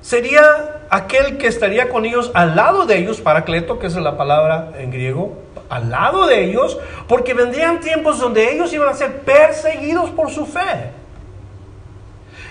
sería 0.00 0.80
aquel 0.88 1.38
que 1.38 1.46
estaría 1.46 1.88
con 1.88 2.04
ellos 2.04 2.30
al 2.34 2.56
lado 2.56 2.86
de 2.86 2.98
ellos, 2.98 3.20
paracleto, 3.20 3.78
que 3.78 3.88
es 3.88 3.96
la 3.96 4.16
palabra 4.16 4.72
en 4.78 4.90
griego, 4.90 5.36
al 5.68 5.90
lado 5.90 6.26
de 6.26 6.44
ellos, 6.44 6.78
porque 7.06 7.34
vendrían 7.34 7.80
tiempos 7.80 8.18
donde 8.18 8.52
ellos 8.52 8.72
iban 8.72 8.88
a 8.88 8.94
ser 8.94 9.20
perseguidos 9.20 10.10
por 10.10 10.30
su 10.30 10.46
fe. 10.46 10.99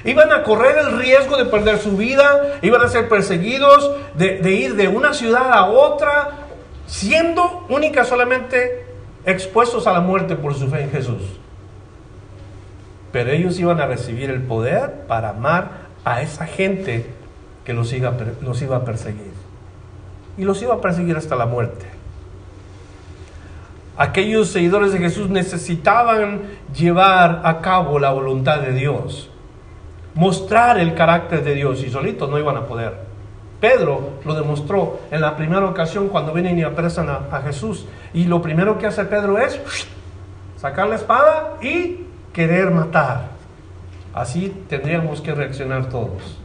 Iban 0.03 0.31
a 0.31 0.43
correr 0.43 0.77
el 0.77 0.97
riesgo 0.97 1.37
de 1.37 1.45
perder 1.45 1.79
su 1.79 1.97
vida, 1.97 2.59
iban 2.61 2.81
a 2.81 2.87
ser 2.87 3.09
perseguidos, 3.09 3.91
de, 4.15 4.51
ir 4.51 4.75
de 4.75 4.87
una 4.87 5.13
ciudad 5.13 5.51
a 5.51 5.65
otra, 5.65 6.31
siendo 6.87 7.65
única 7.69 8.03
solamente 8.05 8.85
expuestos 9.25 9.87
a 9.87 9.93
la 9.93 9.99
muerte 9.99 10.35
por 10.35 10.55
su 10.55 10.69
fe 10.69 10.83
en 10.83 10.91
Jesús. 10.91 11.21
Pero 13.11 13.31
ellos 13.31 13.59
iban 13.59 13.81
a 13.81 13.87
recibir 13.87 14.29
el 14.29 14.41
poder 14.41 15.05
para 15.07 15.29
amar 15.29 15.89
a 16.05 16.21
esa 16.21 16.45
gente 16.45 17.07
que 17.65 17.73
los 17.73 17.91
iba 17.91 18.09
a 18.77 18.85
perseguir. 18.85 19.33
Y 20.37 20.43
los 20.43 20.61
iba 20.61 20.75
a 20.75 20.81
perseguir 20.81 21.17
hasta 21.17 21.35
la 21.35 21.45
muerte. 21.45 21.99
Aquellos 23.99 24.47
seguidores 24.47 24.93
de 24.93 24.99
Jesús 24.99 25.29
necesitaban 25.29 26.43
llevar 26.73 27.41
a 27.43 27.59
cabo 27.59 27.99
la 27.99 28.11
voluntad 28.11 28.59
de 28.61 28.71
Dios, 28.71 29.28
mostrar 30.15 30.79
el 30.79 30.93
carácter 30.95 31.43
de 31.43 31.55
Dios 31.55 31.83
y 31.83 31.89
solitos 31.89 32.29
no 32.29 32.37
iban 32.37 32.57
a 32.57 32.65
poder. 32.65 33.09
Pedro 33.59 34.19
lo 34.25 34.33
demostró 34.35 35.01
en 35.11 35.21
la 35.21 35.35
primera 35.35 35.65
ocasión 35.65 36.07
cuando 36.07 36.33
vienen 36.33 36.57
y 36.57 36.63
apresan 36.63 37.09
a, 37.09 37.27
a 37.31 37.41
Jesús. 37.41 37.85
Y 38.13 38.25
lo 38.25 38.41
primero 38.41 38.77
que 38.77 38.87
hace 38.87 39.03
Pedro 39.05 39.37
es 39.37 39.59
sacar 40.57 40.87
la 40.87 40.95
espada 40.95 41.57
y 41.61 42.05
querer 42.33 42.71
matar. 42.71 43.29
Así 44.13 44.63
tendríamos 44.67 45.21
que 45.21 45.35
reaccionar 45.35 45.89
todos 45.89 46.39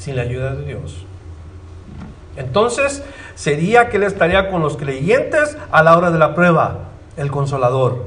sin 0.00 0.16
la 0.16 0.22
ayuda 0.22 0.54
de 0.54 0.64
Dios. 0.64 1.04
Entonces 2.36 3.04
sería 3.34 3.90
que 3.90 3.98
Él 3.98 4.04
estaría 4.04 4.50
con 4.50 4.62
los 4.62 4.76
creyentes 4.76 5.58
a 5.70 5.82
la 5.82 5.96
hora 5.96 6.10
de 6.10 6.18
la 6.18 6.34
prueba, 6.34 6.78
el 7.16 7.30
consolador, 7.30 8.06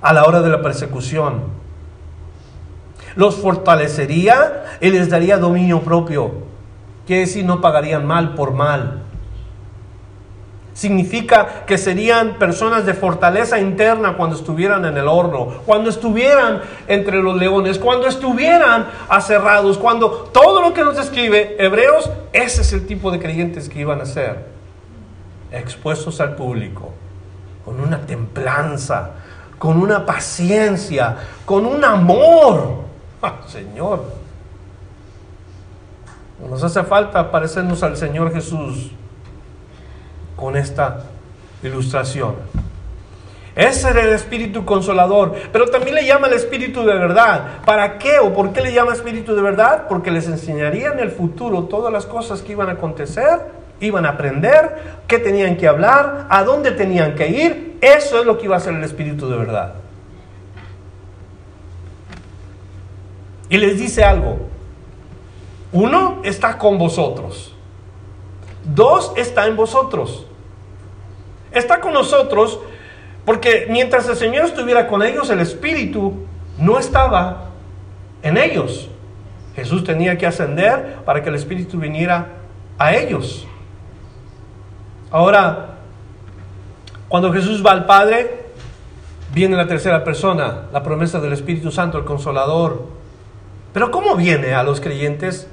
a 0.00 0.12
la 0.12 0.24
hora 0.24 0.40
de 0.40 0.50
la 0.50 0.62
persecución. 0.62 1.61
Los 3.14 3.36
fortalecería 3.36 4.64
y 4.80 4.90
les 4.90 5.08
daría 5.10 5.38
dominio 5.38 5.80
propio, 5.80 6.32
que 7.06 7.20
decir 7.20 7.44
no 7.44 7.60
pagarían 7.60 8.06
mal 8.06 8.34
por 8.34 8.52
mal. 8.52 9.02
Significa 10.74 11.64
que 11.66 11.76
serían 11.76 12.38
personas 12.38 12.86
de 12.86 12.94
fortaleza 12.94 13.58
interna 13.58 14.16
cuando 14.16 14.36
estuvieran 14.36 14.86
en 14.86 14.96
el 14.96 15.06
horno, 15.06 15.48
cuando 15.66 15.90
estuvieran 15.90 16.62
entre 16.88 17.22
los 17.22 17.36
leones, 17.36 17.78
cuando 17.78 18.06
estuvieran 18.06 18.86
aserrados, 19.08 19.76
cuando 19.76 20.30
todo 20.32 20.62
lo 20.62 20.72
que 20.72 20.82
nos 20.82 20.96
describe 20.96 21.56
Hebreos, 21.58 22.10
ese 22.32 22.62
es 22.62 22.72
el 22.72 22.86
tipo 22.86 23.10
de 23.10 23.18
creyentes 23.18 23.68
que 23.68 23.80
iban 23.80 24.00
a 24.00 24.06
ser, 24.06 24.46
expuestos 25.50 26.22
al 26.22 26.36
público, 26.36 26.94
con 27.66 27.78
una 27.78 27.98
templanza, 28.06 29.10
con 29.58 29.76
una 29.80 30.06
paciencia, 30.06 31.16
con 31.44 31.66
un 31.66 31.84
amor. 31.84 32.81
Señor, 33.46 34.04
nos 36.48 36.62
hace 36.62 36.82
falta 36.82 37.30
parecernos 37.30 37.82
al 37.82 37.96
Señor 37.96 38.32
Jesús 38.32 38.90
con 40.36 40.56
esta 40.56 41.04
ilustración. 41.62 42.34
Ese 43.54 43.90
era 43.90 44.02
el 44.02 44.14
espíritu 44.14 44.64
consolador, 44.64 45.34
pero 45.52 45.66
también 45.66 45.94
le 45.94 46.06
llama 46.06 46.26
el 46.26 46.32
espíritu 46.32 46.84
de 46.84 46.94
verdad. 46.94 47.60
¿Para 47.66 47.98
qué 47.98 48.18
o 48.18 48.32
por 48.32 48.52
qué 48.52 48.62
le 48.62 48.72
llama 48.72 48.94
espíritu 48.94 49.34
de 49.34 49.42
verdad? 49.42 49.86
Porque 49.88 50.10
les 50.10 50.26
enseñaría 50.26 50.88
en 50.88 51.00
el 51.00 51.10
futuro 51.10 51.64
todas 51.64 51.92
las 51.92 52.06
cosas 52.06 52.40
que 52.40 52.52
iban 52.52 52.70
a 52.70 52.72
acontecer, 52.72 53.40
iban 53.80 54.06
a 54.06 54.10
aprender, 54.10 55.02
qué 55.06 55.18
tenían 55.18 55.58
que 55.58 55.68
hablar, 55.68 56.26
a 56.30 56.42
dónde 56.44 56.70
tenían 56.70 57.14
que 57.14 57.28
ir. 57.28 57.78
Eso 57.82 58.20
es 58.20 58.26
lo 58.26 58.38
que 58.38 58.46
iba 58.46 58.56
a 58.56 58.60
ser 58.60 58.74
el 58.74 58.84
espíritu 58.84 59.28
de 59.28 59.36
verdad. 59.36 59.81
Y 63.52 63.58
les 63.58 63.78
dice 63.78 64.02
algo. 64.02 64.38
Uno 65.72 66.22
está 66.24 66.56
con 66.56 66.78
vosotros. 66.78 67.54
Dos 68.64 69.12
está 69.14 69.46
en 69.46 69.56
vosotros. 69.56 70.24
Está 71.50 71.78
con 71.78 71.92
nosotros 71.92 72.60
porque 73.26 73.66
mientras 73.68 74.08
el 74.08 74.16
Señor 74.16 74.46
estuviera 74.46 74.88
con 74.88 75.02
ellos, 75.02 75.28
el 75.28 75.40
Espíritu 75.40 76.14
no 76.56 76.78
estaba 76.78 77.50
en 78.22 78.38
ellos. 78.38 78.88
Jesús 79.54 79.84
tenía 79.84 80.16
que 80.16 80.26
ascender 80.26 81.00
para 81.04 81.22
que 81.22 81.28
el 81.28 81.34
Espíritu 81.34 81.78
viniera 81.78 82.28
a 82.78 82.94
ellos. 82.94 83.46
Ahora, 85.10 85.74
cuando 87.06 87.30
Jesús 87.30 87.62
va 87.62 87.72
al 87.72 87.84
Padre, 87.84 88.46
viene 89.34 89.56
la 89.56 89.66
tercera 89.66 90.02
persona, 90.04 90.68
la 90.72 90.82
promesa 90.82 91.20
del 91.20 91.34
Espíritu 91.34 91.70
Santo, 91.70 91.98
el 91.98 92.06
Consolador. 92.06 93.01
Pero 93.72 93.90
¿cómo 93.90 94.16
viene 94.16 94.54
a 94.54 94.62
los 94.62 94.80
creyentes? 94.80 95.48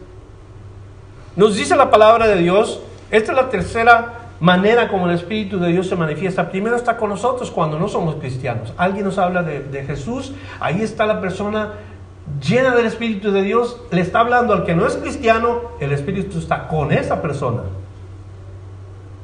Nos 1.35 1.55
dice 1.55 1.75
la 1.75 1.89
palabra 1.89 2.27
de 2.27 2.37
Dios, 2.37 2.81
esta 3.11 3.31
es 3.31 3.37
la 3.37 3.49
tercera 3.49 4.19
manera 4.39 4.87
como 4.87 5.07
el 5.07 5.15
Espíritu 5.15 5.59
de 5.59 5.69
Dios 5.69 5.87
se 5.87 5.95
manifiesta. 5.95 6.49
Primero 6.49 6.75
está 6.75 6.97
con 6.97 7.09
nosotros 7.09 7.51
cuando 7.51 7.79
no 7.79 7.87
somos 7.87 8.15
cristianos. 8.15 8.73
Alguien 8.77 9.05
nos 9.05 9.17
habla 9.17 9.43
de, 9.43 9.83
Jesús, 9.83 10.33
ahí 10.59 10.81
está 10.81 11.05
la 11.05 11.21
persona 11.21 11.73
llena 12.45 12.75
del 12.75 12.85
Espíritu 12.85 13.31
de 13.31 13.41
Dios, 13.41 13.81
le 13.91 14.01
está 14.01 14.19
hablando 14.19 14.53
al 14.53 14.63
que 14.63 14.75
no 14.75 14.85
es 14.85 14.95
cristiano, 14.97 15.61
el 15.79 15.91
Espíritu 15.91 16.37
está 16.37 16.67
con 16.67 16.91
esa 16.91 17.21
persona, 17.21 17.63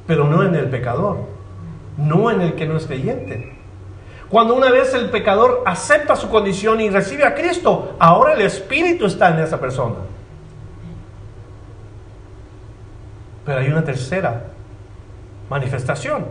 pero 0.08 0.26
no 0.26 0.41
en 0.41 0.56
el 0.56 0.70
pecador, 0.70 1.20
no 1.98 2.32
en 2.32 2.41
el 2.41 2.56
que 2.56 2.66
no 2.66 2.78
es 2.78 2.88
creyente. 2.88 3.55
Cuando 4.30 4.55
una 4.55 4.71
vez 4.71 4.93
el 4.93 5.09
pecador 5.09 5.63
acepta 5.65 6.15
su 6.15 6.30
condición 6.30 6.82
y 6.82 6.89
recibe 6.89 7.26
a 7.26 7.36
Cristo, 7.36 7.95
ahora 7.99 8.34
el 8.34 8.41
Espíritu 8.41 9.05
está 9.05 9.30
en 9.30 9.43
esa 9.43 9.59
persona. 9.59 9.95
Pero 13.45 13.59
hay 13.59 13.67
una 13.67 13.84
tercera 13.84 14.47
manifestación. 15.49 16.26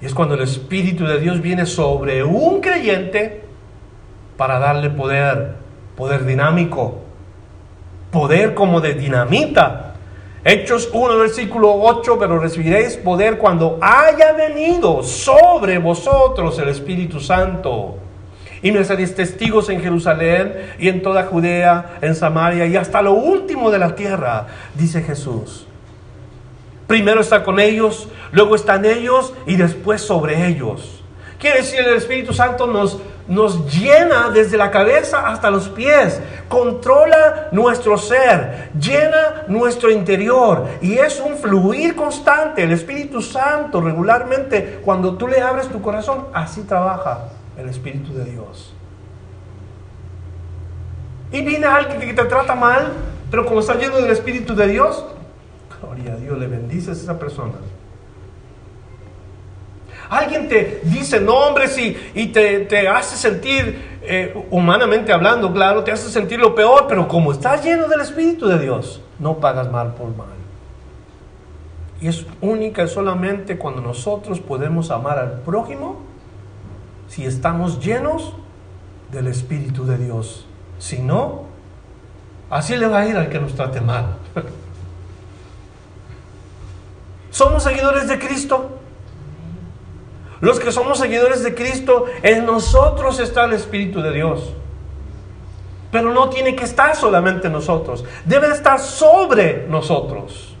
Y 0.00 0.06
es 0.06 0.14
cuando 0.14 0.34
el 0.34 0.42
Espíritu 0.42 1.04
de 1.04 1.18
Dios 1.18 1.40
viene 1.42 1.66
sobre 1.66 2.22
un 2.22 2.60
creyente 2.60 3.44
para 4.36 4.60
darle 4.60 4.90
poder, 4.90 5.56
poder 5.96 6.24
dinámico, 6.24 7.00
poder 8.12 8.54
como 8.54 8.80
de 8.80 8.94
dinamita. 8.94 9.87
Hechos 10.44 10.88
1, 10.92 11.18
versículo 11.18 11.74
8, 11.74 12.16
pero 12.18 12.38
recibiréis 12.38 12.96
poder 12.96 13.38
cuando 13.38 13.78
haya 13.80 14.32
venido 14.32 15.02
sobre 15.02 15.78
vosotros 15.78 16.58
el 16.58 16.68
Espíritu 16.68 17.18
Santo. 17.20 17.96
Y 18.62 18.72
me 18.72 18.84
seréis 18.84 19.14
testigos 19.14 19.68
en 19.68 19.80
Jerusalén 19.80 20.72
y 20.78 20.88
en 20.88 21.02
toda 21.02 21.24
Judea, 21.24 21.98
en 22.00 22.14
Samaria 22.14 22.66
y 22.66 22.76
hasta 22.76 23.02
lo 23.02 23.12
último 23.12 23.70
de 23.70 23.78
la 23.78 23.94
tierra, 23.94 24.46
dice 24.74 25.02
Jesús. 25.02 25.66
Primero 26.86 27.20
está 27.20 27.44
con 27.44 27.60
ellos, 27.60 28.08
luego 28.32 28.54
están 28.54 28.84
ellos 28.84 29.34
y 29.46 29.56
después 29.56 30.00
sobre 30.00 30.46
ellos. 30.48 31.02
Quiere 31.38 31.58
decir, 31.58 31.80
el 31.80 31.96
Espíritu 31.96 32.32
Santo 32.32 32.66
nos, 32.66 32.98
nos 33.28 33.70
llena 33.72 34.30
desde 34.30 34.56
la 34.56 34.70
cabeza 34.70 35.28
hasta 35.28 35.50
los 35.50 35.68
pies, 35.68 36.20
controla 36.48 37.48
nuestro 37.52 37.98
ser, 37.98 38.70
llena 38.78 39.44
nuestro 39.48 39.90
interior 39.90 40.66
y 40.80 40.94
es 40.94 41.20
un 41.20 41.36
fluir 41.36 41.94
constante. 41.94 42.64
El 42.64 42.72
Espíritu 42.72 43.20
Santo 43.20 43.80
regularmente, 43.80 44.80
cuando 44.84 45.16
tú 45.16 45.28
le 45.28 45.40
abres 45.40 45.68
tu 45.68 45.80
corazón, 45.80 46.26
así 46.32 46.62
trabaja 46.62 47.28
el 47.56 47.68
Espíritu 47.68 48.14
de 48.14 48.24
Dios. 48.24 48.74
Y 51.30 51.42
viene 51.42 51.66
alguien 51.66 52.00
que 52.00 52.14
te 52.14 52.24
trata 52.24 52.54
mal, 52.54 52.92
pero 53.30 53.44
como 53.44 53.60
está 53.60 53.74
lleno 53.74 53.96
del 53.96 54.10
Espíritu 54.10 54.54
de 54.54 54.68
Dios, 54.68 55.04
gloria 55.80 56.14
a 56.14 56.16
Dios, 56.16 56.38
le 56.38 56.46
bendices 56.46 56.98
a 56.98 57.02
esa 57.02 57.18
persona. 57.18 57.52
Alguien 60.10 60.48
te 60.48 60.80
dice 60.84 61.20
nombres 61.20 61.76
y, 61.78 61.96
y 62.14 62.28
te, 62.28 62.88
hace 62.88 63.16
sentir, 63.16 63.98
eh, 64.02 64.34
humanamente 64.50 65.12
hablando, 65.12 65.52
claro, 65.52 65.84
te 65.84 65.92
hace 65.92 66.08
sentir 66.08 66.40
lo 66.40 66.54
peor, 66.54 66.86
pero 66.88 67.06
como 67.06 67.32
estás 67.32 67.62
lleno 67.62 67.88
del 67.88 68.00
Espíritu 68.00 68.46
de 68.46 68.58
Dios, 68.58 69.02
no 69.18 69.38
pagas 69.38 69.70
mal 69.70 69.94
por 69.94 70.16
mal. 70.16 70.28
Y 72.00 72.08
es 72.08 72.24
única 72.40 72.84
y 72.84 72.88
solamente 72.88 73.58
cuando 73.58 73.82
nosotros 73.82 74.40
podemos 74.40 74.90
amar 74.90 75.18
al 75.18 75.40
prójimo 75.40 76.00
si 77.08 77.26
estamos 77.26 77.84
llenos 77.84 78.34
del 79.10 79.26
Espíritu 79.26 79.84
de 79.84 79.98
Dios. 79.98 80.46
Si 80.78 81.00
no, 81.00 81.46
así 82.48 82.76
le 82.76 82.86
va 82.86 83.00
a 83.00 83.06
ir 83.06 83.16
al 83.16 83.28
que 83.28 83.40
nos 83.40 83.54
trate 83.54 83.80
mal. 83.80 84.16
¿Somos 87.30 87.62
seguidores 87.62 88.08
de 88.08 88.18
Cristo? 88.18 88.77
Los 90.40 90.60
que 90.60 90.70
somos 90.70 90.98
seguidores 90.98 91.42
de 91.42 91.54
Cristo, 91.54 92.06
en 92.22 92.46
nosotros 92.46 93.18
está 93.18 93.44
el 93.44 93.54
Espíritu 93.54 94.00
de 94.00 94.12
Dios. 94.12 94.52
Pero 95.90 96.12
no 96.12 96.28
tiene 96.28 96.54
que 96.54 96.64
estar 96.64 96.94
solamente 96.94 97.46
en 97.46 97.54
nosotros, 97.54 98.04
debe 98.24 98.48
estar 98.48 98.78
sobre 98.78 99.66
nosotros. 99.68 100.54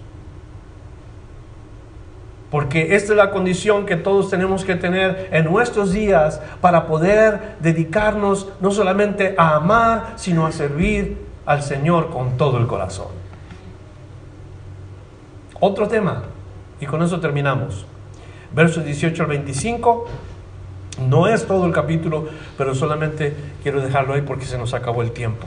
Porque 2.50 2.96
esta 2.96 3.12
es 3.12 3.16
la 3.18 3.30
condición 3.30 3.84
que 3.84 3.96
todos 3.96 4.30
tenemos 4.30 4.64
que 4.64 4.74
tener 4.74 5.28
en 5.32 5.44
nuestros 5.44 5.92
días 5.92 6.40
para 6.62 6.86
poder 6.86 7.56
dedicarnos 7.60 8.48
no 8.60 8.70
solamente 8.70 9.34
a 9.36 9.56
amar, 9.56 10.14
sino 10.16 10.46
a 10.46 10.52
servir 10.52 11.18
al 11.44 11.62
Señor 11.62 12.08
con 12.08 12.38
todo 12.38 12.56
el 12.56 12.66
corazón. 12.66 13.08
Otro 15.60 15.88
tema, 15.88 16.22
y 16.80 16.86
con 16.86 17.02
eso 17.02 17.20
terminamos 17.20 17.84
versos 18.52 18.84
18 18.84 19.22
al 19.22 19.28
25. 19.28 20.06
No 21.08 21.28
es 21.28 21.46
todo 21.46 21.66
el 21.66 21.72
capítulo, 21.72 22.28
pero 22.56 22.74
solamente 22.74 23.34
quiero 23.62 23.80
dejarlo 23.80 24.14
ahí 24.14 24.22
porque 24.22 24.44
se 24.44 24.58
nos 24.58 24.74
acabó 24.74 25.02
el 25.02 25.12
tiempo. 25.12 25.46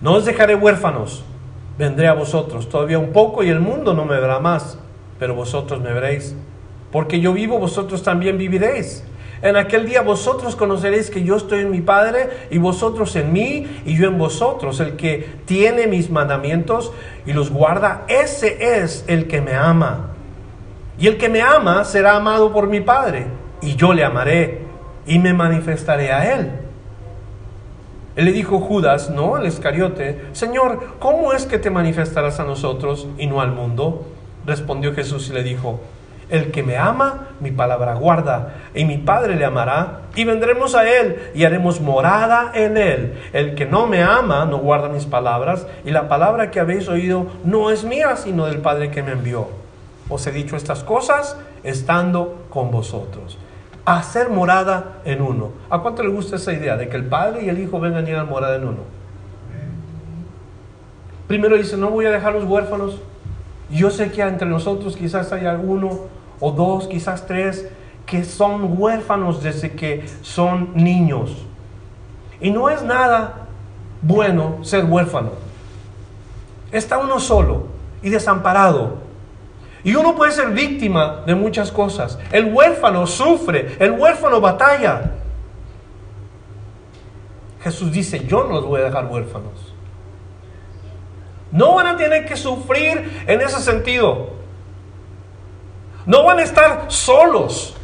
No 0.00 0.14
os 0.14 0.24
dejaré 0.24 0.56
huérfanos, 0.56 1.22
vendré 1.78 2.08
a 2.08 2.14
vosotros 2.14 2.68
todavía 2.68 2.98
un 2.98 3.12
poco 3.12 3.44
y 3.44 3.48
el 3.48 3.60
mundo 3.60 3.94
no 3.94 4.04
me 4.04 4.18
verá 4.18 4.40
más, 4.40 4.78
pero 5.18 5.34
vosotros 5.34 5.80
me 5.80 5.92
veréis. 5.92 6.34
Porque 6.90 7.20
yo 7.20 7.32
vivo, 7.32 7.58
vosotros 7.58 8.02
también 8.02 8.36
viviréis. 8.36 9.04
En 9.42 9.56
aquel 9.56 9.88
día 9.88 10.02
vosotros 10.02 10.54
conoceréis 10.54 11.10
que 11.10 11.24
yo 11.24 11.36
estoy 11.36 11.60
en 11.60 11.70
mi 11.70 11.80
Padre 11.80 12.28
y 12.50 12.58
vosotros 12.58 13.16
en 13.16 13.32
mí 13.32 13.66
y 13.84 13.96
yo 13.96 14.06
en 14.06 14.18
vosotros. 14.18 14.78
El 14.78 14.94
que 14.96 15.28
tiene 15.46 15.88
mis 15.88 16.10
mandamientos 16.10 16.92
y 17.26 17.32
los 17.32 17.50
guarda, 17.50 18.04
ese 18.08 18.82
es 18.82 19.04
el 19.08 19.26
que 19.26 19.40
me 19.40 19.54
ama. 19.54 20.11
Y 21.02 21.08
el 21.08 21.18
que 21.18 21.28
me 21.28 21.42
ama 21.42 21.82
será 21.82 22.14
amado 22.14 22.52
por 22.52 22.68
mi 22.68 22.80
Padre, 22.80 23.26
y 23.60 23.74
yo 23.74 23.92
le 23.92 24.04
amaré 24.04 24.60
y 25.04 25.18
me 25.18 25.34
manifestaré 25.34 26.12
a 26.12 26.32
él. 26.32 26.52
Él 28.14 28.24
le 28.24 28.30
dijo 28.30 28.60
Judas, 28.60 29.10
no 29.10 29.34
al 29.34 29.46
Escariote, 29.46 30.26
Señor, 30.30 30.98
¿cómo 31.00 31.32
es 31.32 31.44
que 31.44 31.58
te 31.58 31.70
manifestarás 31.70 32.38
a 32.38 32.44
nosotros 32.44 33.08
y 33.18 33.26
no 33.26 33.40
al 33.40 33.50
mundo? 33.50 34.06
Respondió 34.46 34.94
Jesús 34.94 35.28
y 35.28 35.32
le 35.32 35.42
dijo, 35.42 35.80
el 36.30 36.52
que 36.52 36.62
me 36.62 36.76
ama, 36.76 37.30
mi 37.40 37.50
palabra 37.50 37.94
guarda, 37.94 38.58
y 38.72 38.84
mi 38.84 38.98
Padre 38.98 39.34
le 39.34 39.44
amará, 39.44 40.02
y 40.14 40.22
vendremos 40.22 40.76
a 40.76 40.88
él 40.88 41.32
y 41.34 41.42
haremos 41.42 41.80
morada 41.80 42.52
en 42.54 42.76
él. 42.76 43.14
El 43.32 43.56
que 43.56 43.66
no 43.66 43.88
me 43.88 44.04
ama, 44.04 44.44
no 44.44 44.58
guarda 44.58 44.88
mis 44.88 45.06
palabras, 45.06 45.66
y 45.84 45.90
la 45.90 46.06
palabra 46.06 46.52
que 46.52 46.60
habéis 46.60 46.86
oído 46.86 47.26
no 47.42 47.72
es 47.72 47.82
mía, 47.82 48.14
sino 48.14 48.46
del 48.46 48.58
Padre 48.58 48.92
que 48.92 49.02
me 49.02 49.10
envió 49.10 49.61
os 50.08 50.26
he 50.26 50.32
dicho 50.32 50.56
estas 50.56 50.82
cosas 50.82 51.36
estando 51.62 52.44
con 52.50 52.70
vosotros. 52.70 53.38
Hacer 53.84 54.28
morada 54.28 55.00
en 55.04 55.22
uno. 55.22 55.50
¿A 55.70 55.80
cuánto 55.80 56.02
le 56.02 56.10
gusta 56.10 56.36
esa 56.36 56.52
idea 56.52 56.76
de 56.76 56.88
que 56.88 56.96
el 56.96 57.06
Padre 57.06 57.44
y 57.44 57.48
el 57.48 57.58
Hijo 57.58 57.80
vengan 57.80 58.06
y 58.06 58.12
hagan 58.12 58.28
morada 58.28 58.56
en 58.56 58.64
uno? 58.64 58.78
Primero 61.26 61.56
dice, 61.56 61.76
no 61.76 61.90
voy 61.90 62.06
a 62.06 62.10
dejar 62.10 62.34
los 62.34 62.44
huérfanos. 62.44 63.00
Yo 63.70 63.90
sé 63.90 64.10
que 64.12 64.22
entre 64.22 64.48
nosotros 64.48 64.96
quizás 64.96 65.32
hay 65.32 65.46
alguno 65.46 66.00
o 66.40 66.52
dos, 66.52 66.86
quizás 66.86 67.26
tres, 67.26 67.68
que 68.04 68.24
son 68.24 68.78
huérfanos 68.78 69.42
desde 69.42 69.72
que 69.72 70.06
son 70.22 70.70
niños. 70.74 71.46
Y 72.40 72.50
no 72.50 72.68
es 72.68 72.82
nada 72.82 73.46
bueno 74.02 74.58
ser 74.62 74.84
huérfano. 74.84 75.30
Está 76.72 76.98
uno 76.98 77.20
solo 77.20 77.66
y 78.02 78.10
desamparado 78.10 79.01
y 79.84 79.94
uno 79.94 80.14
puede 80.14 80.32
ser 80.32 80.48
víctima 80.50 81.22
de 81.26 81.34
muchas 81.34 81.72
cosas. 81.72 82.18
El 82.30 82.52
huérfano 82.52 83.06
sufre, 83.06 83.76
el 83.80 83.92
huérfano 83.92 84.40
batalla. 84.40 85.12
Jesús 87.62 87.92
dice, 87.92 88.24
yo 88.26 88.44
no 88.44 88.54
los 88.54 88.64
voy 88.66 88.80
a 88.80 88.84
dejar 88.84 89.06
huérfanos. 89.06 89.72
No 91.50 91.74
van 91.74 91.86
a 91.88 91.96
tener 91.96 92.24
que 92.26 92.36
sufrir 92.36 93.24
en 93.26 93.40
ese 93.40 93.60
sentido. 93.60 94.30
No 96.06 96.24
van 96.24 96.38
a 96.38 96.42
estar 96.42 96.86
solos. 96.88 97.76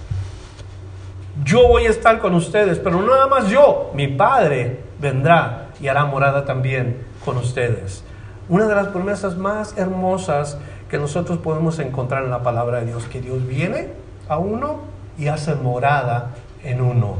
Yo 1.44 1.68
voy 1.68 1.86
a 1.86 1.90
estar 1.90 2.18
con 2.18 2.34
ustedes, 2.34 2.78
pero 2.78 3.00
no 3.00 3.06
nada 3.06 3.26
más 3.28 3.48
yo, 3.48 3.90
mi 3.94 4.08
Padre 4.08 4.80
vendrá 4.98 5.68
y 5.80 5.86
hará 5.86 6.04
morada 6.04 6.44
también 6.44 7.06
con 7.24 7.36
ustedes. 7.36 8.02
Una 8.48 8.66
de 8.66 8.74
las 8.74 8.88
promesas 8.88 9.36
más 9.36 9.76
hermosas 9.76 10.58
que 10.88 10.98
nosotros 10.98 11.38
podemos 11.38 11.78
encontrar 11.78 12.24
en 12.24 12.30
la 12.30 12.42
palabra 12.42 12.80
de 12.80 12.86
Dios, 12.86 13.04
que 13.04 13.20
Dios 13.20 13.46
viene 13.46 13.88
a 14.28 14.38
uno 14.38 14.80
y 15.18 15.28
hace 15.28 15.54
morada 15.54 16.34
en 16.62 16.80
uno. 16.80 17.16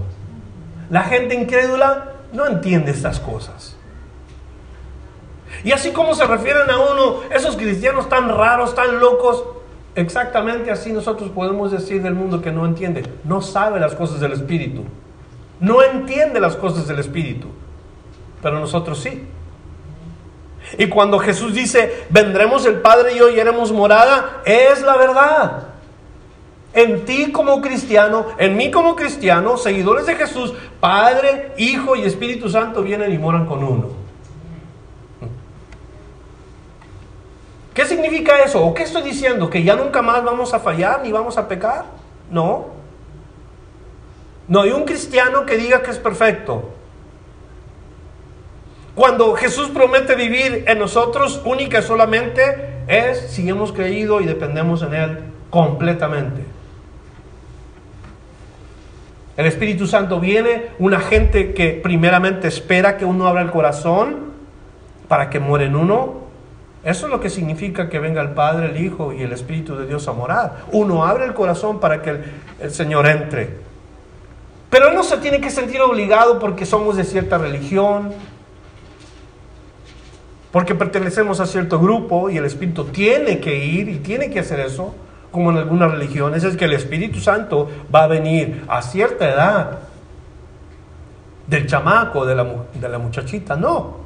La 0.91 1.03
gente 1.03 1.35
incrédula 1.35 2.13
no 2.33 2.47
entiende 2.47 2.91
estas 2.91 3.21
cosas. 3.21 3.77
Y 5.65 5.73
así 5.73 5.91
como 5.91 6.15
se 6.15 6.27
refieren 6.27 6.71
a 6.71 6.79
uno, 6.79 7.21
esos 7.31 7.57
cristianos 7.57 8.09
tan 8.09 8.29
raros, 8.29 8.75
tan 8.75 9.01
locos, 9.01 9.45
exactamente 9.95 10.71
así 10.71 10.93
nosotros 10.93 11.31
podemos 11.31 11.73
decir 11.73 12.03
del 12.03 12.15
mundo 12.15 12.41
que 12.41 12.53
no 12.53 12.65
entiende, 12.65 13.05
no 13.25 13.41
sabe 13.41 13.81
las 13.81 13.95
cosas 13.95 14.21
del 14.21 14.33
Espíritu, 14.33 14.85
no 15.61 15.83
entiende 15.83 16.41
las 16.41 16.55
cosas 16.57 16.87
del 16.87 17.01
Espíritu, 17.01 17.49
pero 18.43 18.61
nosotros 18.61 19.01
sí. 19.01 19.27
Y 20.77 20.89
cuando 20.89 21.19
Jesús 21.19 21.55
dice, 21.55 22.05
vendremos 22.11 22.67
el 22.67 22.81
Padre 22.81 23.15
y 23.15 23.19
yo 23.19 23.31
y 23.31 23.41
haremos 23.41 23.73
morada, 23.73 24.43
es 24.45 24.83
la 24.83 24.97
verdad. 24.97 25.63
En 26.75 27.05
ti 27.05 27.33
como 27.33 27.61
cristiano, 27.61 28.27
en 28.37 28.57
mí 28.57 28.71
como 28.71 28.95
cristiano, 28.95 29.57
seguidores 29.57 30.07
de 30.07 30.17
Jesús, 30.17 30.53
Padre, 30.81 31.53
Hijo 31.57 31.97
y 31.97 32.03
Espíritu 32.03 32.51
Santo 32.51 32.83
vienen 32.83 33.13
y 33.13 33.19
moran 33.19 33.47
con 33.47 33.65
uno. 33.65 33.89
¿Qué 37.73 37.87
significa 37.87 38.43
eso? 38.43 38.65
¿O 38.65 38.75
qué 38.75 38.83
estoy 38.83 39.03
diciendo? 39.03 39.49
¿Que 39.49 39.63
ya 39.63 39.77
nunca 39.77 40.03
más 40.03 40.25
vamos 40.25 40.53
a 40.53 40.59
fallar 40.59 41.01
ni 41.03 41.13
vamos 41.13 41.39
a 41.39 41.47
pecar? 41.47 41.85
No. 42.31 42.67
No 44.49 44.63
hay 44.63 44.73
un 44.73 44.85
cristiano 44.85 45.47
que 45.47 45.57
diga 45.57 45.81
que 45.81 45.93
es 45.93 45.99
perfecto. 45.99 46.71
Cuando 48.99 49.33
Jesús 49.35 49.69
promete 49.69 50.17
vivir 50.17 50.65
en 50.67 50.77
nosotros 50.81 51.41
única 51.45 51.79
y 51.79 51.83
solamente 51.83 52.83
es 52.89 53.31
si 53.31 53.49
hemos 53.49 53.71
creído 53.71 54.21
y 54.21 54.25
dependemos 54.25 54.83
en 54.83 54.93
Él 54.93 55.19
completamente. 55.51 56.43
El 59.37 59.47
Espíritu 59.47 59.87
Santo 59.87 60.19
viene, 60.19 60.71
una 60.81 60.99
gente 60.99 61.55
que 61.55 61.81
primeramente 61.81 62.49
espera 62.49 62.97
que 62.97 63.05
uno 63.05 63.29
abra 63.29 63.43
el 63.43 63.53
corazón 63.53 64.33
para 65.07 65.31
que 65.31 65.39
muera 65.39 65.67
en 65.67 65.77
uno. 65.77 66.15
Eso 66.83 67.07
es 67.07 67.13
lo 67.13 67.21
que 67.21 67.31
significa 67.31 67.89
que 67.89 68.01
venga 68.01 68.21
el 68.21 68.31
Padre, 68.31 68.71
el 68.71 68.85
Hijo 68.85 69.13
y 69.13 69.23
el 69.23 69.33
Espíritu 69.33 69.77
de 69.77 69.87
Dios 69.87 70.09
a 70.09 70.13
morar. 70.13 70.65
Uno 70.73 71.05
abre 71.05 71.25
el 71.25 71.35
corazón 71.35 71.79
para 71.79 72.03
que 72.03 72.11
el, 72.11 72.25
el 72.59 72.73
Señor 72.73 73.07
entre. 73.07 73.51
Pero 74.71 74.89
Él 74.89 74.97
no 74.97 75.05
se 75.05 75.19
tiene 75.19 75.41
que 75.41 75.51
sentir 75.51 75.81
obligado 75.83 76.41
porque 76.41 76.67
somos 76.67 76.97
de 76.97 77.05
cierta 77.05 77.39
religión, 77.39 78.13
porque 80.59 80.75
pertenecemos 80.75 81.39
a 81.39 81.47
cierto 81.47 81.79
grupo 81.79 82.31
y 82.31 82.37
el 82.37 82.45
Espíritu 82.45 82.87
tiene 82.87 83.39
que 83.39 83.65
ir 83.65 83.89
y 83.89 83.99
tiene 83.99 84.29
que 84.29 84.41
hacer 84.41 84.59
eso, 84.59 84.93
como 85.31 85.53
en 85.53 85.57
algunas 85.57 85.93
religiones, 85.93 86.43
es 86.43 86.57
que 86.57 86.65
el 86.65 86.73
Espíritu 86.73 87.21
Santo 87.21 87.71
va 87.95 88.03
a 88.03 88.07
venir 88.09 88.65
a 88.67 88.83
cierta 88.83 89.33
edad 89.33 89.79
del 91.47 91.65
chamaco, 91.69 92.27
de 92.27 92.35
la, 92.35 92.45
de 92.75 92.89
la 92.89 92.99
muchachita, 92.99 93.55
no. 93.55 93.99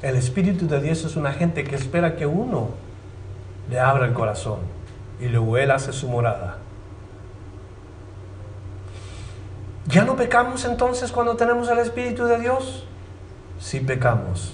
El 0.00 0.16
Espíritu 0.16 0.66
de 0.66 0.80
Dios 0.80 1.04
es 1.04 1.16
una 1.16 1.34
gente 1.34 1.62
que 1.62 1.76
espera 1.76 2.16
que 2.16 2.24
uno 2.24 2.70
le 3.68 3.78
abra 3.78 4.06
el 4.06 4.14
corazón 4.14 4.60
y 5.20 5.28
luego 5.28 5.58
Él 5.58 5.70
hace 5.70 5.92
su 5.92 6.08
morada. 6.08 6.56
¿Ya 9.86 10.06
no 10.06 10.16
pecamos 10.16 10.64
entonces 10.64 11.12
cuando 11.12 11.36
tenemos 11.36 11.68
el 11.68 11.78
Espíritu 11.80 12.24
de 12.24 12.40
Dios? 12.40 12.86
Sí 13.64 13.80
pecamos. 13.80 14.52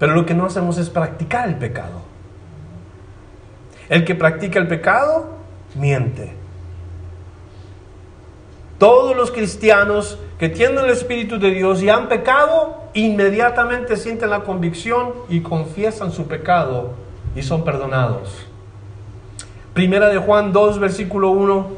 Pero 0.00 0.14
lo 0.14 0.26
que 0.26 0.34
no 0.34 0.44
hacemos 0.44 0.76
es 0.76 0.90
practicar 0.90 1.48
el 1.48 1.54
pecado. 1.54 2.02
El 3.88 4.04
que 4.04 4.16
practica 4.16 4.58
el 4.58 4.66
pecado, 4.66 5.28
miente. 5.76 6.32
Todos 8.78 9.16
los 9.16 9.30
cristianos 9.30 10.18
que 10.40 10.48
tienen 10.48 10.84
el 10.84 10.90
Espíritu 10.90 11.38
de 11.38 11.52
Dios 11.52 11.80
y 11.80 11.90
han 11.90 12.08
pecado, 12.08 12.88
inmediatamente 12.92 13.96
sienten 13.96 14.30
la 14.30 14.40
convicción 14.40 15.12
y 15.28 15.42
confiesan 15.42 16.10
su 16.10 16.26
pecado 16.26 16.94
y 17.36 17.42
son 17.44 17.62
perdonados. 17.62 18.48
Primera 19.74 20.08
de 20.08 20.18
Juan 20.18 20.52
2, 20.52 20.80
versículo 20.80 21.30
1 21.30 21.68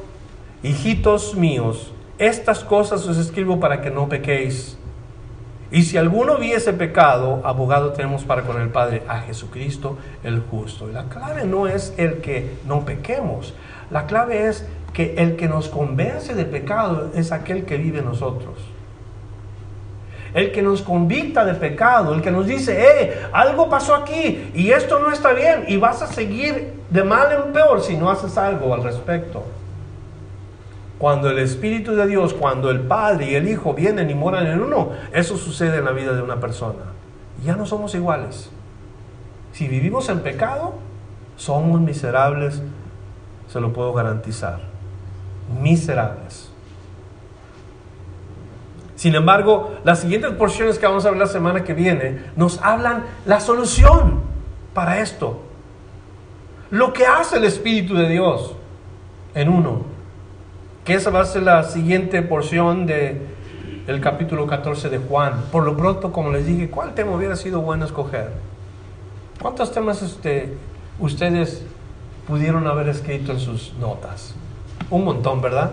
hijitos 0.63 1.35
míos, 1.35 1.93
estas 2.17 2.65
cosas 2.65 3.07
os 3.07 3.19
escribo 3.19 3.61
para 3.61 3.83
que 3.83 3.91
no 3.91 4.09
pequéis. 4.09 4.79
Y 5.71 5.83
si 5.83 5.99
alguno 5.99 6.39
viese 6.39 6.73
pecado, 6.73 7.43
abogado 7.45 7.93
tenemos 7.93 8.25
para 8.25 8.43
con 8.43 8.61
el 8.61 8.71
Padre 8.71 9.03
a 9.07 9.19
Jesucristo 9.21 9.99
el 10.25 10.41
justo. 10.41 10.89
Y 10.89 10.93
la 10.93 11.05
clave 11.05 11.45
no 11.45 11.67
es 11.67 11.93
el 11.99 12.23
que 12.23 12.57
no 12.67 12.87
pequemos, 12.87 13.55
la 13.91 14.07
clave 14.07 14.49
es 14.49 14.67
que 14.93 15.15
el 15.17 15.37
que 15.37 15.49
nos 15.49 15.69
convence 15.69 16.35
de 16.35 16.45
pecado 16.45 17.11
es 17.15 17.33
aquel 17.33 17.65
que 17.65 17.77
vive 17.77 17.99
en 17.99 18.07
nosotros. 18.07 18.57
El 20.35 20.53
que 20.53 20.61
nos 20.61 20.83
convicta 20.83 21.45
de 21.45 21.55
pecado, 21.55 22.15
el 22.15 22.21
que 22.21 22.31
nos 22.31 22.47
dice, 22.47 22.79
eh, 22.79 23.19
algo 23.33 23.69
pasó 23.71 23.95
aquí 23.95 24.51
y 24.55 24.71
esto 24.71 24.99
no 24.99 25.11
está 25.11 25.33
bien 25.33 25.65
y 25.69 25.77
vas 25.77 26.03
a 26.03 26.07
seguir 26.07 26.75
de 26.91 27.05
mal 27.05 27.33
en 27.33 27.53
peor 27.53 27.81
si 27.83 27.97
no 27.97 28.11
haces 28.11 28.37
algo 28.37 28.75
al 28.75 28.83
respecto. 28.83 29.45
Cuando 30.99 31.31
el 31.31 31.39
Espíritu 31.39 31.95
de 31.95 32.07
Dios, 32.09 32.35
cuando 32.35 32.71
el 32.71 32.81
Padre 32.81 33.31
y 33.31 33.35
el 33.37 33.49
Hijo 33.49 33.73
vienen 33.73 34.11
y 34.11 34.15
moran 34.15 34.47
en 34.47 34.61
uno, 34.61 34.91
eso 35.13 35.37
sucede 35.37 35.79
en 35.79 35.85
la 35.85 35.93
vida 35.93 36.13
de 36.13 36.23
una 36.23 36.41
persona. 36.41 36.93
Ya 37.45 37.55
no 37.55 37.67
somos 37.67 37.95
iguales. 37.95 38.51
Si 39.53 39.69
vivimos 39.69 40.09
en 40.09 40.21
pecado, 40.21 40.75
somos 41.37 41.81
miserables, 41.81 42.61
se 43.49 43.61
lo 43.61 43.73
puedo 43.73 43.93
garantizar. 43.93 44.61
Miserables. 45.61 46.51
Sin 48.97 49.15
embargo, 49.15 49.79
las 49.85 50.01
siguientes 50.01 50.33
porciones 50.33 50.81
que 50.81 50.87
vamos 50.87 51.07
a 51.07 51.11
ver 51.11 51.21
la 51.21 51.27
semana 51.29 51.63
que 51.63 51.75
viene 51.75 52.25
nos 52.35 52.61
hablan 52.61 53.05
la 53.25 53.39
solución 53.39 54.21
para 54.75 54.99
esto. 54.99 55.41
Lo 56.71 56.93
que 56.93 57.07
hace 57.07 57.37
el 57.37 57.45
Espíritu 57.45 57.95
de 57.95 58.09
Dios 58.09 58.57
en 59.37 59.49
uno 59.49 59.98
que 60.89 60.95
esa 60.95 61.11
va 61.11 61.21
a 61.21 61.27
ser 61.27 61.43
la 61.43 61.65
siguiente 61.65 62.23
porción 62.23 62.87
de, 62.87 63.21
del 63.87 64.01
capítulo 64.01 64.47
14 64.47 64.89
de 64.89 64.97
Juan. 64.97 65.35
Por 65.53 65.65
lo 65.65 65.77
pronto, 65.77 66.13
como 66.13 66.31
les 66.31 66.47
dije, 66.47 66.71
¿cuál 66.71 66.95
tema 66.95 67.13
hubiera 67.13 67.37
sido 67.37 67.61
bueno 67.61 67.85
escoger? 67.85 68.31
¿Cuántos 69.39 69.71
temas 69.71 70.01
este, 70.01 70.55
ustedes 70.99 71.63
pudieron 72.27 72.67
haber 72.67 72.89
escrito 72.89 73.33
en 73.33 73.39
sus 73.39 73.75
notas? 73.75 74.35
Un 74.89 75.05
montón, 75.05 75.43
¿verdad? 75.43 75.73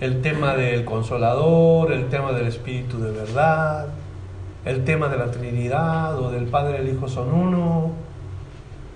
El 0.00 0.20
tema 0.20 0.56
del 0.56 0.84
consolador, 0.84 1.92
el 1.92 2.08
tema 2.08 2.32
del 2.32 2.48
espíritu 2.48 2.98
de 2.98 3.12
verdad, 3.12 3.86
el 4.64 4.82
tema 4.82 5.06
de 5.06 5.16
la 5.16 5.30
Trinidad 5.30 6.18
o 6.18 6.32
del 6.32 6.46
Padre 6.46 6.78
el 6.78 6.88
Hijo 6.88 7.06
son 7.06 7.32
uno, 7.32 7.92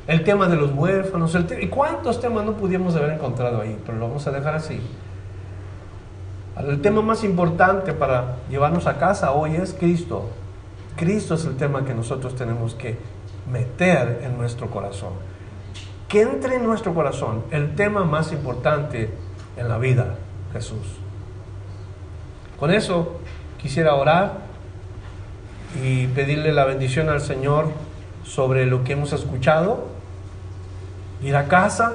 el 0.07 0.25
tema 0.25 0.49
de 0.49 0.57
los 0.57 0.73
huérfanos, 0.73 1.35
el 1.35 1.47
¿y 1.63 1.69
cuántos 1.69 2.21
temas 2.21 2.45
no 2.45 2.55
pudimos 2.55 2.97
haber 2.97 3.13
encontrado 3.13 3.61
ahí? 3.61 3.79
Pero 3.85 3.99
lo 3.99 4.09
vamos 4.09 4.27
a 4.27 4.31
dejar 4.33 4.55
así. 4.55 4.81
El 6.59 6.83
tema 6.83 7.03
más 7.03 7.25
importante 7.25 7.93
para 7.93 8.37
llevarnos 8.51 8.87
a 8.87 8.99
casa 8.99 9.33
hoy 9.33 9.57
es 9.57 9.73
Cristo. 9.73 10.29
Cristo 10.97 11.35
es 11.35 11.45
el 11.45 11.57
tema 11.57 11.85
que 11.85 11.95
nosotros 11.95 12.35
tenemos 12.35 12.75
que 12.75 12.99
meter 13.51 14.21
en 14.25 14.37
nuestro 14.37 14.69
corazón. 14.71 15.13
Que 16.09 16.23
entre 16.23 16.57
en 16.57 16.65
nuestro 16.67 16.95
corazón 16.95 17.45
el 17.51 17.75
tema 17.75 18.05
más 18.05 18.33
importante 18.33 19.11
en 19.57 19.69
la 19.69 19.79
vida, 19.79 20.17
Jesús. 20.53 20.99
Con 22.59 22.71
eso 22.71 23.21
quisiera 23.57 23.95
orar 23.95 24.35
y 25.83 26.07
pedirle 26.09 26.53
la 26.53 26.65
bendición 26.65 27.09
al 27.09 27.21
Señor 27.21 27.69
sobre 28.25 28.67
lo 28.67 28.85
que 28.85 28.93
hemos 28.93 29.13
escuchado, 29.13 29.92
ir 31.23 31.37
a 31.37 31.47
casa 31.49 31.95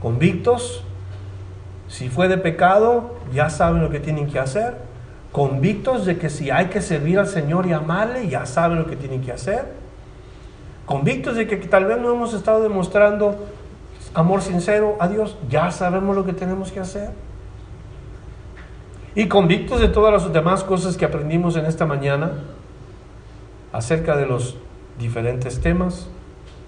convictos, 0.00 0.84
si 1.88 2.08
fue 2.08 2.28
de 2.28 2.38
pecado, 2.38 3.16
ya 3.32 3.50
saben 3.50 3.82
lo 3.82 3.90
que 3.90 4.00
tienen 4.00 4.28
que 4.28 4.38
hacer, 4.38 4.76
convictos 5.32 6.06
de 6.06 6.18
que 6.18 6.30
si 6.30 6.50
hay 6.50 6.66
que 6.66 6.80
servir 6.80 7.18
al 7.18 7.26
Señor 7.26 7.66
y 7.66 7.72
amarle, 7.72 8.28
ya 8.28 8.46
saben 8.46 8.78
lo 8.78 8.86
que 8.86 8.96
tienen 8.96 9.22
que 9.22 9.32
hacer, 9.32 9.66
convictos 10.86 11.36
de 11.36 11.46
que 11.46 11.56
tal 11.56 11.84
vez 11.86 11.98
no 11.98 12.12
hemos 12.12 12.34
estado 12.34 12.62
demostrando 12.62 13.46
amor 14.14 14.42
sincero 14.42 14.96
a 15.00 15.08
Dios, 15.08 15.36
ya 15.48 15.70
sabemos 15.70 16.14
lo 16.16 16.24
que 16.24 16.32
tenemos 16.32 16.72
que 16.72 16.80
hacer. 16.80 17.10
Y 19.14 19.26
convictos 19.26 19.80
de 19.80 19.88
todas 19.88 20.12
las 20.12 20.32
demás 20.32 20.62
cosas 20.62 20.96
que 20.96 21.04
aprendimos 21.04 21.56
en 21.56 21.66
esta 21.66 21.86
mañana 21.86 22.32
acerca 23.72 24.16
de 24.16 24.26
los 24.26 24.56
diferentes 24.98 25.60
temas, 25.60 26.08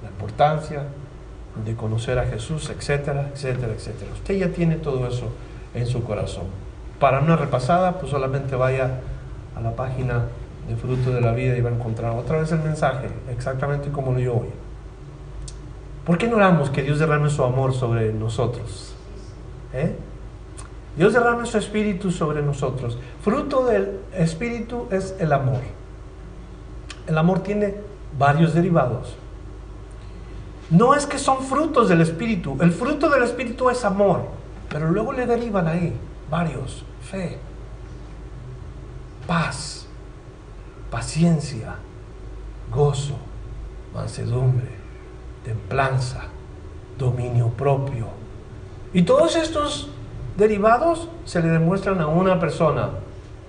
la 0.03 0.09
importancia 0.09 0.85
de 1.65 1.75
conocer 1.75 2.19
a 2.19 2.27
Jesús, 2.27 2.71
etcétera, 2.71 3.31
etcétera, 3.33 3.73
etcétera. 3.73 4.13
Usted 4.13 4.37
ya 4.37 4.49
tiene 4.49 4.77
todo 4.77 5.07
eso 5.07 5.29
en 5.75 5.87
su 5.87 6.03
corazón. 6.05 6.45
Para 6.99 7.21
una 7.21 7.37
repasada, 7.37 7.99
pues 7.99 8.11
solamente 8.11 8.57
vaya 8.57 9.01
a 9.57 9.61
la 9.61 9.75
página 9.75 10.25
de 10.69 10.77
Fruto 10.77 11.11
de 11.11 11.21
la 11.21 11.33
Vida 11.33 11.57
y 11.57 11.61
va 11.61 11.71
a 11.71 11.75
encontrar 11.75 12.13
otra 12.13 12.39
vez 12.39 12.53
el 12.53 12.61
mensaje, 12.61 13.09
exactamente 13.31 13.91
como 13.91 14.13
lo 14.13 14.21
yo 14.21 14.35
hoy. 14.35 14.49
¿Por 16.05 16.19
qué 16.19 16.29
no 16.29 16.37
oramos 16.37 16.71
que 16.71 16.83
Dios 16.83 16.99
derrame 16.99 17.31
su 17.31 17.45
amor 17.45 17.75
sobre 17.75 18.13
nosotros? 18.13 18.95
¿Eh? 19.73 19.95
Dios 20.97 21.13
derrame 21.13 21.47
su 21.47 21.59
espíritu 21.59 22.11
sobre 22.11 22.43
nosotros. 22.43 22.99
Fruto 23.23 23.65
del 23.65 24.01
espíritu 24.15 24.87
es 24.91 25.15
el 25.19 25.33
amor. 25.33 25.61
El 27.07 27.17
amor 27.17 27.41
tiene 27.41 27.75
varios 28.19 28.55
derivados. 28.55 29.17
No 30.71 30.95
es 30.95 31.05
que 31.07 31.19
son 31.19 31.43
frutos 31.43 31.89
del 31.89 32.01
Espíritu. 32.01 32.57
El 32.61 32.71
fruto 32.71 33.11
del 33.11 33.25
Espíritu 33.25 33.71
es 33.71 33.85
amor. 33.85 34.23
Pero 34.69 34.89
luego 34.89 35.13
le 35.13 35.27
derivan 35.27 35.67
ahí 35.67 35.93
varios. 36.31 36.85
Fe, 37.03 37.39
paz, 39.27 39.87
paciencia, 40.91 41.75
gozo, 42.71 43.17
mansedumbre, 43.93 44.71
templanza, 45.45 46.23
dominio 46.99 47.49
propio. 47.49 48.07
Y 48.93 49.03
todos 49.03 49.35
estos 49.35 49.91
derivados 50.37 51.09
se 51.25 51.43
le 51.43 51.49
demuestran 51.49 52.01
a 52.01 52.07
una 52.07 52.39
persona, 52.39 52.91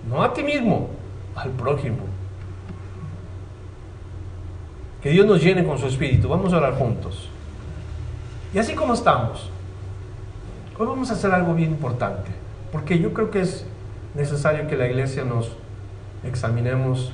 no 0.09 0.23
a 0.23 0.33
ti 0.33 0.43
mismo, 0.43 0.89
al 1.35 1.51
prójimo. 1.51 2.10
Que 5.01 5.09
Dios 5.09 5.25
nos 5.25 5.41
llene 5.41 5.65
con 5.65 5.77
su 5.79 5.87
espíritu. 5.87 6.29
Vamos 6.29 6.53
a 6.53 6.57
orar 6.57 6.75
juntos. 6.75 7.29
Y 8.53 8.59
así 8.59 8.75
como 8.75 8.93
estamos, 8.93 9.49
hoy 10.77 10.85
vamos 10.85 11.09
a 11.09 11.13
hacer 11.13 11.31
algo 11.31 11.53
bien 11.53 11.71
importante, 11.71 12.29
porque 12.71 12.99
yo 12.99 13.13
creo 13.13 13.31
que 13.31 13.41
es 13.41 13.65
necesario 14.13 14.67
que 14.67 14.75
la 14.75 14.87
iglesia 14.87 15.23
nos 15.23 15.55
examinemos 16.23 17.13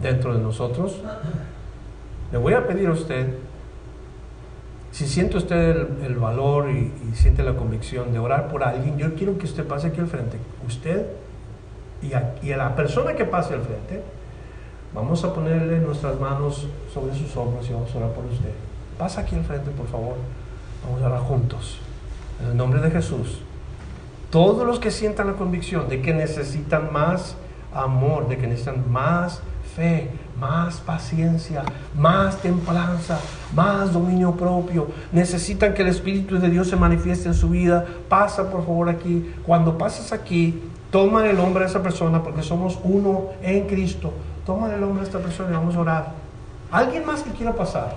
dentro 0.00 0.34
de 0.34 0.40
nosotros. 0.40 1.00
Le 2.30 2.38
voy 2.38 2.54
a 2.54 2.66
pedir 2.66 2.88
a 2.88 2.92
usted, 2.92 3.34
si 4.92 5.06
siente 5.06 5.36
usted 5.36 6.04
el, 6.04 6.14
valor 6.14 6.70
y, 6.70 6.92
siente 7.14 7.42
la 7.42 7.54
convicción 7.54 8.12
de 8.12 8.20
orar 8.20 8.48
por 8.48 8.62
alguien, 8.62 8.96
yo 8.96 9.14
quiero 9.16 9.36
que 9.36 9.44
usted 9.44 9.66
pase 9.66 9.88
aquí 9.88 10.00
al 10.00 10.06
frente. 10.06 10.38
Usted 10.66 11.06
y 12.02 12.52
a 12.52 12.56
la 12.56 12.74
persona 12.74 13.14
que 13.14 13.24
pase 13.24 13.54
al 13.54 13.60
frente, 13.60 14.02
vamos 14.94 15.24
a 15.24 15.32
ponerle 15.32 15.78
nuestras 15.78 16.18
manos 16.18 16.66
sobre 16.92 17.14
sus 17.14 17.36
hombros 17.36 17.68
y 17.68 17.72
vamos 17.72 17.94
a 17.94 17.98
orar 17.98 18.10
por 18.12 18.24
usted. 18.26 18.52
Pasa 18.98 19.22
aquí 19.22 19.34
al 19.36 19.44
frente, 19.44 19.70
por 19.70 19.86
favor. 19.88 20.16
Vamos 20.84 21.02
a 21.02 21.06
orar 21.06 21.20
juntos. 21.20 21.78
En 22.42 22.50
el 22.50 22.56
nombre 22.56 22.80
de 22.80 22.90
Jesús. 22.90 23.40
Todos 24.30 24.66
los 24.66 24.78
que 24.78 24.90
sientan 24.90 25.26
la 25.26 25.34
convicción 25.34 25.88
de 25.88 26.00
que 26.00 26.14
necesitan 26.14 26.92
más 26.92 27.36
amor, 27.74 28.28
de 28.28 28.38
que 28.38 28.46
necesitan 28.46 28.90
más 28.90 29.42
fe, 29.76 30.10
más 30.38 30.80
paciencia, 30.80 31.62
más 31.96 32.38
templanza, 32.38 33.18
más 33.54 33.92
dominio 33.92 34.32
propio. 34.32 34.88
Necesitan 35.12 35.74
que 35.74 35.82
el 35.82 35.88
Espíritu 35.88 36.38
de 36.38 36.50
Dios 36.50 36.68
se 36.68 36.76
manifieste 36.76 37.28
en 37.28 37.34
su 37.34 37.50
vida. 37.50 37.84
Pasa 38.08 38.50
por 38.50 38.64
favor 38.64 38.88
aquí. 38.88 39.32
Cuando 39.46 39.78
pases 39.78 40.12
aquí, 40.12 40.62
toma 40.90 41.28
el 41.28 41.36
nombre 41.36 41.64
de 41.64 41.70
esa 41.70 41.82
persona 41.82 42.22
porque 42.22 42.42
somos 42.42 42.78
uno 42.84 43.30
en 43.42 43.66
Cristo. 43.66 44.12
Toma 44.46 44.72
el 44.72 44.80
nombre 44.80 45.00
de 45.00 45.06
esta 45.06 45.18
persona 45.18 45.50
y 45.50 45.52
vamos 45.52 45.76
a 45.76 45.80
orar. 45.80 46.12
¿Alguien 46.70 47.04
más 47.04 47.22
que 47.22 47.30
quiera 47.30 47.54
pasar? 47.54 47.96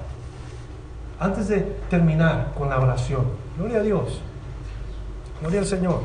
Antes 1.19 1.47
de 1.47 1.61
terminar 1.89 2.53
con 2.57 2.69
la 2.69 2.79
oración. 2.79 3.23
Gloria 3.57 3.79
a 3.79 3.81
Dios. 3.81 4.21
Gloria 5.41 5.61
al 5.61 5.65
Señor. 5.65 6.01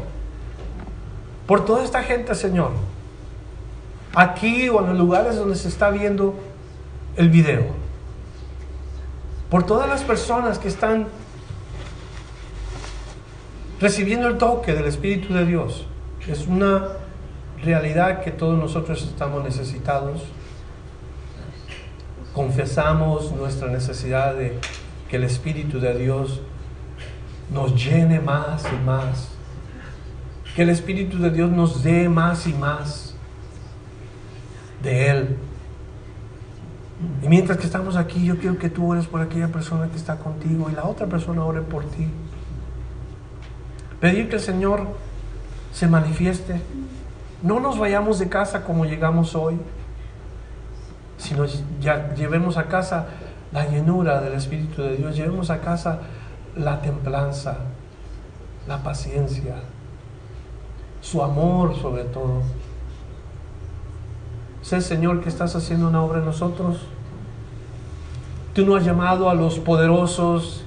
Por 1.47 1.65
toda 1.65 1.85
esta 1.85 2.03
gente, 2.03 2.35
Señor 2.35 2.71
aquí 4.15 4.69
o 4.69 4.81
en 4.81 4.89
los 4.89 4.99
lugares 4.99 5.37
donde 5.37 5.57
se 5.57 5.69
está 5.69 5.91
viendo 5.91 6.35
el 7.17 7.31
video. 7.31 7.65
Por 9.49 9.65
todas 9.65 9.89
las 9.89 10.03
personas 10.03 10.59
que 10.59 10.69
están 10.69 11.09
recibiendo 13.81 14.29
el 14.29 14.39
toque 14.39 14.75
del 14.75 14.87
Espíritu 14.87 15.35
de 15.35 15.45
Dios. 15.45 15.87
Es 16.29 16.47
una 16.47 16.89
realidad 17.65 18.23
que 18.23 18.31
todos 18.31 18.59
nosotros 18.59 19.03
estamos 19.03 19.45
necesitados. 19.45 20.23
Confesamos 22.33 23.33
nuestra 23.33 23.69
necesidad 23.69 24.35
de 24.35 24.59
que 25.09 25.17
el 25.17 25.25
Espíritu 25.25 25.81
de 25.81 25.99
Dios 25.99 26.41
nos 27.53 27.75
llene 27.75 28.21
más 28.21 28.65
y 28.73 28.85
más. 28.85 29.29
Que 30.55 30.63
el 30.63 30.71
Espíritu 30.71 31.19
de 31.19 31.31
Dios 31.31 31.51
nos 31.51 31.83
dé 31.83 32.09
más 32.09 32.47
y 32.47 32.55
más 32.55 33.15
de 34.83 35.09
Él. 35.09 35.37
Y 37.23 37.29
mientras 37.29 37.59
que 37.59 37.65
estamos 37.65 37.97
aquí, 37.97 38.25
yo 38.25 38.39
quiero 38.39 38.59
que 38.59 38.69
tú 38.69 38.91
ores 38.91 39.07
por 39.07 39.21
aquella 39.21 39.49
persona 39.49 39.89
que 39.89 39.97
está 39.97 40.17
contigo 40.17 40.69
y 40.71 40.75
la 40.75 40.85
otra 40.85 41.07
persona 41.07 41.45
ore 41.45 41.63
por 41.63 41.85
ti. 41.85 42.09
Pedir 44.01 44.29
que 44.29 44.37
el 44.37 44.43
Señor 44.43 44.87
se 45.73 45.87
manifieste. 45.89 46.61
No 47.43 47.59
nos 47.61 47.79
vayamos 47.79 48.19
de 48.19 48.29
casa 48.29 48.65
como 48.65 48.85
llegamos 48.85 49.35
hoy, 49.35 49.59
sino 51.17 51.45
ya 51.81 52.15
llevemos 52.15 52.57
a 52.57 52.65
casa 52.69 53.07
la 53.53 53.67
llenura 53.67 54.21
del 54.21 54.35
Espíritu 54.35 54.83
de 54.83 54.97
Dios, 54.97 55.17
llevemos 55.17 55.51
a 55.51 55.61
casa 55.61 56.01
la 56.57 56.81
templanza, 56.81 57.59
la 58.69 58.83
paciencia, 58.83 59.57
su 61.01 61.23
amor 61.23 61.77
sobre 61.77 62.05
todo. 62.05 62.43
Sé, 64.63 64.81
Señor, 64.81 65.23
que 65.23 65.29
estás 65.29 65.57
haciendo 65.57 65.89
una 65.89 66.03
obra 66.03 66.19
en 66.19 66.27
nosotros. 66.27 66.87
Tú 68.53 68.67
no 68.67 68.77
has 68.77 68.85
llamado 68.85 69.31
a 69.31 69.35
los 69.35 69.59
poderosos, 69.59 70.65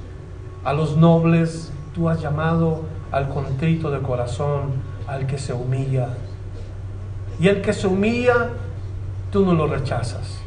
a 0.63 0.73
los 0.73 0.97
nobles, 0.97 1.71
tú 1.93 2.09
has 2.09 2.21
llamado 2.21 2.81
al 3.11 3.29
contrito 3.29 3.91
de 3.91 3.99
corazón, 3.99 4.71
al 5.07 5.27
que 5.27 5.37
se 5.37 5.53
humilla. 5.53 6.09
Y 7.39 7.47
el 7.47 7.61
que 7.61 7.73
se 7.73 7.87
humilla, 7.87 8.49
tú 9.31 9.45
no 9.45 9.53
lo 9.53 9.67
rechazas. 9.67 10.39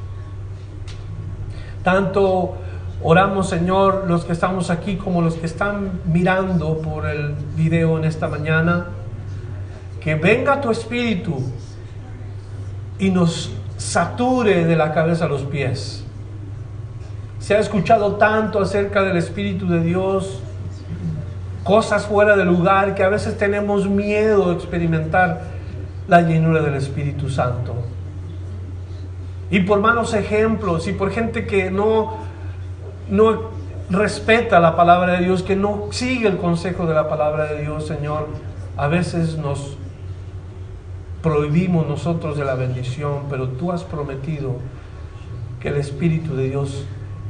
Tanto 1.82 2.56
oramos, 3.02 3.48
Señor, 3.48 4.04
los 4.08 4.24
que 4.24 4.32
estamos 4.32 4.70
aquí 4.70 4.96
como 4.96 5.22
los 5.22 5.34
que 5.34 5.46
están 5.46 6.00
mirando 6.06 6.78
por 6.78 7.06
el 7.06 7.34
video 7.54 7.98
en 7.98 8.04
esta 8.04 8.28
mañana, 8.28 8.86
que 10.00 10.14
venga 10.14 10.60
tu 10.60 10.70
espíritu 10.70 11.42
y 12.98 13.10
nos 13.10 13.52
sature 13.76 14.64
de 14.64 14.76
la 14.76 14.92
cabeza 14.92 15.26
a 15.26 15.28
los 15.28 15.42
pies. 15.42 16.04
Se 17.38 17.54
ha 17.54 17.58
escuchado 17.58 18.16
tanto 18.16 18.60
acerca 18.60 19.02
del 19.02 19.16
Espíritu 19.16 19.68
de 19.68 19.80
Dios, 19.80 20.40
cosas 21.62 22.06
fuera 22.06 22.36
de 22.36 22.44
lugar 22.44 22.94
que 22.94 23.04
a 23.04 23.08
veces 23.08 23.36
tenemos 23.38 23.88
miedo 23.88 24.48
de 24.48 24.54
experimentar 24.54 25.55
la 26.08 26.22
llenura 26.22 26.62
del 26.62 26.74
Espíritu 26.74 27.28
Santo. 27.28 27.74
Y 29.50 29.60
por 29.60 29.80
malos 29.80 30.14
ejemplos 30.14 30.88
y 30.88 30.92
por 30.92 31.10
gente 31.10 31.46
que 31.46 31.70
no, 31.70 32.14
no 33.08 33.50
respeta 33.90 34.58
la 34.60 34.74
palabra 34.76 35.14
de 35.14 35.24
Dios, 35.24 35.42
que 35.42 35.56
no 35.56 35.88
sigue 35.90 36.28
el 36.28 36.36
consejo 36.38 36.86
de 36.86 36.94
la 36.94 37.08
palabra 37.08 37.46
de 37.46 37.62
Dios, 37.62 37.86
Señor, 37.86 38.28
a 38.76 38.88
veces 38.88 39.38
nos 39.38 39.76
prohibimos 41.22 41.86
nosotros 41.86 42.36
de 42.36 42.44
la 42.44 42.54
bendición, 42.54 43.24
pero 43.30 43.48
tú 43.48 43.72
has 43.72 43.84
prometido 43.84 44.56
que 45.60 45.68
el 45.68 45.76
Espíritu 45.76 46.36
de 46.36 46.50
Dios, 46.50 46.84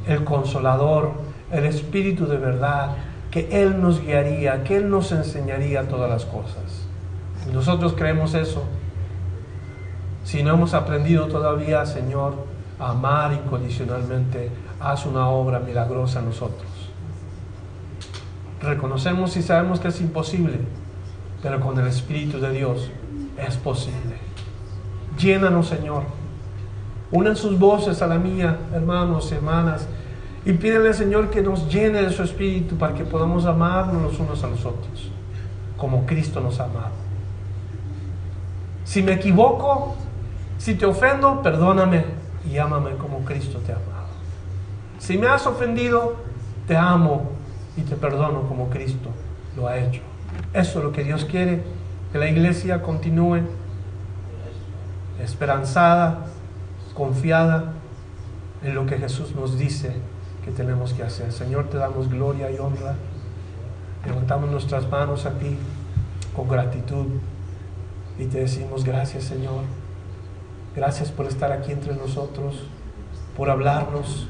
el 0.07 0.23
consolador, 0.23 1.13
el 1.51 1.65
Espíritu 1.65 2.25
de 2.27 2.37
verdad, 2.37 2.91
que 3.31 3.47
Él 3.51 3.81
nos 3.81 4.01
guiaría, 4.01 4.63
que 4.63 4.77
Él 4.77 4.89
nos 4.89 5.11
enseñaría 5.11 5.87
todas 5.87 6.09
las 6.09 6.25
cosas. 6.25 6.86
Nosotros 7.53 7.93
creemos 7.93 8.33
eso. 8.33 8.63
Si 10.23 10.43
no 10.43 10.53
hemos 10.53 10.73
aprendido 10.73 11.27
todavía, 11.27 11.85
Señor, 11.85 12.33
a 12.79 12.91
amar 12.91 13.33
incondicionalmente, 13.33 14.51
haz 14.79 15.05
una 15.05 15.29
obra 15.29 15.59
milagrosa 15.59 16.19
en 16.19 16.25
nosotros. 16.25 16.67
Reconocemos 18.61 19.37
y 19.37 19.41
sabemos 19.41 19.79
que 19.79 19.87
es 19.87 20.01
imposible, 20.01 20.59
pero 21.41 21.59
con 21.59 21.79
el 21.79 21.87
Espíritu 21.87 22.39
de 22.39 22.51
Dios 22.51 22.89
es 23.37 23.55
posible. 23.55 24.17
Llénanos, 25.17 25.67
Señor. 25.67 26.03
Unan 27.11 27.35
sus 27.35 27.57
voces 27.57 28.01
a 28.01 28.07
la 28.07 28.17
mía, 28.17 28.57
hermanos 28.73 29.31
hermanas, 29.31 29.87
y 30.45 30.53
pídele, 30.53 30.93
Señor, 30.93 31.29
que 31.29 31.41
nos 31.41 31.71
llene 31.71 32.01
de 32.01 32.09
su 32.09 32.23
espíritu 32.23 32.75
para 32.77 32.93
que 32.93 33.05
podamos 33.05 33.45
amarnos 33.45 34.01
los 34.01 34.19
unos 34.19 34.43
a 34.43 34.47
los 34.47 34.65
otros, 34.65 35.09
como 35.77 36.05
Cristo 36.05 36.41
nos 36.41 36.59
ha 36.59 36.65
amado. 36.65 37.06
Si 38.87 39.03
me 39.03 39.11
equivoco, 39.11 39.95
si 40.57 40.75
te 40.75 40.85
ofendo, 40.85 41.41
perdóname 41.41 42.05
y 42.49 42.57
ámame 42.57 42.91
como 42.91 43.25
Cristo 43.25 43.59
te 43.59 43.73
ha 43.73 43.75
amado. 43.75 44.07
Si 44.97 45.17
me 45.17 45.27
has 45.27 45.45
ofendido, 45.45 46.15
te 46.67 46.77
amo 46.77 47.31
y 47.75 47.81
te 47.81 47.97
perdono 47.97 48.43
como 48.43 48.69
Cristo 48.69 49.09
lo 49.57 49.67
ha 49.67 49.77
hecho. 49.77 49.99
Eso 50.53 50.79
es 50.79 50.85
lo 50.85 50.93
que 50.93 51.03
Dios 51.03 51.25
quiere 51.25 51.63
que 52.13 52.17
la 52.17 52.29
iglesia 52.29 52.81
continúe 52.81 53.41
esperanzada, 55.21 56.25
confiada 56.93 57.73
en 58.63 58.73
lo 58.73 58.85
que 58.85 58.97
Jesús 58.97 59.35
nos 59.35 59.57
dice 59.57 59.91
que 60.45 60.51
tenemos 60.51 60.93
que 60.93 61.03
hacer. 61.03 61.33
Señor, 61.33 61.65
te 61.65 61.75
damos 61.75 62.09
gloria 62.09 62.49
y 62.49 62.57
honra. 62.57 62.95
Levantamos 64.05 64.49
nuestras 64.49 64.89
manos 64.89 65.25
a 65.25 65.31
ti 65.31 65.57
con 66.33 66.47
gratitud 66.47 67.07
y 68.19 68.25
te 68.25 68.39
decimos 68.39 68.83
gracias, 68.83 69.25
Señor. 69.25 69.61
Gracias 70.75 71.11
por 71.11 71.25
estar 71.25 71.51
aquí 71.51 71.71
entre 71.71 71.95
nosotros, 71.95 72.63
por 73.35 73.49
hablarnos, 73.49 74.27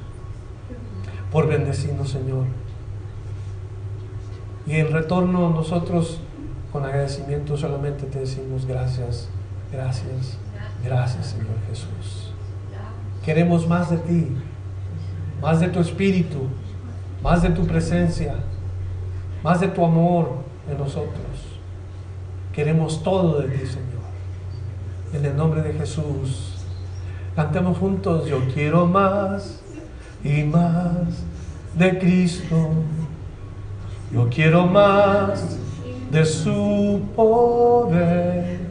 por 1.31 1.47
bendecirnos, 1.47 2.09
Señor. 2.09 2.45
Y 4.65 4.75
en 4.75 4.91
retorno 4.91 5.49
nosotros 5.49 6.19
con 6.71 6.85
agradecimiento 6.85 7.55
solamente 7.55 8.05
te 8.05 8.19
decimos 8.19 8.65
gracias, 8.65 9.29
gracias, 9.71 10.37
gracias 10.83 11.27
Señor 11.27 11.55
Jesús. 11.69 12.33
Queremos 13.23 13.67
más 13.67 13.89
de 13.89 13.97
ti, 13.97 14.27
más 15.41 15.59
de 15.59 15.69
tu 15.69 15.79
espíritu, 15.79 16.47
más 17.23 17.41
de 17.41 17.49
tu 17.49 17.65
presencia, 17.65 18.35
más 19.43 19.61
de 19.61 19.69
tu 19.69 19.83
amor 19.83 20.43
en 20.69 20.77
nosotros. 20.77 21.46
Queremos 22.57 23.03
todo 23.03 23.41
de 23.41 23.49
ti, 23.49 23.67
Señor. 23.67 24.01
En 25.13 25.23
el 25.23 25.37
nombre 25.37 25.61
de 25.61 25.73
Jesús, 25.73 26.55
cantemos 27.35 27.77
juntos, 27.77 28.27
yo 28.27 28.39
quiero 28.51 28.87
más 28.87 29.61
y 30.23 30.41
más 30.41 31.23
de 31.75 31.99
Cristo. 31.99 32.71
Yo 34.11 34.27
quiero 34.31 34.65
más 34.65 35.59
de 36.09 36.25
su 36.25 36.99
poder. 37.15 38.61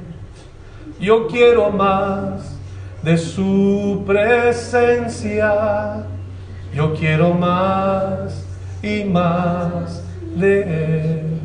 Yo 0.98 1.28
quiero 1.28 1.70
más 1.70 2.56
de 3.04 3.16
su 3.16 4.02
presencia. 4.04 6.06
Yo 6.74 6.92
quiero 6.92 7.34
más 7.34 8.44
y 8.82 9.04
más 9.04 10.02
de 10.34 11.20
Él. 11.20 11.35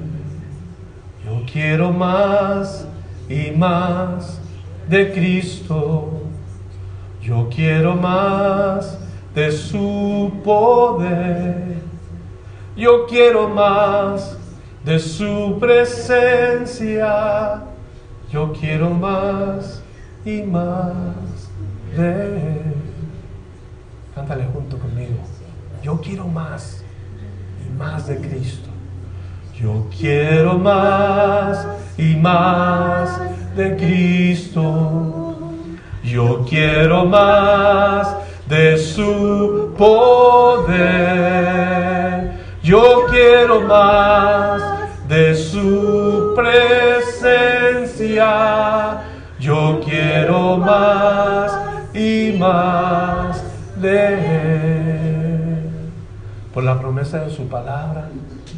Quiero 1.52 1.92
más 1.92 2.88
y 3.28 3.52
más 3.52 4.40
de 4.88 5.12
Cristo. 5.12 6.22
Yo 7.22 7.50
quiero 7.54 7.96
más 7.96 8.98
de 9.36 9.52
su 9.52 10.32
poder. 10.46 11.76
Yo 12.78 13.06
quiero 13.06 13.50
más 13.50 14.38
de 14.86 14.98
su 14.98 15.58
presencia. 15.60 17.12
Yo 18.32 18.54
quiero 18.54 18.90
más 18.90 19.84
y 20.24 20.42
más 20.44 21.50
de 21.98 22.12
él. 22.12 22.74
Cántale 24.16 24.46
junto 24.54 24.80
conmigo. 24.80 25.18
Yo 25.84 26.00
quiero 26.00 26.28
más 26.28 26.82
y 27.68 27.70
más 27.78 28.08
de 28.08 28.18
Cristo. 28.18 28.71
Yo 29.62 29.86
quiero 29.96 30.58
más 30.58 31.68
y 31.96 32.16
más 32.16 33.22
de 33.56 33.76
Cristo. 33.76 35.36
Yo 36.04 36.44
quiero 36.50 37.06
más 37.06 38.16
de 38.50 38.76
su 38.80 39.72
poder. 39.78 40.82
Yo 42.64 43.06
quiero 43.12 43.62
más 43.62 44.64
de 45.08 45.36
su 45.36 46.34
presencia. 46.36 48.24
Yo 49.40 49.80
quiero 49.86 50.58
más 50.58 51.56
y 51.94 52.36
más 52.40 53.44
de 53.76 54.14
Él. 54.16 55.70
Por 56.52 56.64
la 56.64 56.80
promesa 56.80 57.20
de 57.20 57.30
su 57.30 57.48
palabra, 57.48 58.10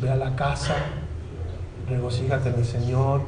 ve 0.03 0.11
a 0.11 0.15
la 0.15 0.35
casa, 0.35 0.75
regocíjate 1.89 2.49
en 2.49 2.55
el 2.55 2.65
Señor 2.65 3.21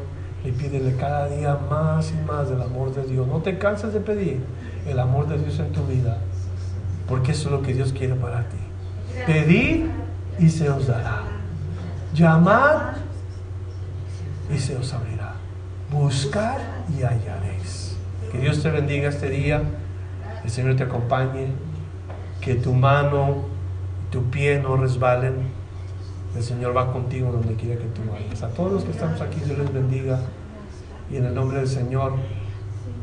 y 0.43 0.51
pídele 0.51 0.95
cada 0.95 1.28
día 1.28 1.57
más 1.69 2.11
y 2.11 2.26
más 2.26 2.49
del 2.49 2.61
amor 2.61 2.93
de 2.93 3.03
Dios. 3.03 3.26
No 3.28 3.39
te 3.39 3.57
canses 3.57 3.93
de 3.93 3.99
pedir 3.99 4.41
el 4.86 4.99
amor 4.99 5.28
de 5.28 5.38
Dios 5.38 5.57
en 5.59 5.71
tu 5.71 5.84
vida, 5.86 6.17
porque 7.07 7.32
eso 7.32 7.47
es 7.47 7.51
lo 7.51 7.61
que 7.61 7.73
Dios 7.73 7.93
quiere 7.93 8.15
para 8.15 8.47
ti. 8.49 8.57
Pedir 9.26 9.89
y 10.38 10.49
se 10.49 10.69
os 10.69 10.88
dará. 10.88 11.23
Llamad 12.13 12.97
y 14.53 14.57
se 14.57 14.76
os 14.76 14.93
abrirá. 14.93 15.34
Buscar 15.91 16.59
y 16.95 17.03
hallaréis. 17.03 17.95
Que 18.32 18.39
Dios 18.39 18.61
te 18.61 18.69
bendiga 18.69 19.09
este 19.09 19.30
día. 19.30 19.61
El 20.43 20.49
Señor 20.49 20.76
te 20.76 20.84
acompañe. 20.84 21.47
Que 22.41 22.55
tu 22.55 22.73
mano 22.73 23.45
y 24.07 24.11
tu 24.11 24.30
pie 24.30 24.59
no 24.59 24.76
resbalen. 24.76 25.54
El 26.36 26.43
Señor 26.43 26.75
va 26.75 26.91
contigo 26.91 27.31
donde 27.31 27.55
quiera 27.55 27.79
que 27.79 27.88
tú 27.88 28.01
vayas. 28.11 28.43
A 28.43 28.49
todos 28.49 28.71
los 28.71 28.83
que 28.83 28.91
estamos 28.91 29.21
aquí, 29.21 29.39
Dios 29.45 29.57
les 29.57 29.73
bendiga. 29.73 30.19
Y 31.09 31.17
en 31.17 31.25
el 31.25 31.33
nombre 31.33 31.59
del 31.59 31.67
Señor, 31.67 32.13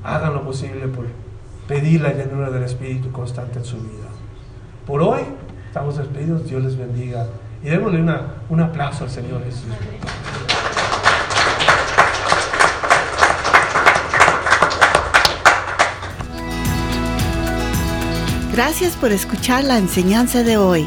hagan 0.05 0.35
lo 0.35 0.45
posible 0.45 0.87
por 0.89 1.07
pedir 1.67 2.03
la 2.03 2.13
llenura 2.13 2.51
del 2.51 2.65
Espíritu 2.65 3.11
constante 3.11 3.59
en 3.59 3.65
su 3.65 3.77
vida. 3.77 4.09
Por 4.87 5.01
hoy, 5.01 5.21
estamos 5.67 5.97
despedidos. 5.97 6.45
Dios 6.47 6.63
les 6.63 6.77
bendiga. 6.77 7.27
Y 7.65 7.71
démosle 7.71 8.03
una, 8.03 8.35
un 8.51 8.61
aplauso 8.61 9.05
al 9.05 9.11
Señor 9.11 9.43
Jesús. 9.45 9.65
Gracias 18.53 18.95
por 18.97 19.13
escuchar 19.13 19.65
la 19.65 19.79
enseñanza 19.79 20.43
de 20.43 20.59
hoy. 20.59 20.87